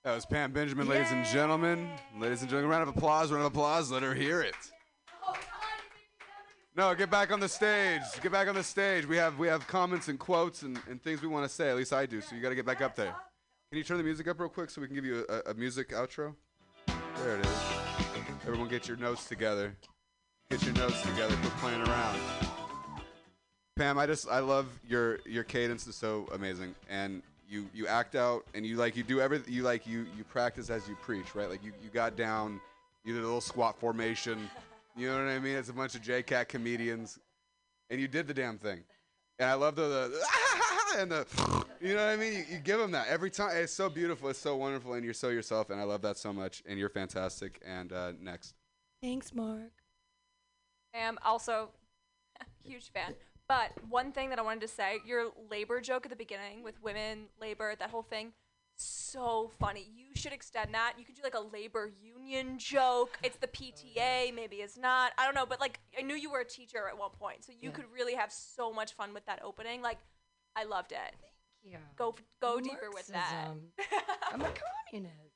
That 0.02 0.14
was 0.14 0.24
Pam 0.24 0.52
Benjamin, 0.52 0.88
ladies 0.88 1.12
and 1.12 1.26
gentlemen. 1.26 1.90
Ladies 2.18 2.40
and 2.40 2.48
gentlemen, 2.48 2.70
round 2.70 2.88
of 2.88 2.96
applause, 2.96 3.30
round 3.30 3.44
of 3.44 3.52
applause. 3.52 3.90
Let 3.90 4.02
her 4.02 4.14
hear 4.14 4.40
it. 4.40 4.54
No, 6.74 6.94
get 6.94 7.10
back 7.10 7.30
on 7.30 7.38
the 7.38 7.48
stage. 7.48 8.00
Get 8.22 8.32
back 8.32 8.48
on 8.48 8.54
the 8.54 8.62
stage. 8.62 9.06
We 9.06 9.18
have 9.18 9.38
we 9.38 9.46
have 9.48 9.66
comments 9.66 10.08
and 10.08 10.18
quotes 10.18 10.62
and, 10.62 10.80
and 10.88 11.02
things 11.02 11.20
we 11.20 11.28
want 11.28 11.46
to 11.46 11.54
say. 11.54 11.68
At 11.68 11.76
least 11.76 11.92
I 11.92 12.06
do. 12.06 12.22
So 12.22 12.34
you 12.34 12.40
got 12.40 12.48
to 12.48 12.54
get 12.54 12.64
back 12.64 12.80
up 12.80 12.96
there. 12.96 13.14
Can 13.70 13.76
you 13.76 13.84
turn 13.84 13.98
the 13.98 14.02
music 14.02 14.26
up 14.26 14.40
real 14.40 14.48
quick 14.48 14.70
so 14.70 14.80
we 14.80 14.86
can 14.86 14.96
give 14.96 15.04
you 15.04 15.26
a, 15.28 15.50
a 15.50 15.54
music 15.54 15.90
outro? 15.90 16.34
There 16.86 17.36
it 17.36 17.44
is. 17.44 17.62
Everyone, 18.46 18.68
get 18.68 18.88
your 18.88 18.96
notes 18.96 19.26
together. 19.26 19.76
Get 20.50 20.62
your 20.62 20.72
notes 20.76 21.02
together. 21.02 21.36
Quit 21.42 21.52
playing 21.58 21.82
around. 21.82 22.18
Pam, 23.76 23.98
I 23.98 24.06
just 24.06 24.28
I 24.30 24.38
love 24.38 24.66
your 24.88 25.18
your 25.26 25.44
cadence 25.44 25.86
is 25.86 25.94
so 25.94 26.26
amazing, 26.32 26.74
and 26.88 27.22
you 27.50 27.68
you 27.74 27.86
act 27.86 28.14
out 28.14 28.46
and 28.54 28.64
you 28.64 28.76
like 28.76 28.96
you 28.96 29.02
do 29.02 29.20
everything 29.20 29.52
you 29.52 29.62
like 29.62 29.86
you 29.86 30.06
you 30.16 30.24
practice 30.24 30.70
as 30.70 30.88
you 30.88 30.94
preach, 31.02 31.34
right? 31.34 31.50
Like 31.50 31.64
you 31.64 31.72
you 31.82 31.90
got 31.90 32.16
down, 32.16 32.60
you 33.04 33.12
did 33.12 33.22
a 33.22 33.26
little 33.26 33.40
squat 33.40 33.78
formation. 33.78 34.48
You 34.96 35.08
know 35.08 35.24
what 35.24 35.30
I 35.30 35.38
mean? 35.38 35.56
It's 35.56 35.68
a 35.68 35.72
bunch 35.72 35.94
of 35.94 36.02
JCat 36.02 36.48
comedians, 36.48 37.18
and 37.90 38.00
you 38.00 38.08
did 38.08 38.26
the 38.26 38.34
damn 38.34 38.58
thing. 38.58 38.82
And 39.38 39.48
I 39.48 39.54
love 39.54 39.74
the, 39.74 39.82
the 39.82 40.98
and 40.98 41.10
the 41.10 41.26
you 41.80 41.94
know 41.94 42.04
what 42.04 42.12
I 42.12 42.16
mean? 42.16 42.32
You, 42.34 42.44
you 42.50 42.58
give 42.58 42.78
them 42.78 42.92
that 42.92 43.08
every 43.08 43.30
time. 43.30 43.56
It's 43.56 43.72
so 43.72 43.88
beautiful. 43.88 44.28
It's 44.28 44.38
so 44.38 44.56
wonderful, 44.56 44.94
and 44.94 45.04
you're 45.04 45.14
so 45.14 45.30
yourself, 45.30 45.70
and 45.70 45.80
I 45.80 45.84
love 45.84 46.02
that 46.02 46.18
so 46.18 46.32
much. 46.32 46.62
And 46.68 46.78
you're 46.78 46.88
fantastic. 46.88 47.60
And 47.66 47.92
uh, 47.92 48.12
next. 48.20 48.54
Thanks, 49.02 49.34
Mark. 49.34 49.72
I 50.94 50.98
am 50.98 51.18
also 51.24 51.70
a 52.40 52.44
huge 52.62 52.92
fan. 52.92 53.14
But 53.50 53.72
one 53.88 54.12
thing 54.12 54.30
that 54.30 54.38
I 54.38 54.42
wanted 54.42 54.60
to 54.60 54.68
say, 54.68 54.98
your 55.04 55.32
labor 55.50 55.80
joke 55.80 56.06
at 56.06 56.10
the 56.10 56.14
beginning 56.16 56.62
with 56.62 56.80
women, 56.84 57.24
labor, 57.40 57.74
that 57.80 57.90
whole 57.90 58.04
thing, 58.04 58.32
so 58.76 59.50
funny. 59.58 59.88
You 59.92 60.14
should 60.14 60.32
extend 60.32 60.72
that. 60.72 60.92
You 60.96 61.04
could 61.04 61.16
do 61.16 61.22
like 61.24 61.34
a 61.34 61.40
labor 61.40 61.90
union 62.00 62.58
joke. 62.58 63.18
It's 63.24 63.38
the 63.38 63.48
PTA, 63.48 64.32
maybe 64.32 64.58
it's 64.58 64.78
not. 64.78 65.10
I 65.18 65.24
don't 65.24 65.34
know, 65.34 65.46
but 65.46 65.58
like 65.58 65.80
I 65.98 66.02
knew 66.02 66.14
you 66.14 66.30
were 66.30 66.38
a 66.38 66.44
teacher 66.44 66.86
at 66.88 66.96
one 66.96 67.10
point, 67.18 67.42
so 67.44 67.50
you 67.50 67.70
Yeah. 67.70 67.74
could 67.74 67.86
really 67.92 68.14
have 68.14 68.30
so 68.30 68.72
much 68.72 68.92
fun 68.92 69.12
with 69.12 69.26
that 69.26 69.42
opening. 69.42 69.82
Like, 69.82 69.98
I 70.54 70.62
loved 70.62 70.92
it. 70.92 71.16
Yeah. 71.64 71.78
Go 71.96 72.10
f- 72.16 72.22
go 72.40 72.60
deeper 72.60 72.90
with 72.94 73.08
that. 73.08 73.48
I'm 74.32 74.42
a 74.42 74.52
communist. 74.92 75.29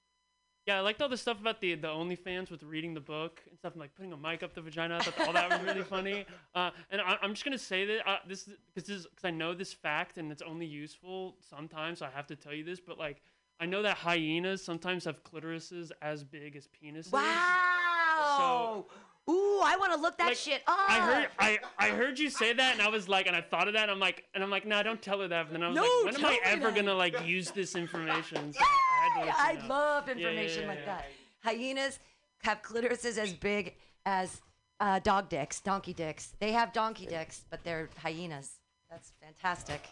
Yeah, 0.67 0.79
I 0.79 0.81
liked 0.81 1.03
all 1.03 1.11
the 1.11 1.17
stuff 1.19 1.39
about 1.41 1.61
the 1.61 1.75
the 1.75 1.89
OnlyFans 1.89 2.51
with 2.51 2.63
reading 2.63 2.95
the 2.95 3.01
book 3.01 3.43
and 3.51 3.59
stuff, 3.59 3.73
and 3.75 3.81
like 3.81 3.95
putting 3.95 4.13
a 4.13 4.17
mic 4.17 4.43
up 4.43 4.55
the 4.55 4.63
vagina. 4.63 4.97
I 4.97 5.03
thought 5.03 5.27
all 5.27 5.33
that 5.35 5.51
was 5.51 5.61
really 5.63 5.83
funny. 5.85 6.25
Uh, 6.55 6.71
and 6.91 7.01
I, 7.01 7.19
I'm 7.21 7.33
just 7.33 7.45
gonna 7.45 7.59
say 7.59 7.85
that 7.85 8.09
uh, 8.09 8.17
this 8.29 8.49
because 8.75 8.89
this 8.89 9.07
because 9.07 9.25
I 9.25 9.31
know 9.31 9.53
this 9.55 9.73
fact 9.73 10.19
and 10.19 10.31
it's 10.33 10.41
only 10.43 10.67
useful 10.67 11.37
sometimes. 11.51 11.99
So 11.99 12.07
I 12.07 12.11
have 12.11 12.27
to 12.29 12.37
tell 12.37 12.55
you 12.55 12.63
this, 12.65 12.79
but 12.81 12.97
like 12.99 13.21
I 13.61 13.67
know 13.67 13.83
that 13.83 13.97
hyenas 13.97 14.65
sometimes 14.65 15.05
have 15.05 15.23
clitorises 15.25 15.91
as 16.01 16.23
big 16.25 16.55
as 16.57 16.67
penises. 16.69 17.13
Wow. 17.13 18.87
So, 19.27 19.33
Ooh, 19.33 19.61
I 19.65 19.77
want 19.79 19.93
to 19.95 19.99
look 20.01 20.17
that 20.19 20.29
Like, 20.29 20.37
shit 20.37 20.63
up. 20.67 20.77
I 20.89 21.01
heard 21.01 21.29
I, 21.39 21.59
I 21.79 21.89
heard 21.91 22.19
you 22.19 22.31
say 22.31 22.53
that 22.53 22.73
and 22.75 22.83
I 22.83 22.89
was 22.89 23.09
like 23.09 23.27
and 23.27 23.35
I 23.35 23.41
thought 23.41 23.67
of 23.69 23.75
that 23.75 23.83
and 23.85 23.91
I'm 23.91 23.99
like 24.01 24.25
and 24.35 24.43
I'm 24.45 24.51
like 24.51 24.67
nah 24.67 24.83
don't 24.83 25.01
tell 25.03 25.21
her 25.21 25.29
that 25.29 25.47
and 25.47 25.55
then 25.55 25.63
I 25.63 25.69
was 25.69 25.77
No, 25.77 25.83
like 25.83 26.05
when 26.05 26.25
am 26.25 26.27
I 26.27 26.39
ever 26.45 26.67
that. 26.71 26.75
gonna 26.77 26.95
like 26.95 27.27
use 27.27 27.51
this 27.51 27.75
information? 27.75 28.53
So 28.53 28.61
I, 29.15 29.19
had 29.19 29.25
to 29.25 29.27
let 29.27 29.39
I 29.39 29.53
know. 29.69 29.75
love 29.75 30.09
Yeah, 30.09 30.15
yeah, 30.15 30.29
information 30.29 30.63
yeah, 30.63 30.69
like 30.69 30.79
yeah. 30.81 30.85
that. 30.87 31.05
Hyenas 31.43 31.99
have 32.43 32.63
clitorises 32.63 33.19
as 33.19 33.33
big 33.33 33.75
as 34.07 34.41
uh, 34.81 34.99
dog 35.01 35.29
dicks, 35.29 35.61
donkey 35.61 35.93
dicks. 35.95 36.35
They 36.41 36.53
have 36.53 36.73
donkey 36.73 37.07
dicks, 37.07 37.45
but 37.51 37.63
they're 37.65 37.89
hyenas. 38.03 38.51
That's 38.91 39.13
fantastic. 39.21 39.87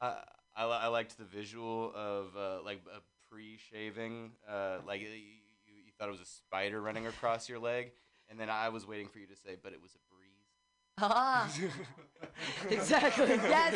I 0.00 0.16
I, 0.56 0.64
I 0.64 0.86
liked 0.88 1.16
the 1.16 1.24
visual 1.24 1.92
of 1.94 2.36
uh, 2.36 2.64
like 2.64 2.80
a 2.92 3.00
pre-shaving, 3.30 4.32
uh, 4.48 4.78
like 4.86 5.00
you, 5.00 5.06
you, 5.08 5.14
you 5.86 5.92
thought 5.98 6.08
it 6.08 6.12
was 6.12 6.20
a 6.20 6.24
spider 6.26 6.80
running 6.80 7.06
across 7.06 7.48
your 7.48 7.60
leg, 7.60 7.92
and 8.28 8.40
then 8.40 8.50
I 8.50 8.68
was 8.68 8.86
waiting 8.86 9.06
for 9.06 9.20
you 9.20 9.26
to 9.26 9.36
say, 9.36 9.56
but 9.62 9.72
it 9.72 9.80
was 9.80 9.92
a 9.92 9.98
breeze. 9.98 10.07
Ah. 11.00 11.50
exactly. 12.70 13.26
Yes. 13.28 13.74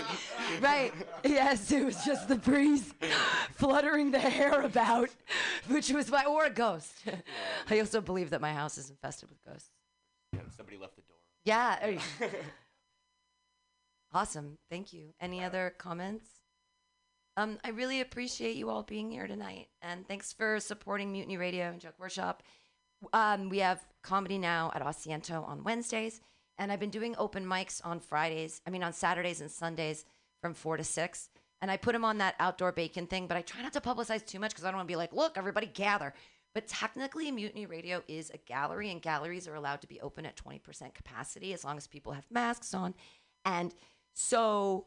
Right. 0.60 0.92
Yes. 1.24 1.70
It 1.70 1.84
was 1.84 2.04
just 2.04 2.28
the 2.28 2.36
breeze 2.36 2.92
fluttering 3.54 4.10
the 4.10 4.18
hair 4.18 4.60
about, 4.62 5.10
which 5.68 5.90
was 5.90 6.10
my 6.10 6.24
or 6.24 6.46
a 6.46 6.50
ghost. 6.50 6.92
I 7.70 7.78
also 7.78 8.00
believe 8.00 8.30
that 8.30 8.40
my 8.40 8.52
house 8.52 8.78
is 8.78 8.90
infested 8.90 9.28
with 9.28 9.42
ghosts. 9.44 9.70
Somebody 10.56 10.78
left 10.78 10.96
the 10.96 11.02
door. 11.02 11.16
Yeah. 11.44 11.98
awesome. 14.12 14.58
Thank 14.70 14.92
you. 14.92 15.14
Any 15.20 15.44
other 15.44 15.74
comments? 15.78 16.26
Um, 17.36 17.58
I 17.64 17.70
really 17.70 18.00
appreciate 18.00 18.56
you 18.56 18.68
all 18.68 18.82
being 18.82 19.10
here 19.10 19.26
tonight, 19.26 19.68
and 19.80 20.06
thanks 20.06 20.34
for 20.34 20.60
supporting 20.60 21.12
Mutiny 21.12 21.38
Radio 21.38 21.70
and 21.70 21.80
Joke 21.80 21.94
Workshop. 21.98 22.42
Um, 23.14 23.48
we 23.48 23.58
have 23.60 23.80
comedy 24.02 24.36
now 24.36 24.70
at 24.74 24.82
Asiento 24.82 25.46
on 25.48 25.64
Wednesdays, 25.64 26.20
and 26.58 26.70
I've 26.70 26.80
been 26.80 26.90
doing 26.90 27.14
open 27.18 27.44
mics 27.44 27.80
on 27.84 28.00
Fridays. 28.00 28.60
I 28.66 28.70
mean, 28.70 28.82
on 28.82 28.92
Saturdays 28.92 29.40
and 29.40 29.50
Sundays 29.50 30.04
from 30.40 30.54
four 30.54 30.76
to 30.76 30.84
six. 30.84 31.30
And 31.60 31.70
I 31.70 31.76
put 31.76 31.92
them 31.92 32.04
on 32.04 32.18
that 32.18 32.34
outdoor 32.40 32.72
bacon 32.72 33.06
thing, 33.06 33.26
but 33.26 33.36
I 33.36 33.42
try 33.42 33.62
not 33.62 33.72
to 33.74 33.80
publicize 33.80 34.26
too 34.26 34.40
much 34.40 34.50
because 34.50 34.64
I 34.64 34.68
don't 34.68 34.78
want 34.78 34.88
to 34.88 34.92
be 34.92 34.96
like, 34.96 35.12
look, 35.12 35.38
everybody 35.38 35.66
gather. 35.66 36.12
But 36.54 36.66
technically, 36.66 37.30
Mutiny 37.30 37.66
Radio 37.66 38.02
is 38.08 38.30
a 38.30 38.38
gallery, 38.38 38.90
and 38.90 39.00
galleries 39.00 39.48
are 39.48 39.54
allowed 39.54 39.80
to 39.82 39.86
be 39.86 40.00
open 40.00 40.26
at 40.26 40.36
20% 40.36 40.92
capacity 40.92 41.54
as 41.54 41.64
long 41.64 41.76
as 41.76 41.86
people 41.86 42.12
have 42.12 42.26
masks 42.30 42.74
on. 42.74 42.94
And 43.44 43.74
so 44.12 44.86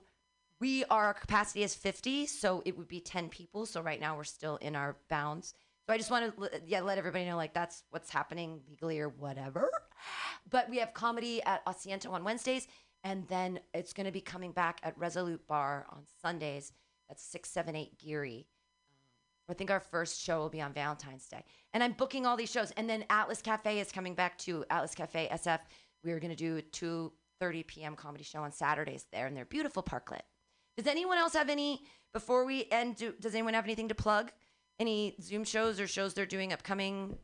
we 0.59 0.85
are 0.85 1.05
our 1.05 1.13
capacity 1.13 1.63
is 1.63 1.75
50 1.75 2.25
so 2.27 2.61
it 2.65 2.77
would 2.77 2.87
be 2.87 2.99
10 2.99 3.29
people 3.29 3.65
so 3.65 3.81
right 3.81 3.99
now 3.99 4.15
we're 4.15 4.23
still 4.23 4.57
in 4.57 4.75
our 4.75 4.95
bounds 5.09 5.53
so 5.85 5.93
i 5.93 5.97
just 5.97 6.11
want 6.11 6.35
to 6.35 6.61
yeah 6.65 6.81
let 6.81 6.97
everybody 6.97 7.25
know 7.25 7.35
like 7.35 7.53
that's 7.53 7.83
what's 7.89 8.09
happening 8.09 8.59
legally 8.69 8.99
or 8.99 9.09
whatever 9.09 9.69
but 10.49 10.69
we 10.69 10.77
have 10.77 10.93
comedy 10.93 11.41
at 11.43 11.65
asiento 11.65 12.11
on 12.11 12.23
wednesdays 12.23 12.67
and 13.03 13.27
then 13.27 13.59
it's 13.73 13.93
going 13.93 14.05
to 14.05 14.11
be 14.11 14.21
coming 14.21 14.51
back 14.51 14.79
at 14.83 14.97
resolute 14.97 15.45
bar 15.47 15.85
on 15.89 16.03
sundays 16.21 16.71
that's 17.07 17.23
678 17.23 17.97
geary 17.99 18.47
I 19.49 19.53
think 19.53 19.69
our 19.69 19.79
first 19.79 20.21
show 20.21 20.39
will 20.39 20.49
be 20.49 20.61
on 20.61 20.73
Valentine's 20.73 21.27
Day. 21.27 21.43
And 21.73 21.83
I'm 21.83 21.93
booking 21.93 22.25
all 22.25 22.35
these 22.35 22.51
shows. 22.51 22.71
And 22.77 22.89
then 22.89 23.05
Atlas 23.09 23.41
Cafe 23.41 23.79
is 23.79 23.91
coming 23.91 24.15
back 24.15 24.37
to 24.39 24.65
Atlas 24.69 24.95
Cafe 24.95 25.29
SF. 25.31 25.59
We're 26.03 26.19
going 26.19 26.35
to 26.35 26.35
do 26.35 26.57
a 26.57 26.61
2:30 27.41 27.67
p.m. 27.67 27.95
comedy 27.95 28.23
show 28.23 28.39
on 28.39 28.51
Saturdays 28.51 29.05
there 29.11 29.27
and 29.27 29.35
they're 29.35 29.45
beautiful 29.45 29.83
parklet. 29.83 30.21
Does 30.77 30.87
anyone 30.87 31.17
else 31.17 31.33
have 31.33 31.49
any 31.49 31.83
before 32.13 32.45
we 32.45 32.67
end 32.71 32.95
do, 32.95 33.13
does 33.19 33.33
anyone 33.33 33.53
have 33.53 33.65
anything 33.65 33.89
to 33.89 33.95
plug? 33.95 34.31
Any 34.79 35.15
Zoom 35.21 35.43
shows 35.43 35.79
or 35.79 35.87
shows 35.87 36.13
they're 36.13 36.25
doing 36.25 36.51
upcoming? 36.51 37.17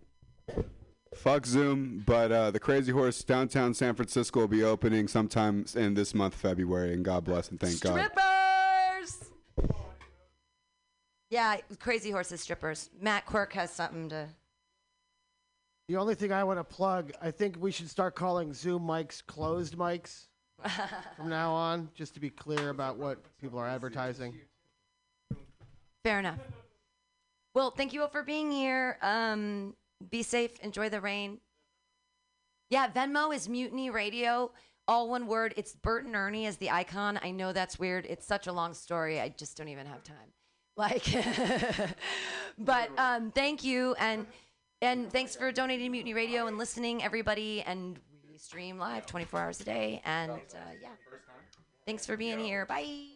Fuck 1.16 1.46
Zoom, 1.46 2.04
but 2.06 2.32
uh, 2.32 2.52
the 2.52 2.60
Crazy 2.60 2.94
Horse 2.94 3.22
downtown 3.24 3.74
San 3.74 3.94
Francisco 3.96 4.40
will 4.42 4.48
be 4.48 4.64
opening 4.64 5.10
sometime 5.10 5.66
in 5.76 5.94
this 5.94 6.14
month, 6.14 6.34
February, 6.34 6.94
and 6.94 7.04
God 7.04 7.26
bless 7.26 7.50
and 7.50 7.60
thank 7.60 7.82
God. 7.82 8.00
Strippers. 8.00 9.32
Yeah, 11.30 11.58
Crazy 11.80 12.12
Horses 12.12 12.40
strippers. 12.40 12.90
Matt 13.00 13.26
Quirk 13.26 13.52
has 13.54 13.72
something 13.72 14.10
to 14.10 14.30
The 15.90 15.98
only 15.98 16.16
thing 16.16 16.32
I 16.32 16.46
want 16.46 16.60
to 16.60 16.64
plug, 16.64 17.12
I 17.22 17.32
think 17.32 17.58
we 17.60 17.72
should 17.72 17.90
start 17.90 18.16
calling 18.16 18.54
Zoom 18.54 18.84
mics 18.84 19.26
closed 19.26 19.78
mics 19.78 20.28
from 21.18 21.28
now 21.28 21.52
on, 21.52 21.90
just 21.94 22.14
to 22.14 22.22
be 22.22 22.30
clear 22.30 22.70
about 22.70 22.98
what 22.98 23.20
people 23.42 23.60
are 23.60 23.68
advertising. 23.68 24.34
Fair 26.06 26.20
enough. 26.20 26.40
Well, 27.54 27.72
thank 27.72 27.94
you 27.94 28.02
all 28.02 28.08
for 28.08 28.24
being 28.24 28.52
here. 28.52 28.98
Um, 29.02 29.76
be 30.10 30.24
safe. 30.24 30.60
Enjoy 30.60 30.90
the 30.90 31.02
rain. 31.02 31.40
Yeah, 32.70 32.88
Venmo 32.90 33.36
is 33.36 33.50
Mutiny 33.50 33.90
Radio. 33.90 34.52
All 34.88 35.10
one 35.10 35.28
word. 35.28 35.54
It's 35.58 35.76
Bert 35.76 36.06
and 36.06 36.16
Ernie 36.16 36.46
as 36.46 36.58
the 36.58 36.72
icon. 36.72 37.20
I 37.22 37.32
know 37.32 37.52
that's 37.52 37.78
weird. 37.78 38.06
It's 38.10 38.26
such 38.26 38.48
a 38.48 38.54
long 38.54 38.74
story. 38.74 39.20
I 39.20 39.30
just 39.30 39.58
don't 39.58 39.68
even 39.68 39.86
have 39.86 40.04
time. 40.04 40.16
Like, 40.78 41.06
but 42.58 42.90
um, 42.98 43.32
thank 43.32 43.64
you 43.64 43.94
and 44.00 44.26
and 44.82 45.12
thanks 45.12 45.36
for 45.36 45.52
donating 45.52 45.86
to 45.86 45.92
Mutiny 45.92 46.14
Radio 46.14 46.48
and 46.48 46.58
listening, 46.58 47.04
everybody. 47.04 47.62
And 47.62 48.00
we 48.30 48.38
stream 48.38 48.80
live 48.80 49.06
24 49.06 49.40
hours 49.40 49.62
a 49.62 49.64
day. 49.66 50.02
And 50.06 50.32
uh, 50.32 50.58
yeah, 50.82 50.88
thanks 51.86 52.06
for 52.06 52.18
being 52.18 52.40
here. 52.40 52.66
Bye. 52.66 53.10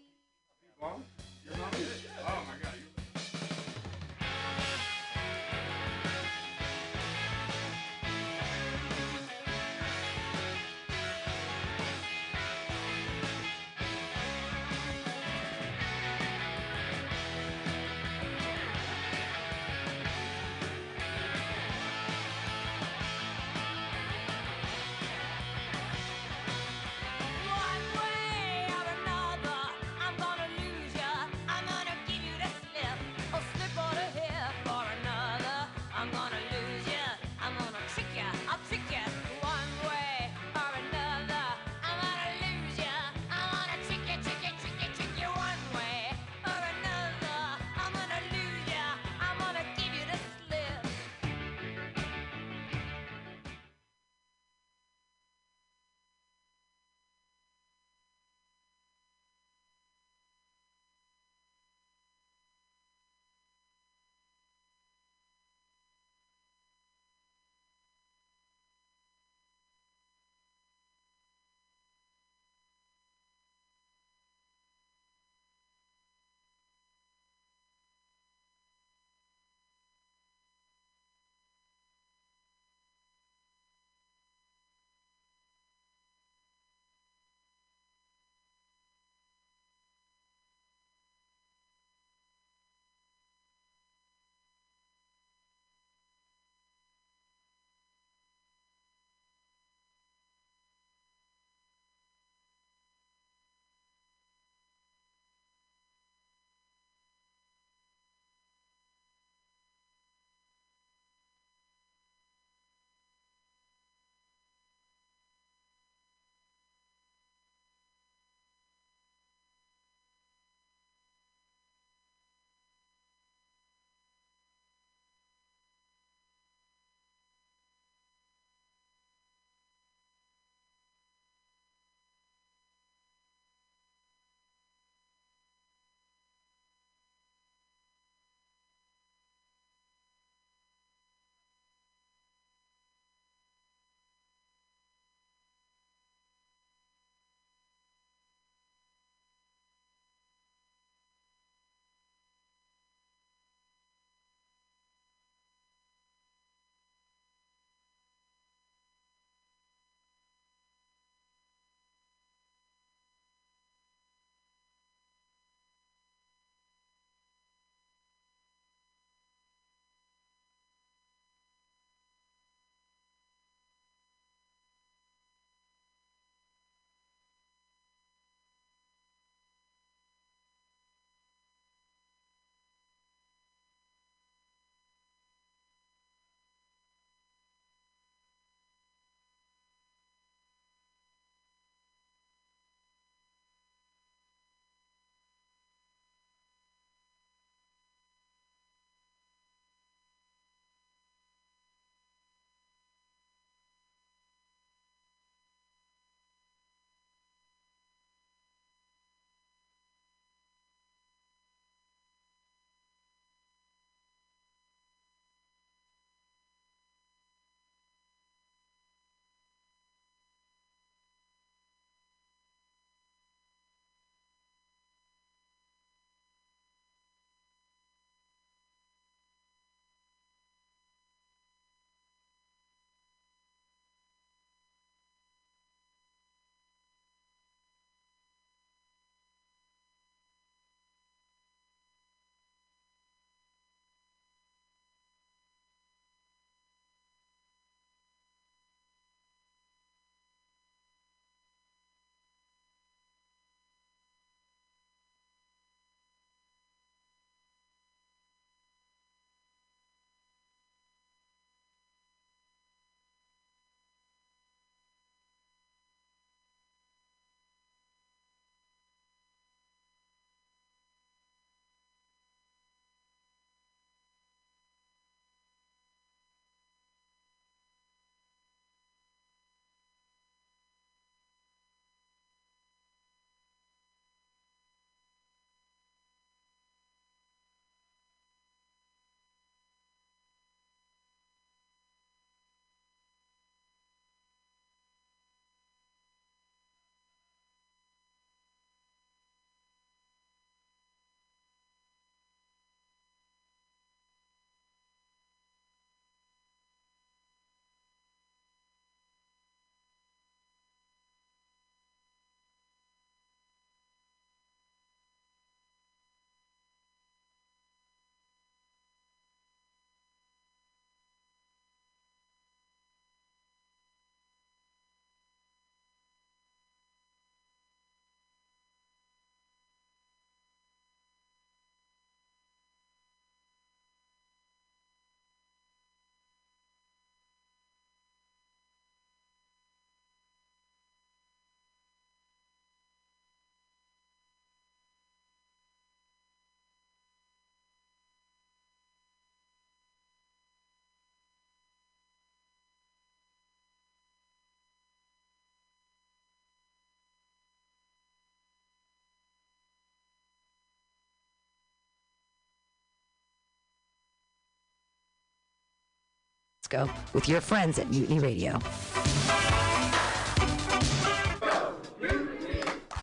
Let's 366.65 366.87
go 366.87 366.93
with 367.13 367.29
your 367.29 367.41
friends 367.41 367.77
at 367.77 367.91
Mutiny 367.91 368.17
Radio. 368.17 368.59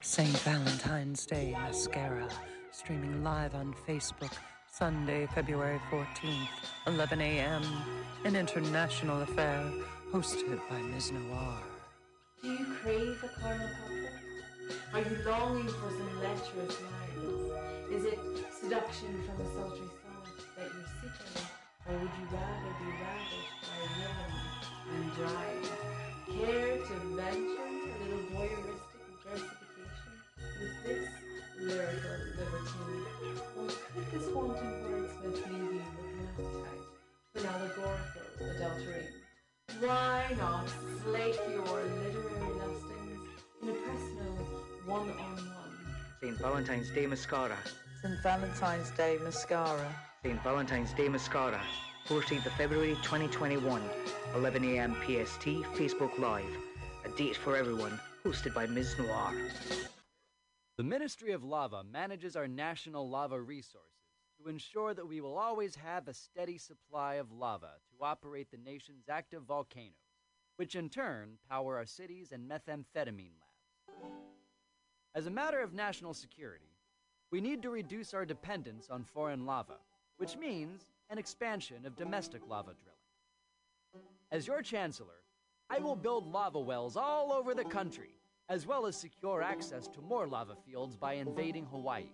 St. 0.00 0.36
Valentine's 0.38 1.24
Day 1.26 1.52
Mascara, 1.52 2.28
streaming 2.72 3.22
live 3.22 3.54
on 3.54 3.72
Facebook, 3.86 4.32
Sunday, 4.68 5.28
February 5.32 5.80
14th, 5.92 6.48
11 6.88 7.20
a.m. 7.20 7.62
An 8.24 8.34
international 8.34 9.22
affair 9.22 9.70
hosted 10.12 10.58
by 10.68 10.78
Ms. 10.80 11.12
Noir. 11.12 11.58
Do 12.42 12.48
you 12.48 12.66
crave 12.82 13.22
a 13.22 13.40
caramel 13.40 13.68
cocktail? 13.78 14.92
Are 14.92 15.00
you 15.08 15.24
longing 15.24 15.68
for 15.68 15.90
some 15.90 16.20
lecherous 16.20 16.78
wines? 16.80 17.92
Is 17.92 18.04
it 18.06 18.18
seduction 18.60 19.22
from 19.22 19.46
a 19.46 19.54
sultry 19.54 19.86
Or 21.92 21.98
would 21.98 22.14
you 22.18 22.26
rather 22.32 22.72
be 22.80 22.88
ravished 23.04 23.60
by 23.68 23.76
rhythm 24.00 24.32
and 24.92 25.06
drive? 25.12 25.64
Care 26.24 26.76
to 26.88 26.94
venture 27.12 27.68
a 27.68 28.00
little 28.00 28.24
voyeuristic 28.32 29.04
versification 29.22 30.14
with 30.58 30.74
this 30.86 31.04
lyrical 31.60 32.16
libertine? 32.38 33.04
Or 33.58 33.68
could 33.68 34.06
this 34.10 34.26
wanton 34.32 34.72
wordsmith 34.82 35.40
leave 35.50 35.68
you 35.68 35.68
with 35.68 36.00
an 36.00 36.16
appetite 36.32 36.84
for 37.32 37.38
an 37.40 37.46
allegorical 37.46 38.26
adultery? 38.40 39.06
Why 39.80 40.34
not 40.38 40.66
slake 41.04 41.40
your 41.50 41.76
literary 41.76 42.52
lustings 42.56 43.20
in 43.60 43.68
a 43.68 43.70
personal 43.72 44.36
one-on-one? 44.86 45.76
St. 46.22 46.38
Valentine's 46.38 46.90
Day 46.90 47.06
Mascara. 47.06 47.58
St. 48.00 48.18
Valentine's 48.22 48.90
Day 48.92 49.18
Mascara. 49.22 49.94
St. 50.24 50.40
Valentine's 50.44 50.92
Day 50.92 51.08
Mascara, 51.08 51.60
14th 52.06 52.46
of 52.46 52.52
February 52.52 52.94
2021, 53.02 53.82
11 54.36 54.64
a.m. 54.66 54.94
PST, 55.02 55.46
Facebook 55.74 56.16
Live. 56.16 56.56
A 57.04 57.08
date 57.18 57.36
for 57.36 57.56
everyone, 57.56 57.98
hosted 58.24 58.54
by 58.54 58.64
Ms. 58.66 58.94
Noir. 59.00 59.32
The 60.76 60.84
Ministry 60.84 61.32
of 61.32 61.42
Lava 61.42 61.82
manages 61.82 62.36
our 62.36 62.46
national 62.46 63.10
lava 63.10 63.40
resources 63.40 63.88
to 64.40 64.48
ensure 64.48 64.94
that 64.94 65.08
we 65.08 65.20
will 65.20 65.36
always 65.36 65.74
have 65.74 66.06
a 66.06 66.14
steady 66.14 66.56
supply 66.56 67.14
of 67.14 67.32
lava 67.32 67.72
to 67.90 68.04
operate 68.04 68.48
the 68.52 68.58
nation's 68.58 69.08
active 69.08 69.42
volcanoes, 69.42 69.96
which 70.54 70.76
in 70.76 70.88
turn 70.88 71.30
power 71.50 71.78
our 71.78 71.84
cities 71.84 72.30
and 72.30 72.48
methamphetamine 72.48 73.34
labs. 73.40 74.12
As 75.16 75.26
a 75.26 75.30
matter 75.30 75.58
of 75.58 75.74
national 75.74 76.14
security, 76.14 76.76
we 77.32 77.40
need 77.40 77.60
to 77.62 77.70
reduce 77.70 78.14
our 78.14 78.24
dependence 78.24 78.88
on 78.88 79.02
foreign 79.02 79.46
lava, 79.46 79.78
which 80.22 80.36
means 80.36 80.86
an 81.10 81.18
expansion 81.18 81.84
of 81.84 81.96
domestic 81.96 82.42
lava 82.48 82.74
drilling. 82.80 84.06
As 84.30 84.46
your 84.46 84.62
Chancellor, 84.62 85.18
I 85.68 85.80
will 85.80 85.96
build 85.96 86.30
lava 86.30 86.60
wells 86.60 86.96
all 86.96 87.32
over 87.32 87.56
the 87.56 87.64
country, 87.64 88.20
as 88.48 88.64
well 88.64 88.86
as 88.86 88.94
secure 88.94 89.42
access 89.42 89.88
to 89.88 90.00
more 90.00 90.28
lava 90.28 90.54
fields 90.64 90.96
by 90.96 91.14
invading 91.14 91.66
Hawaii. 91.66 92.12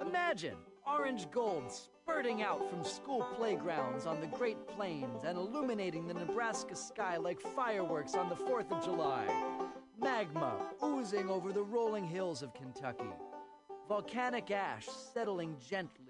Imagine 0.00 0.56
orange 0.84 1.30
gold 1.30 1.70
spurting 1.70 2.42
out 2.42 2.68
from 2.68 2.82
school 2.82 3.24
playgrounds 3.36 4.04
on 4.04 4.20
the 4.20 4.26
Great 4.26 4.66
Plains 4.66 5.22
and 5.22 5.38
illuminating 5.38 6.08
the 6.08 6.14
Nebraska 6.14 6.74
sky 6.74 7.18
like 7.18 7.40
fireworks 7.40 8.16
on 8.16 8.28
the 8.28 8.34
4th 8.34 8.72
of 8.72 8.84
July. 8.84 9.28
Magma 9.96 10.56
oozing 10.82 11.30
over 11.30 11.52
the 11.52 11.62
rolling 11.62 12.04
hills 12.04 12.42
of 12.42 12.52
Kentucky. 12.52 13.14
Volcanic 13.88 14.50
ash 14.50 14.88
settling 14.88 15.54
gently 15.64 16.09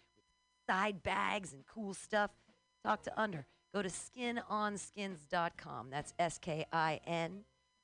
side 0.71 1.03
bags 1.03 1.51
and 1.51 1.65
cool 1.67 1.93
stuff, 1.93 2.31
talk 2.85 3.03
to 3.03 3.21
Under. 3.21 3.45
Go 3.73 3.81
to 3.81 3.89
skinonskins.com. 3.89 5.89
That's 5.89 6.13
S 6.17 6.37
K 6.37 6.65
I 6.71 7.01
N 7.05 7.43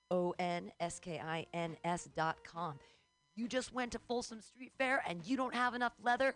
O 0.10 0.34
N 0.40 0.72
S 0.80 0.98
K 1.00 1.20
I 1.20 1.48
N 1.54 1.76
S.com. 1.84 2.76
You 3.36 3.50
just 3.50 3.74
went 3.74 3.92
to 3.92 4.00
Folsom 4.00 4.40
Street 4.42 4.72
Fair 4.78 5.04
and 5.08 5.26
you 5.26 5.36
don't 5.36 5.54
have 5.54 5.74
enough 5.74 5.92
leather? 6.02 6.34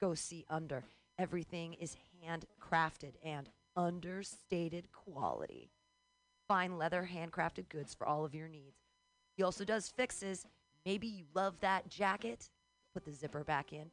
Go 0.00 0.14
see 0.14 0.44
Under. 0.50 0.82
Everything 1.18 1.74
is 1.74 1.96
handcrafted 2.24 3.12
and 3.24 3.48
understated 3.76 4.88
quality. 4.90 5.70
Fine 6.48 6.78
leather, 6.78 7.08
handcrafted 7.12 7.68
goods 7.68 7.94
for 7.94 8.08
all 8.08 8.24
of 8.24 8.34
your 8.34 8.48
needs. 8.48 8.80
He 9.36 9.44
also 9.44 9.64
does 9.64 9.88
fixes. 9.88 10.46
Maybe 10.84 11.06
you 11.06 11.26
love 11.32 11.60
that 11.60 11.88
jacket. 11.88 12.50
Put 12.92 13.04
the 13.04 13.12
zipper 13.12 13.44
back 13.44 13.72
in. 13.72 13.92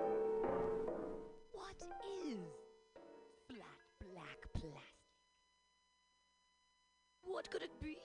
What 7.41 7.49
could 7.49 7.63
it 7.63 7.81
be? 7.81 7.97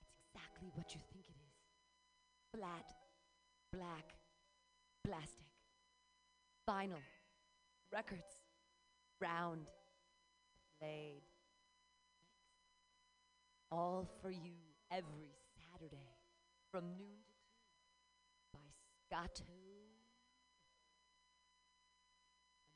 It's 0.00 0.16
exactly 0.32 0.70
what 0.74 0.94
you 0.94 1.00
think 1.12 1.26
it 1.28 1.36
is. 1.36 2.58
Flat 2.58 2.94
black 3.70 4.14
plastic. 5.04 5.44
Vinyl. 6.66 7.02
Records. 7.92 8.40
Round. 9.20 9.66
Played. 10.80 11.20
All 13.70 14.08
for 14.22 14.30
you 14.30 14.56
every 14.90 15.36
Saturday 15.58 16.08
from 16.72 16.84
noon 16.96 17.20
to 17.28 18.56
2 18.56 18.58
by 18.58 18.60
Scotto. 19.04 19.44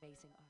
Amazing 0.02 0.43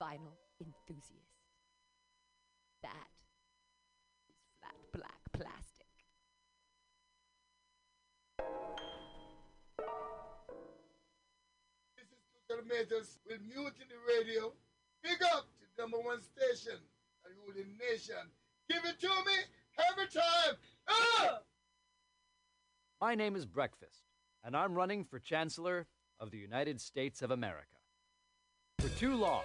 Vinyl 0.00 0.38
enthusiast. 0.60 1.44
That 2.82 3.08
is 4.30 4.36
flat 4.58 4.74
black 4.92 5.20
plastic. 5.34 5.86
This 11.96 12.06
is 12.06 12.24
Customers 12.48 13.18
with 13.28 13.40
Mutiny 13.46 13.98
Radio. 14.08 14.52
Big 15.02 15.22
up 15.34 15.46
to 15.60 15.82
number 15.82 15.98
one 15.98 16.20
station 16.22 16.80
and 17.26 17.34
ruling 17.46 17.76
nation. 17.90 18.16
Give 18.70 18.82
it 18.84 18.98
to 19.00 19.08
me 19.08 19.36
every 19.90 20.06
time. 20.06 20.56
Ah! 20.88 21.40
My 23.02 23.14
name 23.14 23.36
is 23.36 23.44
Breakfast, 23.44 24.04
and 24.44 24.56
I'm 24.56 24.74
running 24.74 25.04
for 25.04 25.18
Chancellor 25.18 25.86
of 26.18 26.30
the 26.30 26.38
United 26.38 26.80
States 26.80 27.20
of 27.20 27.30
America. 27.30 27.66
For 28.78 28.88
too 28.90 29.14
long, 29.14 29.44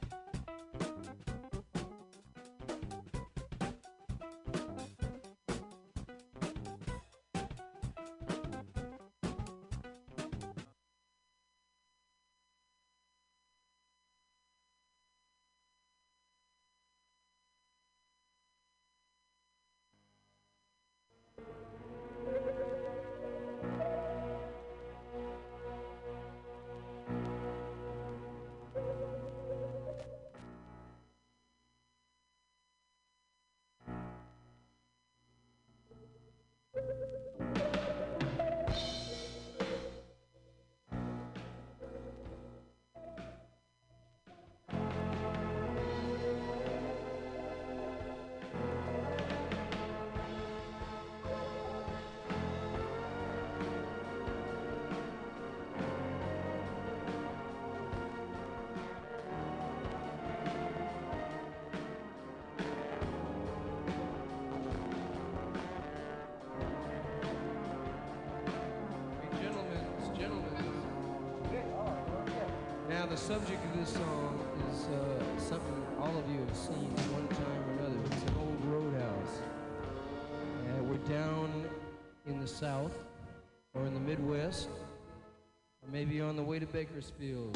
The 86.41 86.47
way 86.47 86.57
to 86.57 86.65
Bakersfield, 86.65 87.55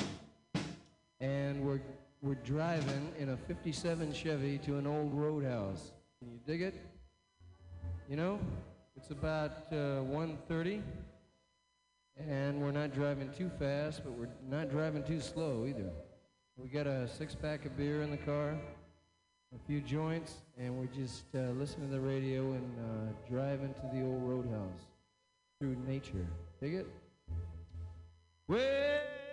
and 1.19 1.59
we're 1.65 1.79
we're 2.21 2.35
driving 2.35 3.11
in 3.17 3.29
a 3.29 3.37
'57 3.37 4.13
Chevy 4.13 4.59
to 4.59 4.77
an 4.77 4.85
old 4.85 5.11
roadhouse. 5.11 5.91
Can 6.19 6.31
you 6.31 6.39
dig 6.45 6.61
it? 6.61 6.75
You 8.07 8.15
know, 8.15 8.39
it's 8.95 9.09
about 9.09 9.53
uh, 9.71 10.05
1:30. 10.05 10.83
And 12.29 12.61
we're 12.61 12.71
not 12.71 12.93
driving 12.93 13.31
too 13.35 13.49
fast, 13.57 14.03
but 14.03 14.13
we're 14.13 14.29
not 14.47 14.69
driving 14.69 15.03
too 15.03 15.19
slow 15.19 15.65
either. 15.67 15.89
We 16.55 16.69
got 16.69 16.85
a 16.85 17.07
six 17.07 17.33
pack 17.33 17.65
of 17.65 17.75
beer 17.75 18.03
in 18.03 18.11
the 18.11 18.17
car, 18.17 18.55
a 19.53 19.67
few 19.67 19.81
joints, 19.81 20.35
and 20.59 20.77
we're 20.77 20.95
just 20.95 21.25
uh, 21.33 21.39
listening 21.57 21.89
to 21.89 21.95
the 21.95 22.01
radio 22.01 22.53
and 22.53 22.71
uh, 22.79 23.29
driving 23.29 23.73
to 23.73 23.81
the 23.91 24.05
old 24.05 24.21
roadhouse 24.21 24.85
through 25.59 25.75
nature. 25.87 26.27
Dig 26.61 26.75
it? 26.75 26.87
Well, 28.47 29.24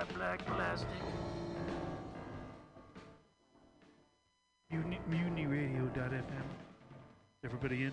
flat 0.00 0.14
black 0.16 0.46
plastic. 0.46 0.88
Mutiny, 4.70 4.98
mutinyradio.fm. 5.10 6.22
Everybody 7.44 7.84
in? 7.84 7.92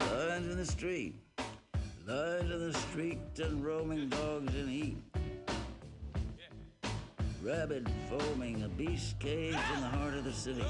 Lines 0.00 0.52
in 0.52 0.56
the 0.56 0.66
street, 0.66 1.14
lines 2.06 2.50
in 2.50 2.70
the 2.70 2.78
street, 2.78 3.18
and 3.38 3.64
roaming 3.64 4.08
dogs 4.08 4.54
in 4.54 4.68
heat. 4.68 4.96
Rabid 7.42 7.88
foaming, 8.08 8.62
a 8.62 8.68
beast 8.68 9.18
caged 9.18 9.58
in 9.74 9.80
the 9.80 9.88
heart 9.88 10.14
of 10.14 10.24
the 10.24 10.32
city. 10.32 10.64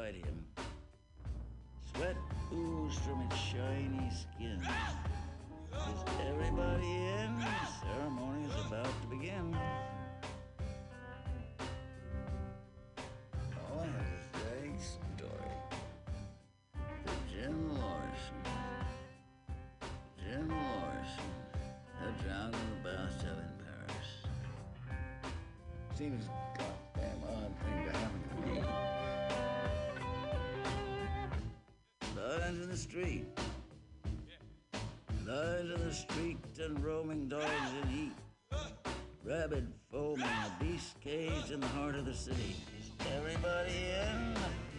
Beside 0.00 0.14
him. 0.14 0.44
Sweat 1.94 2.16
oozed 2.52 3.00
from 3.00 3.20
its 3.22 3.36
shiny 3.36 4.10
skin. 4.10 4.60
Is 5.72 6.04
everybody 6.28 6.86
in? 6.86 7.38
The 7.38 7.86
ceremony 7.86 8.44
is 8.44 8.66
about 8.66 8.84
to 9.02 9.06
begin. 9.08 9.56
All 13.72 13.80
I 13.80 13.86
have 13.86 14.10
is 14.18 14.26
vague 14.32 14.80
story. 14.80 15.54
The 17.04 17.12
Jim 17.32 17.56
Larson. 17.74 18.44
Jim 20.18 20.48
Larson 20.48 21.34
had 21.98 22.24
drowned 22.24 22.54
in 22.54 22.60
the 22.70 22.88
bathtub 22.88 23.38
in 23.38 23.52
Paris. 23.64 24.08
Seems 25.96 26.24
street. 32.80 33.26
Lines 35.26 35.70
in 35.70 35.86
the 35.86 35.92
street 35.92 36.38
and 36.58 36.82
roaming 36.82 37.28
dogs 37.28 37.72
in 37.82 37.88
heat. 37.88 38.12
Rabid 39.22 39.70
foaming, 39.92 40.24
a 40.24 40.64
beast 40.64 40.98
caged 41.02 41.50
in 41.50 41.60
the 41.60 41.66
heart 41.68 41.94
of 41.94 42.06
the 42.06 42.14
city. 42.14 42.56
Everybody 43.14 43.74
in? 44.00 44.69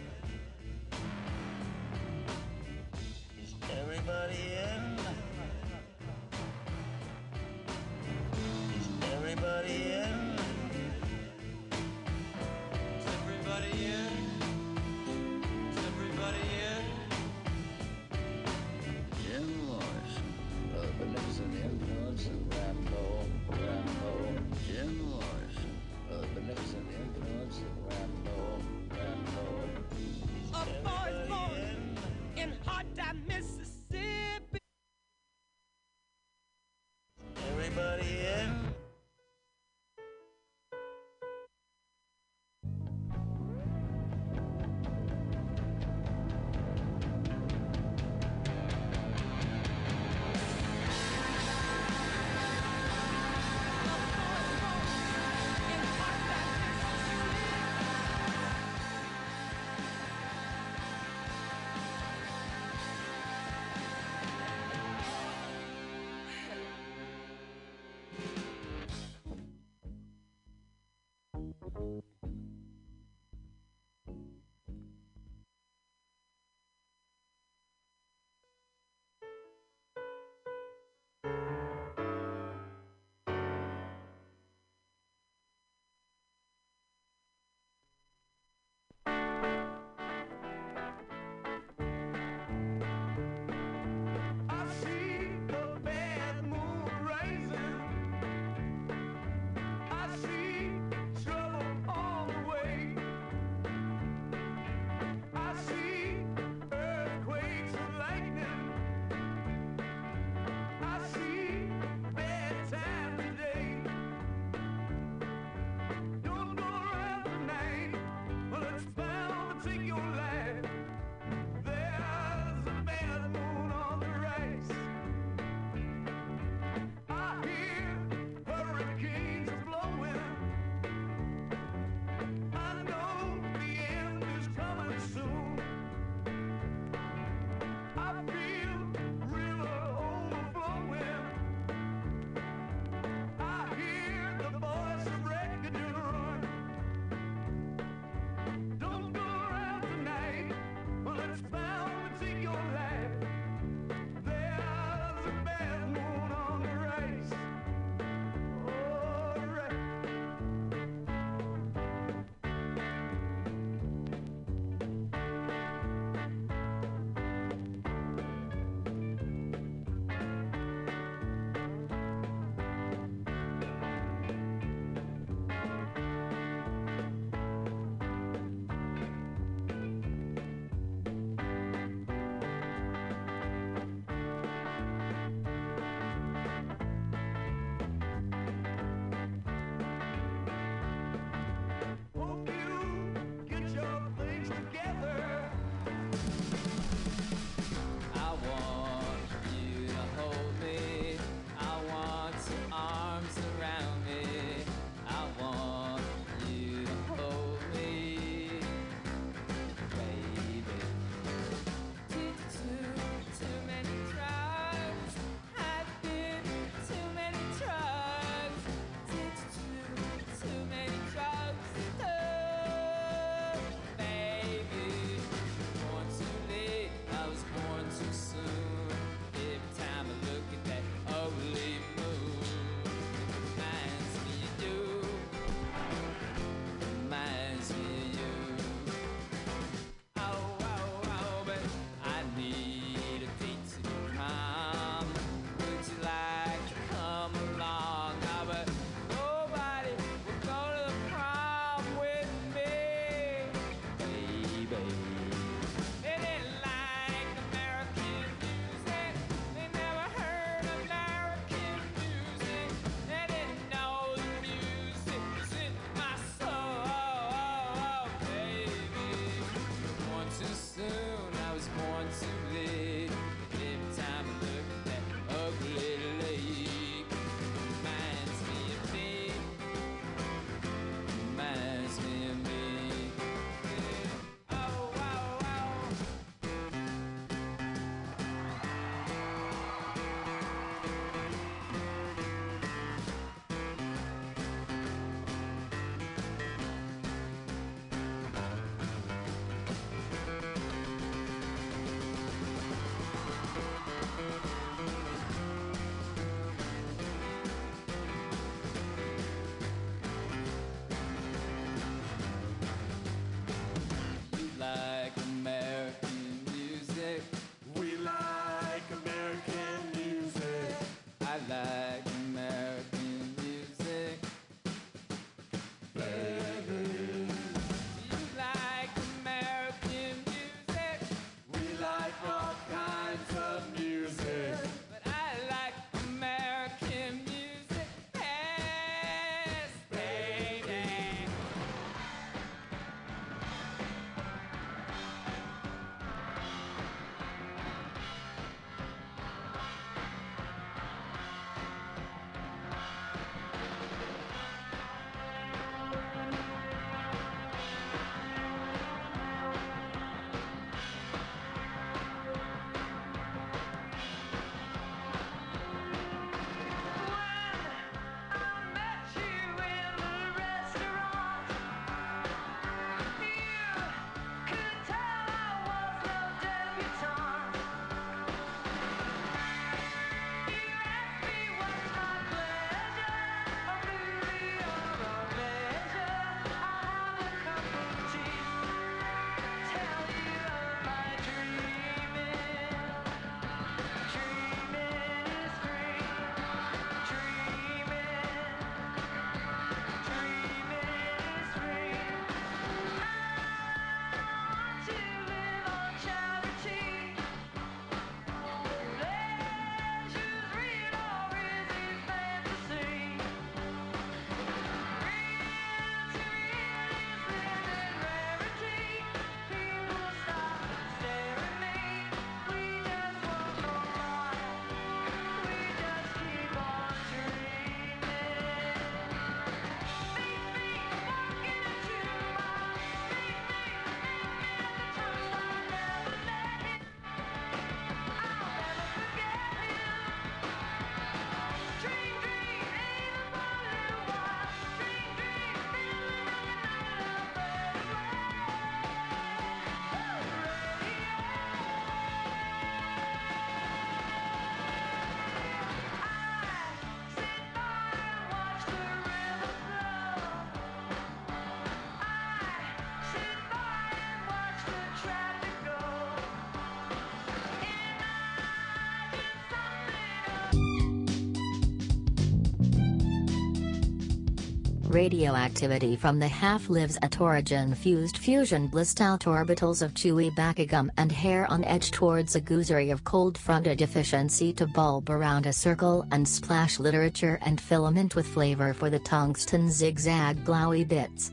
Radioactivity 474.92 475.96
from 475.96 476.18
the 476.18 476.28
half-lives 476.28 476.98
at 477.00 477.18
origin 477.18 477.74
fused 477.74 478.18
fusion 478.18 478.66
blissed 478.66 479.00
out 479.00 479.20
orbitals 479.20 479.80
of 479.80 479.94
chewy 479.94 480.30
bakigum 480.36 480.90
and 480.98 481.10
hair 481.10 481.50
on 481.50 481.64
edge 481.64 481.92
towards 481.92 482.36
a 482.36 482.40
goosery 482.42 482.92
of 482.92 483.02
cold-fronted 483.02 483.80
efficiency 483.80 484.52
to 484.52 484.66
bulb 484.66 485.08
around 485.08 485.46
a 485.46 485.52
circle 485.52 486.06
and 486.12 486.28
splash 486.28 486.78
literature 486.78 487.38
and 487.40 487.58
filament 487.58 488.14
with 488.14 488.26
flavor 488.26 488.74
for 488.74 488.90
the 488.90 488.98
tungsten 488.98 489.70
zigzag 489.70 490.44
glowy 490.44 490.86
bits. 490.86 491.32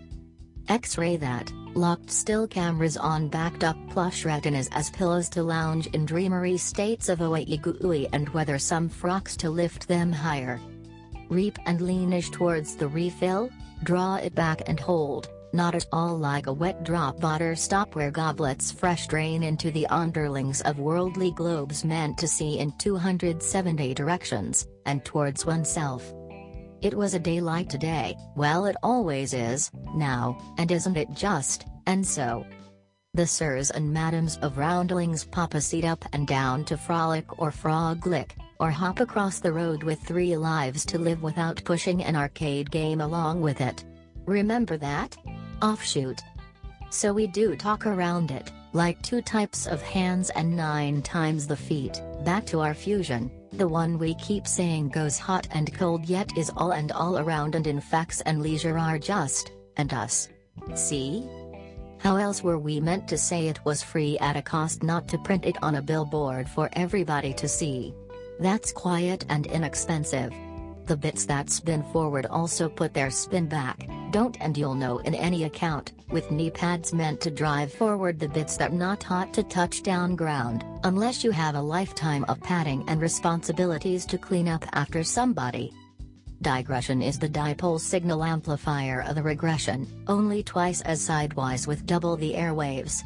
X-ray 0.70 1.18
that, 1.18 1.52
locked 1.76 2.10
still 2.10 2.48
cameras 2.48 2.96
on 2.96 3.28
backed 3.28 3.66
up 3.66 3.76
plush 3.90 4.24
retinas 4.24 4.70
as 4.72 4.90
pillows 4.92 5.28
to 5.28 5.44
lounge 5.44 5.88
in 5.88 6.06
dreamery 6.06 6.58
states 6.58 7.10
of 7.10 7.20
ooey 7.20 8.08
and 8.14 8.30
weather 8.30 8.58
some 8.58 8.88
frocks 8.88 9.36
to 9.36 9.50
lift 9.50 9.86
them 9.90 10.14
higher. 10.14 10.62
Reap 11.30 11.60
and 11.68 11.80
leanish 11.80 12.32
towards 12.32 12.76
the 12.76 12.88
refill, 12.88 13.50
draw 13.84 14.16
it 14.16 14.34
back 14.34 14.68
and 14.68 14.80
hold, 14.80 15.30
not 15.54 15.76
at 15.76 15.86
all 15.92 16.18
like 16.18 16.48
a 16.48 16.54
wet 16.54 16.84
drop 16.84 17.22
water 17.22 17.56
stop 17.56 17.96
where 17.96 18.10
goblets 18.10 18.72
fresh 18.72 19.06
drain 19.08 19.44
into 19.44 19.70
the 19.70 19.86
underlings 19.88 20.62
of 20.62 20.80
worldly 20.80 21.32
globes 21.32 21.86
meant 21.86 22.18
to 22.18 22.28
see 22.28 22.58
in 22.58 22.72
270 22.80 23.94
directions, 23.94 24.68
and 24.88 25.06
towards 25.06 25.46
oneself. 25.46 26.14
It 26.82 26.96
was 26.96 27.14
a 27.14 27.20
day 27.20 27.42
like 27.42 27.70
today, 27.70 28.16
well 28.36 28.66
it 28.66 28.76
always 28.82 29.34
is, 29.34 29.70
now, 29.94 30.36
and 30.58 30.72
isn't 30.72 30.98
it 30.98 31.14
just, 31.14 31.66
and 31.86 32.06
so. 32.06 32.46
The 33.14 33.28
sirs 33.28 33.70
and 33.70 33.92
madams 33.92 34.38
of 34.38 34.58
roundlings 34.58 35.26
pop 35.26 35.54
a 35.54 35.62
seat 35.62 35.84
up 35.84 36.06
and 36.14 36.28
down 36.28 36.64
to 36.66 36.78
frolic 36.78 37.40
or 37.40 37.52
frog 37.52 38.08
lick, 38.08 38.36
or 38.60 38.72
hop 38.72 39.00
across 39.00 39.40
the 39.40 39.52
road 39.52 39.84
with 39.84 40.00
three 40.02 40.36
lives 40.36 40.86
to 40.86 41.00
live 41.00 41.24
without 41.24 41.64
pushing 41.64 42.04
an 42.04 42.16
arcade 42.16 42.70
game 42.70 43.02
along 43.02 43.42
with 43.42 43.62
it. 43.62 43.84
Remember 44.26 44.78
that? 44.78 45.18
Offshoot. 45.62 46.22
So 46.90 47.14
we 47.14 47.28
do 47.28 47.56
talk 47.56 47.86
around 47.86 48.32
it, 48.32 48.52
like 48.74 49.02
two 49.02 49.22
types 49.22 49.68
of 49.68 49.82
hands 49.82 50.30
and 50.32 50.56
nine 50.56 51.02
times 51.02 51.48
the 51.48 51.56
feet, 51.56 52.02
back 52.24 52.46
to 52.48 52.60
our 52.60 52.74
fusion, 52.74 53.32
the 53.54 53.68
one 53.68 53.98
we 53.98 54.14
keep 54.16 54.48
saying 54.48 54.90
goes 54.90 55.18
hot 55.18 55.48
and 55.52 55.74
cold 55.74 56.06
yet 56.06 56.38
is 56.38 56.52
all 56.56 56.72
and 56.72 56.92
all 56.92 57.18
around 57.20 57.56
and 57.56 57.66
in 57.68 57.82
facts 57.82 58.22
and 58.22 58.42
leisure 58.42 58.78
are 58.78 59.00
just, 59.00 59.52
and 59.78 59.94
us. 59.94 60.30
See? 60.76 61.28
How 61.98 62.16
else 62.16 62.44
were 62.44 62.58
we 62.58 62.80
meant 62.80 63.08
to 63.10 63.18
say 63.18 63.48
it 63.48 63.64
was 63.66 63.84
free 63.84 64.18
at 64.20 64.38
a 64.38 64.42
cost 64.42 64.84
not 64.84 65.08
to 65.10 65.18
print 65.18 65.46
it 65.46 65.58
on 65.62 65.76
a 65.76 65.82
billboard 65.82 66.48
for 66.48 66.70
everybody 66.74 67.34
to 67.34 67.48
see? 67.48 67.94
That's 68.40 68.72
quiet 68.72 69.26
and 69.28 69.46
inexpensive. 69.48 70.34
The 70.86 70.96
bits 70.96 71.26
that 71.26 71.50
spin 71.50 71.84
forward 71.92 72.26
also 72.26 72.70
put 72.70 72.94
their 72.94 73.12
spin 73.12 73.48
back, 73.48 73.88
don't 74.12 74.38
and 74.40 74.58
you'll 74.58 74.76
know 74.76 75.00
in 75.00 75.14
any 75.14 75.44
account, 75.44 75.92
with 76.10 76.32
knee 76.32 76.50
pads 76.50 76.94
meant 76.94 77.22
to 77.22 77.32
drive 77.32 77.72
forward 77.72 78.18
the 78.18 78.30
bits 78.30 78.58
that 78.58 78.74
not 78.74 79.04
hot 79.04 79.34
to 79.34 79.44
touch 79.44 79.84
down 79.84 80.16
ground, 80.16 80.64
unless 80.84 81.24
you 81.24 81.32
have 81.32 81.56
a 81.56 81.62
lifetime 81.62 82.24
of 82.30 82.42
padding 82.42 82.84
and 82.88 83.02
responsibilities 83.02 84.06
to 84.06 84.18
clean 84.18 84.48
up 84.48 84.66
after 84.74 85.04
somebody. 85.04 85.72
Digression 86.42 87.02
is 87.02 87.20
the 87.20 87.28
dipole 87.28 87.80
signal 87.80 88.24
amplifier 88.24 89.02
of 89.02 89.16
the 89.16 89.22
regression, 89.22 89.86
only 90.08 90.42
twice 90.42 90.80
as 90.82 91.02
sidewise 91.02 91.68
with 91.68 91.86
double 91.86 92.16
the 92.16 92.34
airwaves. 92.34 93.04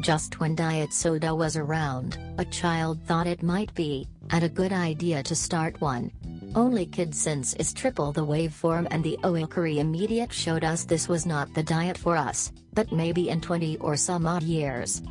Just 0.00 0.40
when 0.40 0.54
diet 0.54 0.94
soda 0.94 1.34
was 1.34 1.56
around, 1.56 2.18
a 2.38 2.44
child 2.46 3.02
thought 3.04 3.26
it 3.26 3.42
might 3.42 3.72
be, 3.74 4.08
and 4.30 4.42
a 4.42 4.48
good 4.48 4.72
idea 4.72 5.22
to 5.22 5.34
start 5.34 5.78
one. 5.82 6.10
Only 6.54 6.86
Kid 6.86 7.14
Sense 7.14 7.52
is 7.54 7.74
triple 7.74 8.10
the 8.10 8.24
waveform 8.24 8.88
and 8.90 9.04
the 9.04 9.18
Oakary 9.22 9.76
immediate 9.76 10.32
showed 10.32 10.64
us 10.64 10.84
this 10.84 11.06
was 11.06 11.26
not 11.26 11.52
the 11.52 11.62
diet 11.62 11.98
for 11.98 12.16
us, 12.16 12.50
but 12.72 12.90
maybe 12.90 13.28
in 13.28 13.42
20 13.42 13.76
or 13.76 13.94
some 13.94 14.26
odd 14.26 14.42
years. 14.42 15.02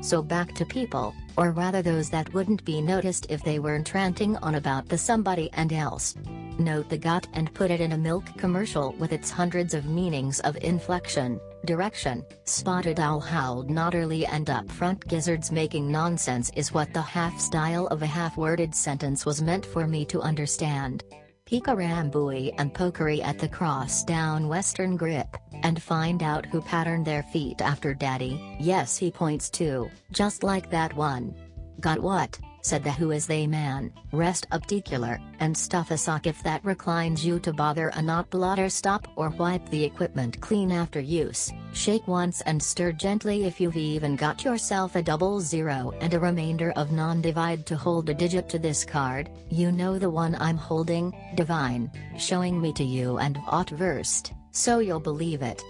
So 0.00 0.22
back 0.22 0.54
to 0.54 0.64
people, 0.64 1.14
or 1.36 1.50
rather 1.50 1.82
those 1.82 2.08
that 2.10 2.32
wouldn't 2.32 2.64
be 2.64 2.80
noticed 2.80 3.26
if 3.28 3.44
they 3.44 3.58
weren't 3.58 3.92
ranting 3.92 4.38
on 4.38 4.54
about 4.54 4.88
the 4.88 4.96
somebody 4.96 5.50
and 5.52 5.74
else. 5.74 6.16
Note 6.58 6.88
the 6.88 6.96
gut 6.96 7.28
and 7.34 7.52
put 7.52 7.70
it 7.70 7.82
in 7.82 7.92
a 7.92 7.98
milk 7.98 8.24
commercial 8.38 8.92
with 8.94 9.12
its 9.12 9.30
hundreds 9.30 9.74
of 9.74 9.84
meanings 9.84 10.40
of 10.40 10.56
inflection, 10.56 11.38
direction, 11.66 12.24
spotted 12.44 13.00
owl 13.00 13.20
howled 13.20 13.70
nodderly 13.70 14.26
and 14.30 14.50
up 14.50 14.70
front 14.70 15.06
gizzards 15.08 15.50
making 15.52 15.90
nonsense 15.90 16.50
is 16.56 16.72
what 16.72 16.92
the 16.92 17.02
half 17.02 17.38
style 17.40 17.86
of 17.88 18.02
a 18.02 18.06
half-worded 18.06 18.74
sentence 18.74 19.26
was 19.26 19.42
meant 19.42 19.64
for 19.64 19.86
me 19.86 20.04
to 20.06 20.20
understand. 20.20 21.04
Peekarambooey 21.46 22.54
and 22.58 22.72
pokery 22.72 23.22
at 23.22 23.38
the 23.38 23.48
cross 23.48 24.04
down 24.04 24.48
western 24.48 24.96
grip, 24.96 25.36
and 25.62 25.82
find 25.82 26.22
out 26.22 26.46
who 26.46 26.62
patterned 26.62 27.04
their 27.04 27.22
feet 27.24 27.60
after 27.60 27.92
daddy, 27.92 28.56
yes 28.58 28.96
he 28.96 29.10
points 29.10 29.50
to, 29.50 29.90
just 30.12 30.42
like 30.42 30.70
that 30.70 30.94
one. 30.94 31.34
Got 31.80 32.00
what? 32.00 32.38
Said 32.62 32.82
the 32.82 32.90
who 32.90 33.10
is 33.10 33.26
they 33.26 33.46
man, 33.46 33.92
rest 34.12 34.48
particular, 34.48 35.20
and 35.40 35.56
stuff 35.56 35.90
a 35.90 35.98
sock 35.98 36.26
if 36.26 36.42
that 36.42 36.64
reclines 36.64 37.24
you 37.26 37.38
to 37.40 37.52
bother 37.52 37.88
a 37.88 38.02
not 38.02 38.30
blotter 38.30 38.68
stop 38.68 39.06
or 39.16 39.28
wipe 39.30 39.68
the 39.68 39.84
equipment 39.84 40.40
clean 40.40 40.72
after 40.72 41.00
use, 41.00 41.52
shake 41.72 42.06
once 42.08 42.40
and 42.42 42.62
stir 42.62 42.92
gently 42.92 43.44
if 43.44 43.60
you've 43.60 43.76
even 43.76 44.16
got 44.16 44.44
yourself 44.44 44.96
a 44.96 45.02
double 45.02 45.40
zero 45.40 45.92
and 46.00 46.14
a 46.14 46.20
remainder 46.20 46.72
of 46.76 46.92
non-divide 46.92 47.66
to 47.66 47.76
hold 47.76 48.08
a 48.08 48.14
digit 48.14 48.48
to 48.48 48.58
this 48.58 48.84
card, 48.84 49.28
you 49.50 49.72
know 49.72 49.98
the 49.98 50.10
one 50.10 50.36
I'm 50.36 50.56
holding, 50.56 51.12
divine, 51.34 51.90
showing 52.16 52.60
me 52.60 52.72
to 52.74 52.84
you 52.84 53.18
and 53.18 53.38
ought 53.46 53.70
versed, 53.70 54.32
so 54.52 54.78
you'll 54.78 55.00
believe 55.00 55.42
it. 55.42 55.62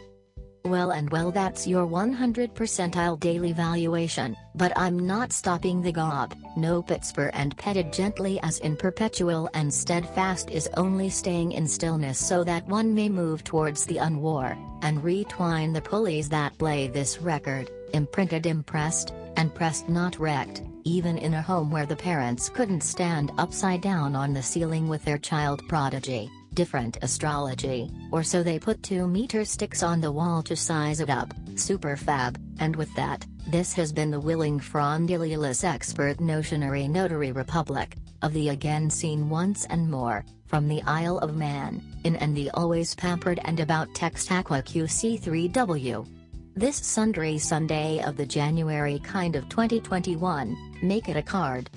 Well 0.65 0.93
and 0.93 1.11
well 1.11 1.33
that's 1.33 1.67
your 1.67 1.87
100 1.87 2.55
percentile 2.55 3.19
daily 3.19 3.53
valuation, 3.53 4.37
but 4.55 4.73
I'm 4.77 5.07
not 5.07 5.33
stopping 5.33 5.83
the 5.83 5.91
gob, 5.91 6.37
no 6.57 6.83
Pittsburgh 6.83 7.33
and 7.35 7.57
petted 7.57 7.93
gently 7.93 8.39
as 8.43 8.59
in 8.59 8.77
perpetual 8.77 9.51
and 9.55 9.75
steadfast 9.75 10.51
is 10.51 10.69
only 10.77 11.11
staying 11.11 11.53
in 11.53 11.67
stillness 11.67 12.19
so 12.19 12.45
that 12.45 12.67
one 12.69 12.95
may 12.95 13.09
move 13.09 13.43
towards 13.43 13.85
the 13.85 13.97
unwar, 13.97 14.57
and 14.83 15.03
retwine 15.03 15.73
the 15.73 15.83
pulleys 15.83 16.29
that 16.29 16.57
play 16.59 16.87
this 16.87 17.21
record, 17.21 17.69
imprinted 17.93 18.47
impressed, 18.47 19.13
and 19.37 19.53
pressed 19.53 19.89
not 19.89 20.17
wrecked, 20.21 20.63
even 20.85 21.19
in 21.19 21.35
a 21.35 21.43
home 21.43 21.73
where 21.73 21.87
the 21.87 21.97
parents 21.97 22.49
couldn't 22.49 22.83
stand 22.83 23.33
upside 23.37 23.81
down 23.81 24.15
on 24.15 24.33
the 24.33 24.43
ceiling 24.43 24.89
with 24.89 25.05
their 25.05 25.19
child 25.19 25.61
prodigy 25.69 26.31
different 26.55 26.99
astrology, 27.03 27.91
or 28.11 28.23
so 28.23 28.43
they 28.43 28.59
put 28.59 28.83
2 28.83 29.07
meter 29.07 29.45
sticks 29.45 29.83
on 29.83 30.01
the 30.01 30.12
wall 30.12 30.43
to 30.43 30.57
size 30.57 31.01
it 31.01 31.11
up, 31.11 31.33
super 31.57 31.97
fab, 31.97 32.39
and 32.61 32.77
with 32.77 32.95
that, 32.95 33.24
this 33.49 33.73
has 33.73 33.93
been 33.93 34.11
the 34.11 34.20
willing 34.20 34.61
frondulilus 34.61 35.65
expert 35.65 36.19
notionary 36.19 36.89
notary 36.89 37.33
republic, 37.33 37.97
of 38.23 38.33
the 38.33 38.51
again 38.51 38.89
seen 38.89 39.29
once 39.29 39.65
and 39.66 39.91
more, 39.91 40.24
from 40.47 40.69
the 40.69 40.83
Isle 40.83 41.19
of 41.19 41.37
Man, 41.37 41.83
in 42.05 42.16
and 42.16 42.37
the 42.37 42.51
always 42.51 42.95
pampered 42.95 43.41
and 43.45 43.59
about 43.59 43.95
text 43.95 44.31
Aqua 44.31 44.62
QC3W. 44.62 46.07
This 46.55 46.77
sundry 46.77 47.39
Sunday 47.39 48.03
of 48.05 48.16
the 48.16 48.27
January 48.27 48.99
kind 48.99 49.35
of 49.35 49.49
2021, 49.49 50.57
make 50.83 51.09
it 51.09 51.16
a 51.16 51.23
card. 51.23 51.70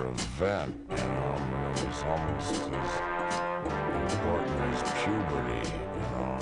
Event, 0.00 0.74
you 0.90 0.96
know, 0.96 1.02
I 1.02 1.40
mean, 1.50 1.70
it 1.70 1.86
was 1.86 2.02
almost 2.02 2.52
as 2.52 4.12
important 4.12 4.60
as 4.74 4.82
puberty, 5.02 5.70
you 5.70 6.00
know. 6.16 6.38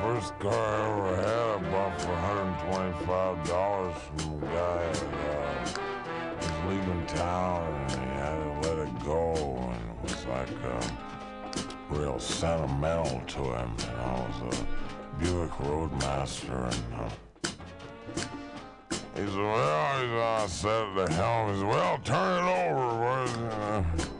First 0.00 0.38
car 0.38 0.52
I 0.52 0.54
ever 0.88 1.16
had, 1.16 1.26
I 1.26 1.70
bought 1.70 2.00
for 2.00 2.14
$125 2.66 3.94
from 3.94 4.30
a 4.32 4.46
guy 4.46 4.82
that 4.92 5.02
uh, 5.02 5.78
was 6.36 6.56
leaving 6.68 7.04
town 7.06 7.60
and 7.74 7.90
he 7.90 7.96
had 8.16 8.36
to 8.36 8.68
let 8.68 8.78
it 8.86 9.04
go 9.04 9.34
and 9.34 9.82
it 9.90 9.96
was 10.02 10.24
like 10.26 10.48
uh, 10.64 10.80
real 11.90 12.18
sentimental 12.18 13.20
to 13.26 13.42
him. 13.56 13.76
Buick 15.50 15.68
Roadmaster 15.68 16.52
and 16.52 16.94
uh, 16.94 17.08
he 19.14 19.20
said, 19.26 19.36
well, 19.36 20.00
he 20.00 20.06
said, 20.08 20.20
I 20.20 20.46
at 21.02 21.08
the 21.08 21.14
helm. 21.14 21.52
He 21.52 21.60
said, 21.60 21.68
well, 21.68 21.98
turn 22.04 22.44
it 22.44 22.50
over. 22.70 22.86
boys." 23.94 24.06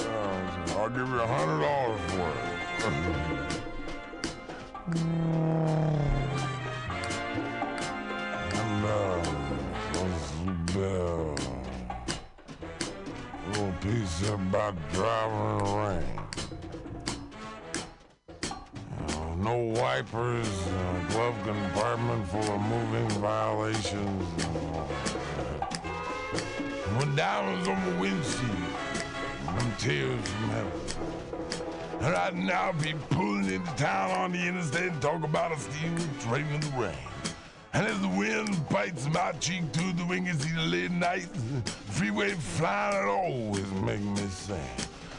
Uh, 0.00 0.76
I'll 0.78 0.88
give 0.88 1.08
you 1.08 1.20
a 1.20 1.26
hundred 1.26 1.60
dollars 1.60 2.00
for 2.12 2.28
it. 4.94 6.14
piece 13.88 14.28
about 14.28 14.74
driving 14.92 15.76
rain. 15.76 16.20
Uh, 19.08 19.34
no 19.36 19.56
wipers, 19.80 20.66
uh, 20.66 21.12
glove 21.12 21.34
compartment 21.44 22.28
full 22.28 22.54
of 22.54 22.60
moving 22.60 23.08
violations. 23.20 24.22
When 26.98 27.16
diamonds 27.16 27.68
on 27.68 27.82
the 27.86 28.00
windshield, 28.00 28.58
and 29.48 29.78
tears 29.78 30.28
from 30.28 30.48
heaven. 30.50 30.72
And 32.00 32.14
I'd 32.14 32.36
now 32.36 32.72
be 32.72 32.94
pulling 33.10 33.50
into 33.50 33.74
town 33.76 34.10
on 34.10 34.32
the 34.32 34.46
interstate 34.46 34.92
and 34.92 35.00
talk 35.00 35.22
about 35.24 35.52
a 35.52 35.58
steam 35.58 35.96
train 36.20 36.46
in 36.46 36.60
the 36.60 36.72
rain. 36.76 37.17
And 37.74 37.86
as 37.86 38.00
the 38.00 38.08
wind 38.08 38.68
bites 38.68 39.06
my 39.12 39.32
cheek 39.32 39.62
through 39.72 39.92
the 39.92 40.06
windows 40.06 40.44
in 40.44 40.56
the 40.56 40.62
late 40.62 40.90
night, 40.90 41.28
freeway 41.86 42.30
flying 42.30 42.96
it 42.96 43.10
always 43.10 43.70
make 43.82 44.00
me. 44.00 44.22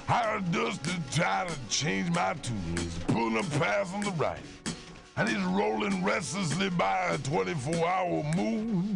I 0.08 0.24
got 0.24 0.52
dust 0.52 0.84
to 0.86 1.16
try 1.16 1.48
to 1.48 1.70
change 1.70 2.10
my 2.10 2.34
tune. 2.42 2.78
He's 2.78 2.98
pulling 3.08 3.38
a 3.38 3.44
pass 3.60 3.94
on 3.94 4.02
the 4.02 4.12
right. 4.12 4.40
And 5.18 5.30
he's 5.30 5.44
rolling 5.44 6.04
restlessly 6.04 6.70
by 6.72 7.10
a 7.12 7.18
24-hour 7.20 8.24
moon. 8.36 8.96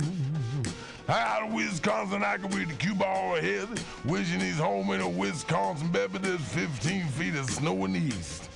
Out 1.07 1.47
of 1.47 1.53
Wisconsin, 1.53 2.23
I 2.23 2.37
could 2.37 2.53
read 2.53 2.69
the 2.69 2.75
cue 2.75 2.95
ball 2.95 3.35
ahead, 3.35 3.67
wishing 4.05 4.39
he's 4.39 4.57
home 4.57 4.89
in 4.91 5.01
a 5.01 5.09
Wisconsin, 5.09 5.89
baby. 5.89 6.17
There's 6.17 6.41
15 6.41 7.07
feet 7.09 7.35
of 7.35 7.49
snow 7.49 7.85
in 7.85 7.93
the 7.93 7.99
east, 7.99 8.49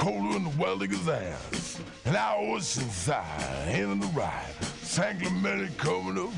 colder 0.00 0.32
than 0.32 0.44
the 0.44 0.50
Weldiger's 0.50 1.08
ass. 1.08 1.78
And 2.06 2.16
Oceanside, 2.16 3.66
end 3.68 3.92
of 3.92 4.00
the 4.00 4.18
ride, 4.18 4.54
San 4.80 5.20
Clemente 5.20 5.70
coming 5.76 6.18
up, 6.18 6.32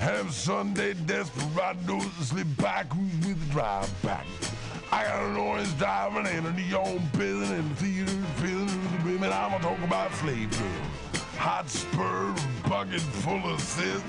have 0.00 0.34
Sunday 0.34 0.94
desperados 1.06 2.04
slip 2.20 2.48
back 2.56 2.92
with 2.96 3.48
a 3.48 3.52
drive 3.52 4.02
back. 4.02 4.26
I 4.90 5.04
got 5.04 5.22
an 5.22 5.36
orange 5.36 5.78
diamond 5.78 6.26
and 6.26 6.46
a 6.46 6.52
neon 6.52 7.00
building 7.16 7.50
and 7.50 7.70
the 7.70 7.74
theater 7.76 8.26
feeling 8.38 8.64
of 8.64 9.04
the 9.04 9.12
women. 9.12 9.32
I'ma 9.32 9.58
talk 9.58 9.78
about 9.84 10.12
slave. 10.14 10.52
Hot 11.38 11.70
spur, 11.70 12.34
bucket 12.68 13.00
full 13.00 13.44
of 13.46 13.60
sin, 13.60 14.02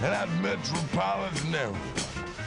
and 0.00 0.12
that 0.12 0.28
metropolitan 0.40 1.54
area. 1.54 1.74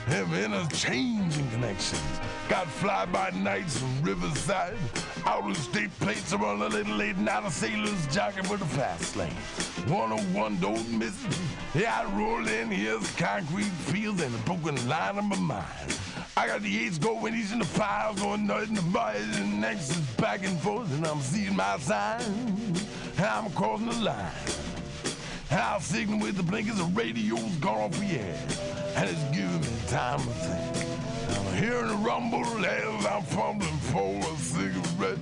Him 0.07 0.33
interchanging 0.33 1.49
connections. 1.51 2.01
Got 2.49 2.67
fly-by-nights 2.67 3.79
from 3.79 4.01
Riverside. 4.01 4.77
Outer 5.25 5.53
state 5.53 5.91
plates 5.99 6.33
are 6.33 6.41
around 6.41 6.59
the 6.59 6.69
little 6.69 6.95
late 6.95 7.17
night 7.17 7.43
of 7.43 7.53
sailors 7.53 8.07
jogging 8.07 8.43
for 8.43 8.57
the 8.57 8.65
fast 8.65 9.15
lane. 9.15 9.31
101 9.87 10.59
don't 10.59 10.89
miss 10.97 11.23
it. 11.25 11.39
Yeah, 11.75 12.01
I 12.01 12.17
roll 12.17 12.47
in 12.47 12.69
here's 12.69 13.09
concrete 13.15 13.65
fields 13.65 14.21
and 14.21 14.33
a 14.33 14.37
broken 14.39 14.75
line 14.87 15.17
of 15.17 15.25
my 15.25 15.37
mind. 15.37 15.99
I 16.35 16.47
got 16.47 16.61
the 16.61 16.85
eights 16.85 16.97
going, 16.97 17.33
he's 17.33 17.51
in 17.51 17.59
the 17.59 17.65
files, 17.65 18.19
going 18.19 18.41
in 18.41 18.73
the 18.73 18.81
boys 18.81 19.37
and 19.37 19.61
next 19.61 19.91
is 19.91 19.99
back 20.17 20.45
and 20.45 20.59
forth, 20.59 20.91
and 20.93 21.05
I'm 21.05 21.19
seeing 21.19 21.55
my 21.55 21.77
sign, 21.77 22.21
I'm 23.19 23.51
crossing 23.51 23.89
the 23.89 23.95
line. 24.01 24.31
I'll 25.51 25.81
signal 25.81 26.19
with 26.19 26.37
the 26.37 26.43
blinkers, 26.43 26.77
the 26.77 26.85
radio's 26.85 27.55
gone 27.57 27.81
off 27.81 27.99
the 27.99 28.05
air, 28.05 28.39
and 28.95 29.09
it's 29.09 29.23
giving 29.35 29.61
me 29.61 29.67
time 29.87 30.19
to 30.19 30.25
think. 30.25 30.70
I'm 31.31 31.53
hearing 31.55 31.87
the 31.87 31.95
rumble 31.95 32.45
as 32.65 33.05
I'm 33.05 33.23
fumbling 33.23 33.77
for 33.91 34.19
a 34.19 34.37
cigarette, 34.37 35.17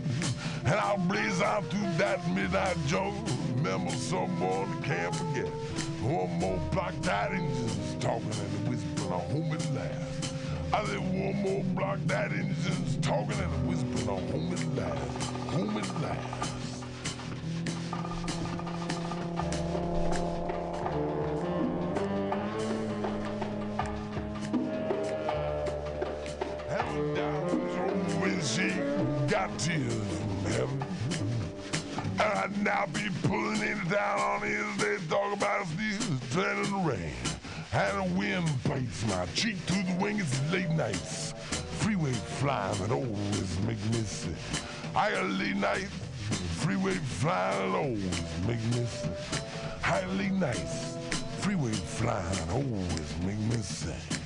and 0.66 0.76
I'll 0.76 0.98
blaze 0.98 1.42
out 1.42 1.66
through 1.66 1.92
that 1.98 2.28
midnight 2.32 2.78
jungle. 2.88 3.24
Remember 3.56 3.92
someone 3.92 4.78
I 4.78 4.86
can't 4.86 5.16
forget. 5.16 5.48
One 6.02 6.32
more 6.40 6.60
block 6.72 6.94
that 7.02 7.32
engines 7.32 7.96
talking 8.00 8.32
and 8.32 8.70
whispering 8.70 9.12
a 9.12 9.20
homie 9.34 9.76
laugh. 9.76 10.74
I 10.74 10.86
said 10.86 11.00
one 11.00 11.36
more 11.42 11.64
block 11.76 12.00
that 12.06 12.32
engines 12.32 12.98
talking 13.02 13.40
and 13.40 13.68
whispering 13.68 14.08
a 14.08 14.22
homie 14.32 14.78
laugh. 14.78 14.98
Homie 15.52 16.02
laugh. 16.02 16.50
Heaven 19.40 20.59
she 28.56 28.70
got 29.28 29.58
tears. 29.60 29.94
And 32.22 32.34
I'd 32.34 32.64
now 32.64 32.86
be 32.92 33.08
pulling 33.24 33.62
it 33.62 33.90
down 33.90 34.20
on 34.20 34.42
his 34.42 34.78
day, 34.78 34.98
talk 35.08 35.38
about 35.38 35.68
tread 36.32 36.58
in 36.58 36.72
the 36.72 36.82
rain. 36.84 37.14
And 37.72 38.12
the 38.12 38.20
wind 38.20 38.50
bites 38.68 39.06
my 39.08 39.26
cheek 39.36 39.58
through 39.58 39.84
the 39.84 40.02
wing, 40.02 40.20
it's 40.20 40.52
late 40.52 40.70
nights. 40.72 41.34
Freeway 41.80 42.12
flying 42.12 42.78
that 42.80 42.92
always 42.92 43.60
make 43.68 43.84
me 43.92 44.02
sick. 44.04 44.34
I 44.96 45.12
got 45.12 45.30
late 45.30 45.56
night, 45.56 45.88
freeway 46.62 46.94
flying 46.94 47.70
that 47.70 47.76
always 47.76 48.48
make 48.48 48.64
me 48.76 48.86
sick. 48.86 49.44
I 49.84 50.02
got 50.02 50.10
late 50.16 50.32
nights, 50.32 50.98
freeway 51.40 51.72
flying 51.72 52.50
always 52.52 53.16
make 53.24 53.40
me 53.40 53.62
sick. 53.62 54.19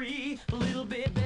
Free, 0.00 0.38
a 0.50 0.56
little 0.56 0.86
bit 0.86 1.19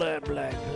that 0.00 0.24
black. 0.24 0.69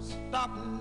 stop 0.00 0.79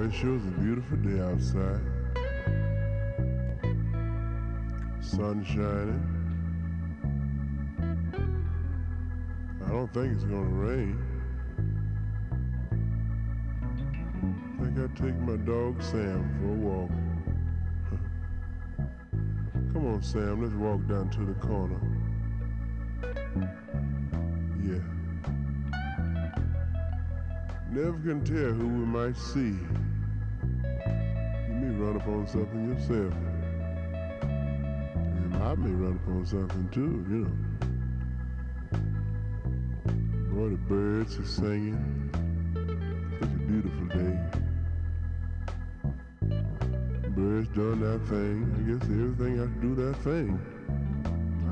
boy, 0.00 0.06
it 0.06 0.14
sure 0.14 0.36
is 0.36 0.46
a 0.46 0.50
beautiful 0.60 0.96
day 0.98 1.20
outside. 1.20 1.80
Sun 5.00 5.44
shining. 5.44 6.16
I 9.64 9.68
don't 9.68 9.92
think 9.92 10.14
it's 10.14 10.24
gonna 10.24 10.42
rain. 10.42 10.98
I 14.58 14.64
think 14.64 14.78
I'll 14.78 14.88
take 15.06 15.18
my 15.20 15.36
dog 15.36 15.82
Sam 15.82 16.24
for 16.38 16.46
a 16.46 16.58
walk. 16.68 16.90
Come 19.72 19.86
on, 19.86 20.02
Sam, 20.02 20.42
let's 20.42 20.54
walk 20.54 20.86
down 20.86 21.10
to 21.10 21.24
the 21.24 21.34
corner. 21.34 21.80
Yeah. 24.62 24.82
Never 27.70 27.98
can 27.98 28.24
tell 28.24 28.52
who 28.52 28.66
we 28.66 28.84
might 28.86 29.16
see 29.16 29.56
run 31.90 32.00
upon 32.00 32.26
something 32.28 32.68
yourself. 32.68 33.12
And 34.22 35.34
I 35.42 35.54
may 35.56 35.70
run 35.70 35.98
upon 36.04 36.24
something 36.24 36.68
too, 36.70 37.04
you 37.08 37.16
know. 37.18 37.32
Boy, 40.32 40.50
the 40.50 40.56
birds 40.56 41.18
are 41.18 41.24
singing. 41.24 42.10
Such 43.18 43.28
a 43.28 43.38
beautiful 43.50 43.86
day. 43.86 44.18
Birds 47.08 47.48
done 47.48 47.80
that 47.80 48.00
thing. 48.06 48.46
I 48.56 48.60
guess 48.70 48.84
everything 48.84 49.40
I 49.40 49.46
do 49.60 49.74
that 49.74 49.96
thing. 50.04 50.38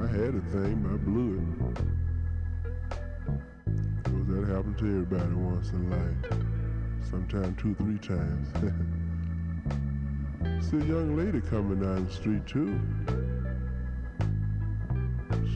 I 0.01 0.07
had 0.07 0.35
a 0.37 0.41
thing, 0.53 0.83
but 0.83 0.93
I 0.93 0.99
blew 0.99 1.35
it. 1.35 1.43
Because 4.05 4.27
that 4.29 4.45
happened 4.55 4.79
to 4.79 4.85
everybody 4.85 5.35
once 5.35 5.71
in 5.71 5.91
life. 5.91 6.33
Sometimes 7.11 7.61
two, 7.61 7.75
three 7.75 7.99
times. 7.99 8.49
See 10.61 10.77
a 10.77 10.85
young 10.85 11.17
lady 11.17 11.41
coming 11.41 11.81
down 11.81 12.07
the 12.07 12.13
street 12.13 12.47
too. 12.47 12.79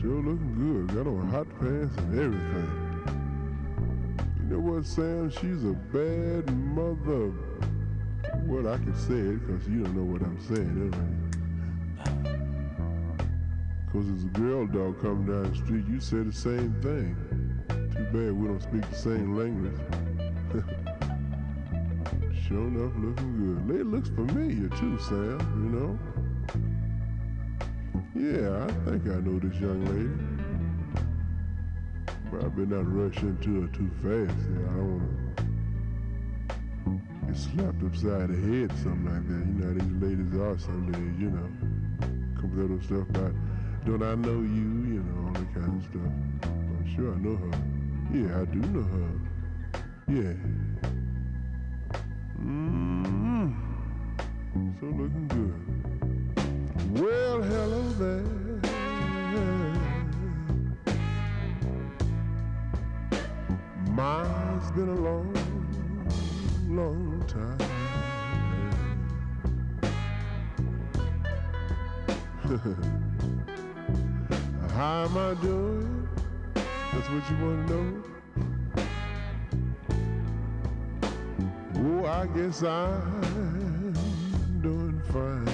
Sure 0.01 0.21
looking 0.21 0.55
good. 0.87 0.95
Got 0.95 1.07
on 1.07 1.29
hot 1.29 1.47
pants 1.59 1.95
and 1.97 2.19
everything. 2.19 2.83
You 4.37 4.43
know 4.49 4.59
what, 4.59 4.85
Sam? 4.85 5.29
She's 5.29 5.63
a 5.63 5.73
bad 5.93 6.53
mother. 6.55 7.31
Well, 8.45 8.67
I 8.67 8.77
can 8.77 8.95
say 8.95 9.13
it 9.13 9.47
because 9.47 9.67
you 9.67 9.83
don't 9.83 9.95
know 9.95 10.03
what 10.03 10.21
I'm 10.21 10.39
saying. 10.41 10.93
Because 13.85 14.07
there's 14.07 14.23
a 14.23 14.39
girl 14.39 14.67
dog 14.67 15.01
coming 15.01 15.27
down 15.27 15.51
the 15.51 15.57
street, 15.57 15.85
you 15.87 15.99
say 15.99 16.23
the 16.23 16.33
same 16.33 16.73
thing. 16.81 17.15
Too 17.69 18.03
bad 18.05 18.33
we 18.33 18.47
don't 18.47 18.61
speak 18.61 18.89
the 18.89 18.95
same 18.95 19.37
language. 19.37 20.73
sure 22.53 22.67
enough, 22.67 22.93
looking 22.97 23.33
good. 23.41 23.67
Lady 23.67 23.83
looks 23.83 24.09
familiar 24.09 24.69
too, 24.77 24.95
Sam, 24.99 25.39
you 25.63 25.69
know? 25.73 25.97
Yeah, 28.13 28.65
I 28.65 28.67
think 28.85 29.07
I 29.07 29.19
know 29.21 29.39
this 29.39 29.59
young 29.59 29.83
lady. 29.89 30.13
But 32.29 32.45
I 32.45 32.47
better 32.49 32.67
not 32.67 32.85
rush 32.93 33.17
into 33.23 33.61
her 33.61 33.67
too 33.69 33.89
fast. 34.03 34.37
Yeah, 34.53 34.69
I 34.69 34.75
don't 34.77 35.01
want 36.85 36.97
to 36.97 37.25
get 37.25 37.37
slapped 37.37 37.83
upside 37.83 38.29
the 38.29 38.37
head, 38.37 38.69
something 38.83 39.09
like 39.09 39.25
that. 39.27 39.43
You 39.49 39.57
know 39.57 39.73
these 39.73 39.97
ladies 39.97 40.33
are 40.39 40.57
some 40.59 40.91
days, 40.91 41.17
you 41.19 41.31
know. 41.31 41.49
Come 42.37 42.49
with 42.51 42.59
that 42.59 42.69
little 42.69 42.85
stuff 42.85 43.09
about, 43.09 43.33
don't 43.83 44.03
I 44.03 44.13
know 44.13 44.41
you, 44.45 44.69
you 44.93 45.01
know, 45.01 45.25
all 45.25 45.33
that 45.33 45.51
kind 45.55 45.73
of 45.73 45.89
stuff. 45.89 46.13
I'm 46.53 46.85
sure 46.95 47.13
I 47.13 47.17
know 47.17 47.35
her. 47.35 47.49
Yeah, 48.13 48.41
I 48.41 48.45
do 48.45 48.59
know 48.69 48.85
her. 48.93 49.09
Yeah. 50.07 50.62
Mm 52.43 53.53
So 54.79 54.85
looking 54.85 55.27
good. 55.29 55.55
Well, 57.01 57.41
hello 57.41 57.81
there. 57.99 58.25
Mine's 63.91 64.71
been 64.71 64.89
a 64.89 64.95
long, 64.95 65.33
long 66.67 67.23
time. 67.27 67.57
How 74.73 75.05
am 75.05 75.17
I 75.17 75.33
doing? 75.41 76.07
That's 76.55 77.09
what 77.09 77.29
you 77.29 77.37
want 77.45 77.67
to 77.67 77.73
know? 77.73 78.12
Oh, 81.85 82.05
I 82.05 82.27
guess 82.27 82.63
I'm 82.63 83.91
doing 84.61 85.01
fine. 85.11 85.45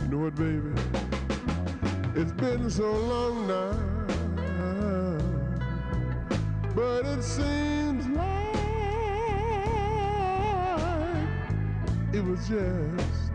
You 0.00 0.08
know 0.08 0.18
what, 0.24 0.34
baby? 0.34 0.72
It's 2.14 2.32
been 2.32 2.70
so 2.70 2.90
long 2.90 3.46
now, 3.46 3.74
but 6.74 7.04
it 7.04 7.22
seems 7.22 8.06
like 8.06 8.56
it 12.14 12.24
was 12.24 12.48
just 12.48 13.32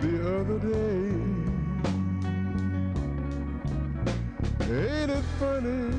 the 0.00 0.38
other 0.38 0.58
day. 0.58 1.41
Ain't 4.72 5.10
it 5.10 5.24
funny 5.38 5.92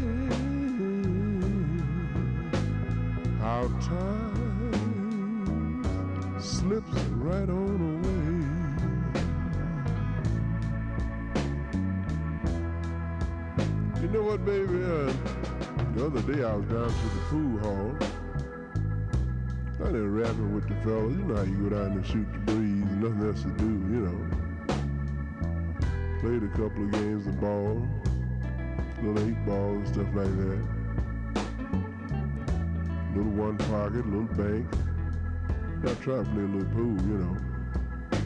how 3.40 3.68
time 3.82 4.64
slips 6.40 6.92
right 7.12 7.50
on 7.50 7.80
away? 7.94 8.34
You 14.02 14.08
know 14.08 14.24
what, 14.24 14.44
baby? 14.44 14.84
Uh, 14.84 15.14
the 15.94 16.06
other 16.08 16.22
day 16.34 16.44
I 16.44 16.56
was 16.56 16.66
down 16.66 16.90
to 16.90 17.08
the 17.14 17.22
pool 17.30 17.60
hall. 17.60 17.96
I 19.86 19.92
there 19.92 20.02
rapping 20.02 20.56
with 20.56 20.68
the 20.68 20.74
fellas. 20.78 21.16
You 21.16 21.24
know 21.26 21.36
how 21.36 21.44
you 21.44 21.70
go 21.70 21.76
down 21.76 21.92
and 21.92 22.04
shoot 22.04 22.28
the 22.34 22.40
breeze, 22.40 22.92
nothing 22.96 23.24
else 23.28 23.44
to 23.44 23.50
do, 23.50 23.66
you 23.94 24.02
know. 24.08 24.18
Played 26.22 26.42
a 26.42 26.48
couple 26.58 26.86
of 26.86 26.92
games 26.92 27.28
of 27.28 27.40
ball, 27.40 27.88
little 29.04 29.28
eight 29.28 29.46
ball 29.46 29.72
and 29.76 29.88
stuff 29.88 30.08
like 30.14 30.38
that. 30.38 30.64
Little 33.16 33.32
one 33.32 33.58
pocket, 33.58 34.08
little 34.08 34.34
bank. 34.36 34.66
I 35.84 35.94
try 35.96 36.16
to 36.16 36.24
play 36.24 36.44
a 36.44 36.48
little 36.48 36.70
pool, 36.72 36.96
you 37.06 37.18
know. 37.20 37.38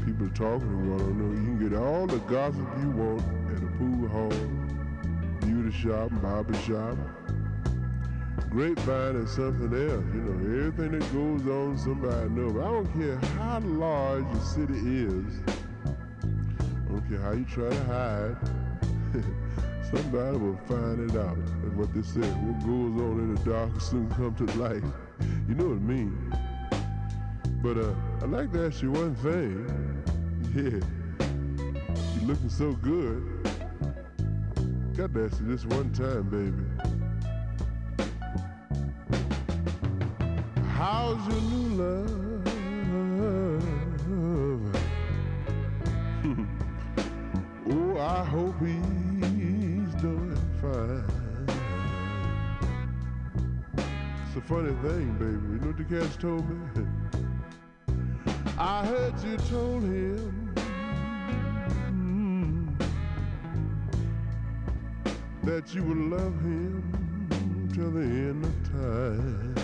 People 0.05 0.29
talking 0.29 0.69
to 0.69 1.13
know. 1.13 1.31
You 1.31 1.45
can 1.45 1.69
get 1.69 1.77
all 1.77 2.05
the 2.05 2.19
gossip 2.19 2.67
you 2.79 2.91
want 2.91 3.21
at 3.51 3.63
a 3.63 3.67
pool 3.77 4.07
hall, 4.07 4.29
beauty 5.41 5.75
shop, 5.75 6.11
barber 6.21 6.53
shop. 6.53 6.95
Grapevine 8.51 9.15
is 9.17 9.31
something 9.31 9.73
else, 9.73 10.05
you 10.13 10.21
know. 10.21 10.67
Everything 10.67 10.99
that 10.99 11.11
goes 11.11 11.47
on, 11.47 11.77
somebody 11.77 12.29
knows. 12.29 12.55
I 12.55 12.71
don't 12.71 12.93
care 12.93 13.17
how 13.35 13.59
large 13.59 14.25
your 14.31 14.43
city 14.43 15.05
is. 15.05 15.41
I 15.47 16.91
don't 16.91 17.09
care 17.09 17.19
how 17.19 17.31
you 17.31 17.45
try 17.45 17.69
to 17.69 17.83
hide. 17.85 18.37
somebody 19.91 20.37
will 20.37 20.57
find 20.67 21.09
it 21.09 21.17
out. 21.17 21.37
That's 21.63 21.75
what 21.75 21.93
they 21.93 22.01
say. 22.01 22.27
What 22.27 22.59
goes 22.59 23.01
on 23.01 23.19
in 23.19 23.35
the 23.35 23.41
dark 23.49 23.73
will 23.73 23.79
soon 23.79 24.09
come 24.11 24.35
to 24.35 24.45
light. 24.57 24.83
You 25.47 25.55
know 25.55 25.69
what 25.69 25.77
I 25.77 25.79
mean? 25.79 26.33
But 27.63 27.77
uh, 27.77 27.93
I'd 28.21 28.29
like 28.29 28.51
to 28.53 28.65
ask 28.67 28.81
you 28.81 28.91
one 28.91 29.15
thing. 29.15 29.65
Yeah, 30.55 30.79
you're 32.15 32.27
looking 32.27 32.49
so 32.49 32.73
good. 32.73 33.23
Got 34.95 35.13
to 35.13 35.25
ask 35.25 35.39
you 35.39 35.47
this 35.47 35.65
one 35.65 35.91
time, 35.93 36.29
baby. 36.29 36.63
How's 40.69 41.27
your 41.27 41.41
new 41.41 41.69
love? 41.83 42.23
oh, 47.69 47.99
I 47.99 48.23
hope 48.25 48.59
he's 48.59 48.96
funny 54.47 54.71
thing, 54.81 55.11
baby. 55.19 55.45
You 55.51 55.59
know 55.59 55.67
what 55.67 55.77
the 55.77 55.83
cats 55.83 56.15
told 56.15 56.49
me? 56.49 56.55
I 58.57 58.85
heard 58.85 59.21
you 59.21 59.35
told 59.49 59.83
him 59.83 60.53
that 65.43 65.75
you 65.75 65.83
would 65.83 65.97
love 65.97 66.33
him 66.39 66.81
till 67.73 67.91
the 67.91 67.99
end 67.99 68.45
of 68.45 68.71
time. 68.71 69.55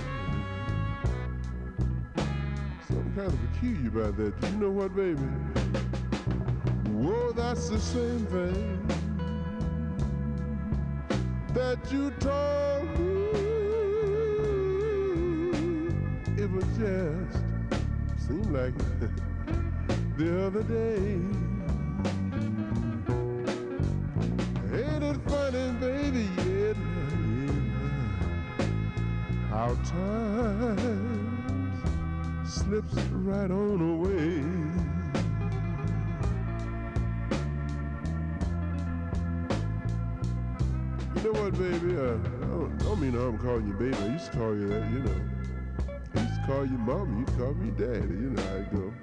Something 2.86 3.14
kind 3.16 3.28
of 3.28 3.54
peculiar 3.54 3.88
about 3.88 4.18
that. 4.18 4.34
You 4.52 4.58
know 4.58 4.72
what, 4.72 4.94
baby? 4.94 5.22
Whoa, 6.92 7.32
that's 7.32 7.70
the 7.70 7.80
same 7.80 8.26
thing 8.26 8.86
that 11.54 11.80
you 11.90 12.12
told 12.20 13.00
me. 13.00 13.12
Just 16.84 18.28
seemed 18.28 18.52
like 18.52 18.74
the 20.18 20.46
other 20.46 20.64
day. 20.64 21.18
Ain't 24.74 25.04
it 25.04 25.18
funny, 25.30 25.72
baby? 25.80 26.28
Yeah, 26.38 26.74
yeah. 27.40 27.54
How 29.50 29.76
time 29.86 30.76
slips 32.46 32.96
right 33.12 33.52
on 33.52 33.80
away. 33.80 34.44
You 41.16 41.22
know 41.24 41.42
what, 41.44 41.54
baby? 41.54 41.94
I, 41.94 42.18
don't, 42.52 42.74
I 42.74 42.84
don't 42.84 43.00
mean 43.00 43.16
I'm 43.16 43.38
calling 43.38 43.68
you 43.68 43.74
baby. 43.74 43.96
I 43.96 44.08
used 44.08 44.32
to 44.34 44.38
call 44.38 44.54
you 44.54 44.68
that, 44.68 44.92
you 44.92 45.00
know. 45.00 45.33
To 46.44 46.52
call 46.52 46.65
you 46.65 46.78
mama, 46.78 47.20
you 47.20 47.26
call 47.38 47.53
me 47.53 47.72
daddy. 47.72 48.15
You 48.15 48.32
know 48.32 48.41
how 48.44 48.56
it 48.56 48.74
go. 48.74 48.94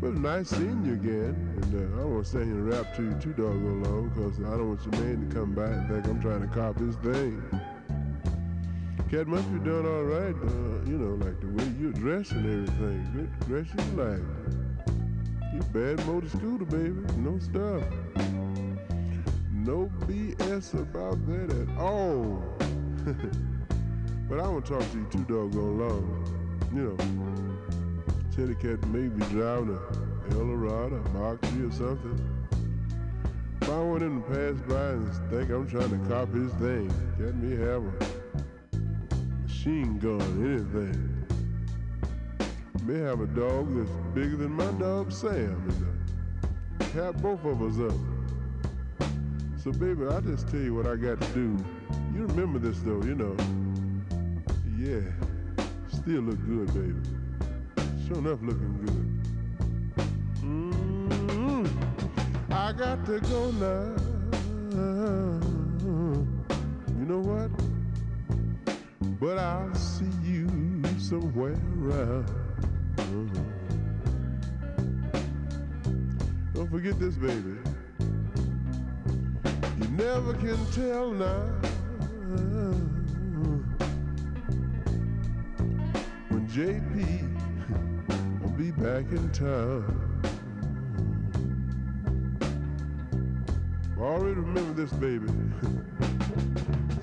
But 0.00 0.14
nice 0.14 0.50
seeing 0.50 0.84
you 0.84 0.92
again. 0.92 1.34
And 1.62 1.96
uh, 1.96 2.02
I 2.02 2.04
want 2.04 2.24
to 2.24 2.30
stand 2.30 2.44
here 2.46 2.54
and 2.54 2.68
rap 2.70 2.94
to 2.96 3.02
you 3.02 3.14
too 3.14 3.32
doggone 3.32 3.82
long 3.82 4.08
because 4.10 4.38
I 4.40 4.50
don't 4.56 4.68
want 4.68 4.84
your 4.84 5.02
man 5.02 5.28
to 5.28 5.34
come 5.34 5.54
back 5.54 5.70
and 5.70 5.88
think 5.88 6.06
I'm 6.06 6.20
trying 6.20 6.42
to 6.42 6.54
cop 6.54 6.78
his 6.78 6.96
thing. 6.96 7.42
Cat 9.10 9.26
must 9.28 9.50
be 9.52 9.60
doing 9.60 9.86
all 9.86 10.02
right, 10.02 10.34
uh, 10.34 10.84
you 10.84 10.98
know, 10.98 11.14
like 11.24 11.40
the 11.40 11.46
way 11.46 11.72
you 11.78 11.92
dress 11.92 12.30
and 12.32 12.44
everything. 12.44 13.08
Good 13.14 13.46
gracious 13.46 13.92
life. 13.94 14.20
You 15.54 15.60
bad 15.72 16.04
motor 16.06 16.28
scooter, 16.28 16.66
baby. 16.66 17.00
No 17.16 17.38
stuff. 17.38 17.82
No 19.52 19.90
BS 20.00 20.74
about 20.74 21.24
that 21.28 21.50
at 21.50 21.78
all. 21.78 22.42
but 24.28 24.40
I 24.40 24.48
won't 24.48 24.66
talk 24.66 24.80
to 24.90 24.98
you 24.98 25.06
too 25.10 25.24
doggone 25.24 25.78
long. 25.78 26.25
You 26.76 26.82
know, 26.82 27.96
Teddy 28.36 28.54
Cat 28.54 28.86
may 28.88 29.08
be 29.08 29.24
driving 29.32 29.78
a 29.78 30.34
Eldorado, 30.34 30.96
a 30.96 31.08
Mark 31.18 31.42
III 31.44 31.68
or 31.68 31.72
something. 31.72 32.46
If 33.62 33.70
I 33.70 33.80
want 33.80 34.02
him 34.02 34.22
to 34.22 34.28
pass 34.28 34.60
by 34.68 34.88
and 34.90 35.30
think 35.30 35.48
I'm 35.48 35.66
trying 35.66 35.88
to 35.88 36.08
copy 36.10 36.40
his 36.40 36.52
thing, 36.52 36.90
Cat 37.16 37.34
me 37.36 37.56
have 37.56 37.82
a 37.82 39.42
machine 39.44 39.98
gun, 39.98 40.20
anything. 40.44 41.26
May 42.84 42.98
have 42.98 43.22
a 43.22 43.26
dog 43.28 43.74
that's 43.74 43.90
bigger 44.14 44.36
than 44.36 44.52
my 44.52 44.70
dog 44.72 45.10
Sam 45.10 45.32
and 45.34 46.82
uh, 46.82 46.84
have 46.92 47.22
both 47.22 47.42
of 47.46 47.62
us 47.62 47.90
up. 47.90 49.08
So 49.64 49.72
baby, 49.72 50.04
I 50.08 50.20
just 50.20 50.46
tell 50.48 50.60
you 50.60 50.74
what 50.74 50.86
I 50.86 50.96
got 50.96 51.22
to 51.22 51.28
do. 51.28 51.56
You 52.14 52.26
remember 52.26 52.58
this 52.58 52.78
though, 52.80 53.02
you 53.02 53.14
know. 53.14 53.34
Yeah, 54.78 55.00
still 56.06 56.22
look 56.22 56.38
good, 56.46 56.68
baby. 56.68 57.02
Sure 58.06 58.18
enough, 58.18 58.38
looking 58.40 58.78
good. 58.86 59.06
mm 60.40 61.66
I 62.48 62.72
got 62.72 63.04
to 63.06 63.18
go 63.22 63.50
now. 63.50 63.92
You 66.96 67.04
know 67.06 67.18
what? 67.18 67.50
But 69.18 69.38
I'll 69.38 69.74
see 69.74 70.12
you 70.22 70.48
somewhere 70.96 71.56
around. 71.82 72.30
Don't 76.54 76.70
forget 76.70 77.00
this, 77.00 77.16
baby. 77.16 77.56
You 79.80 79.88
never 79.88 80.34
can 80.34 80.64
tell 80.70 81.10
now. 81.10 81.56
JP 86.56 88.40
will 88.40 88.48
be 88.52 88.70
back 88.70 89.04
in 89.12 89.30
town. 89.30 90.22
Already 93.98 94.40
remember 94.40 94.72
this, 94.72 94.90
baby. 94.94 95.26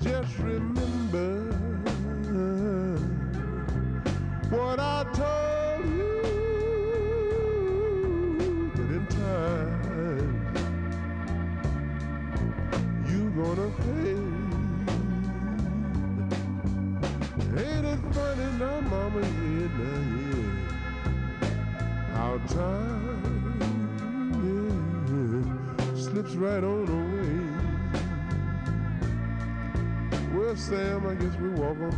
Just 0.02 0.36
remember 0.40 1.52
what 4.50 4.80
I 4.80 5.04
told 5.12 5.53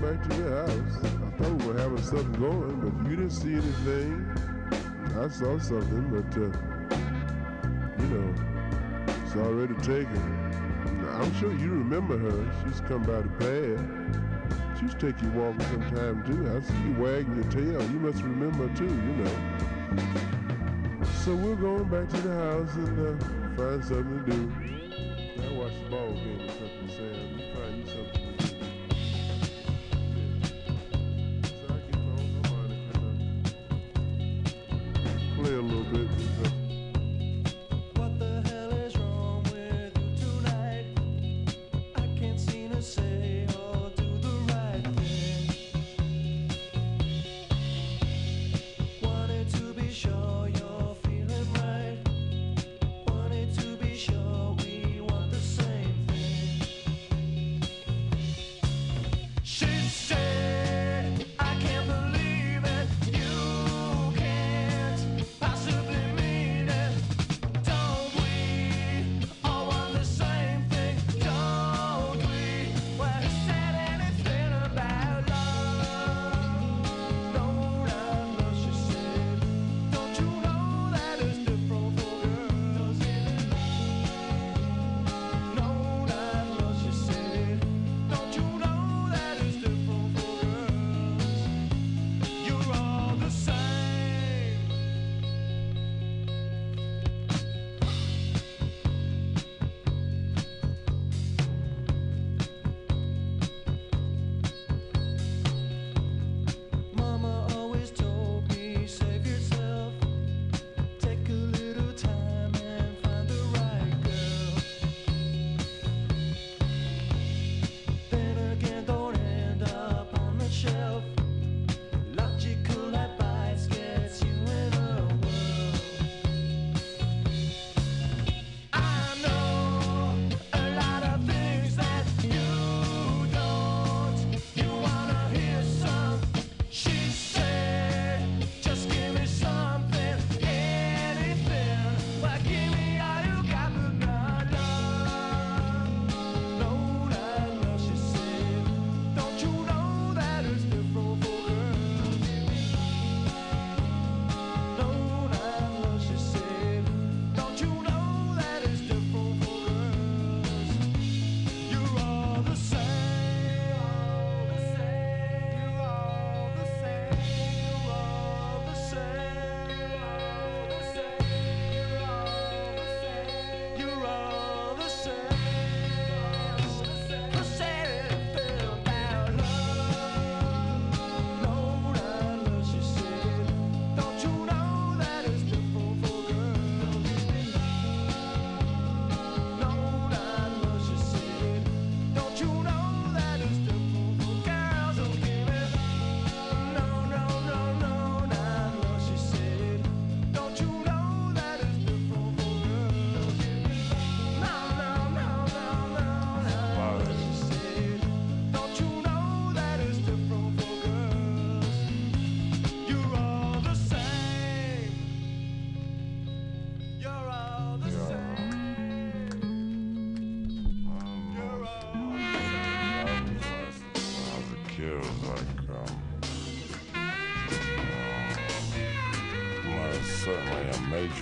back 0.01 0.23
to 0.23 0.29
the 0.43 0.51
house. 0.51 1.05
I 1.05 1.43
thought 1.43 1.63
we 1.63 1.67
were 1.67 1.79
having 1.79 2.03
something 2.03 2.33
going, 2.41 2.81
but 2.81 3.11
you 3.11 3.17
didn't 3.17 3.31
see 3.31 3.55
anything. 3.55 4.27
I 5.19 5.29
saw 5.29 5.59
something, 5.59 6.09
but 6.11 6.31
uh, 6.37 6.51
you 8.03 8.09
know, 8.09 8.35
it's 9.25 9.37
already 9.37 9.75
taken. 9.77 10.47
I'm 11.13 11.35
sure 11.35 11.53
you 11.55 11.71
remember 11.71 12.19
her. 12.19 12.53
She's 12.65 12.81
come 12.81 13.05
by 13.05 13.23
the 13.23 13.29
pad. 13.41 13.79
She 14.79 14.87
take 14.99 15.21
you 15.23 15.31
walking 15.31 15.61
sometime 15.61 16.23
too. 16.25 16.47
I 16.55 16.61
see 16.61 16.89
you 16.89 16.95
wagging 17.03 17.35
your 17.35 17.51
tail. 17.51 17.91
You 17.91 17.99
must 18.01 18.23
remember 18.23 18.69
too, 18.77 18.85
you 18.85 19.15
know. 19.25 19.37
So 21.25 21.35
we're 21.35 21.57
going 21.57 21.85
back 21.85 22.09
to 22.09 22.21
the 22.21 22.35
house 22.35 22.75
and 22.75 23.21
uh, 23.21 23.25
find 23.57 23.85
something 23.85 24.25
to 24.27 24.31
do. 24.31 24.76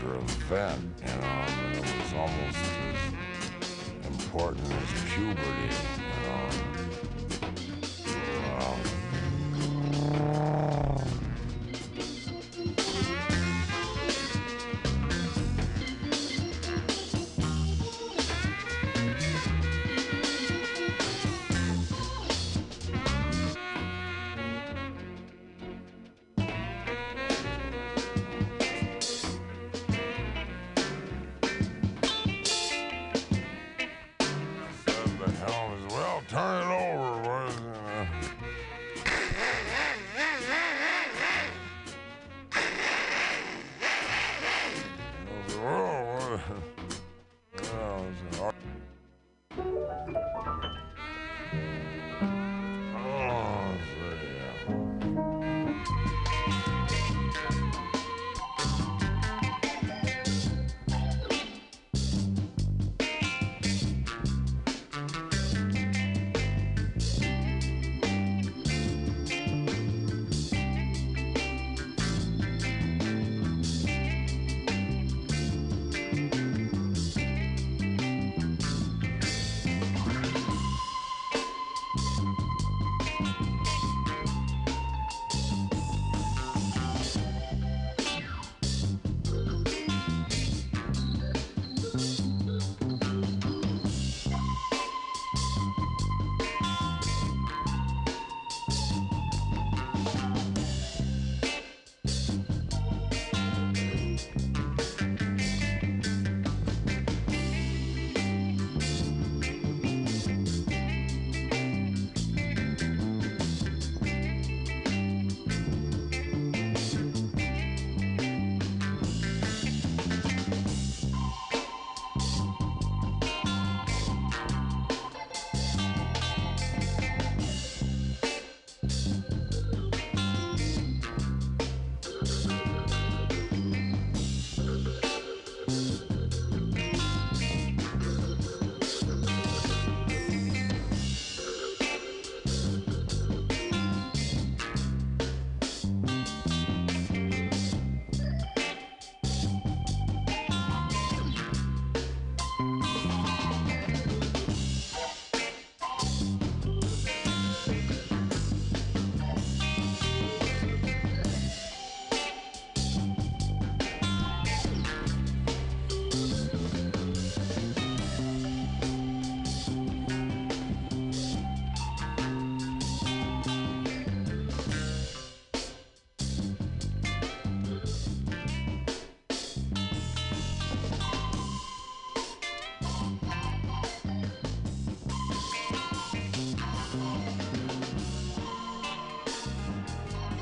Major 0.05 0.17
event, 0.17 0.81
you 1.01 1.07
know. 1.07 1.45
Mean, 1.71 1.85
it 1.85 2.03
was 2.03 2.13
almost 2.15 2.59
as 4.03 4.07
important 4.07 4.73
as 4.73 5.15
puberty. 5.15 5.44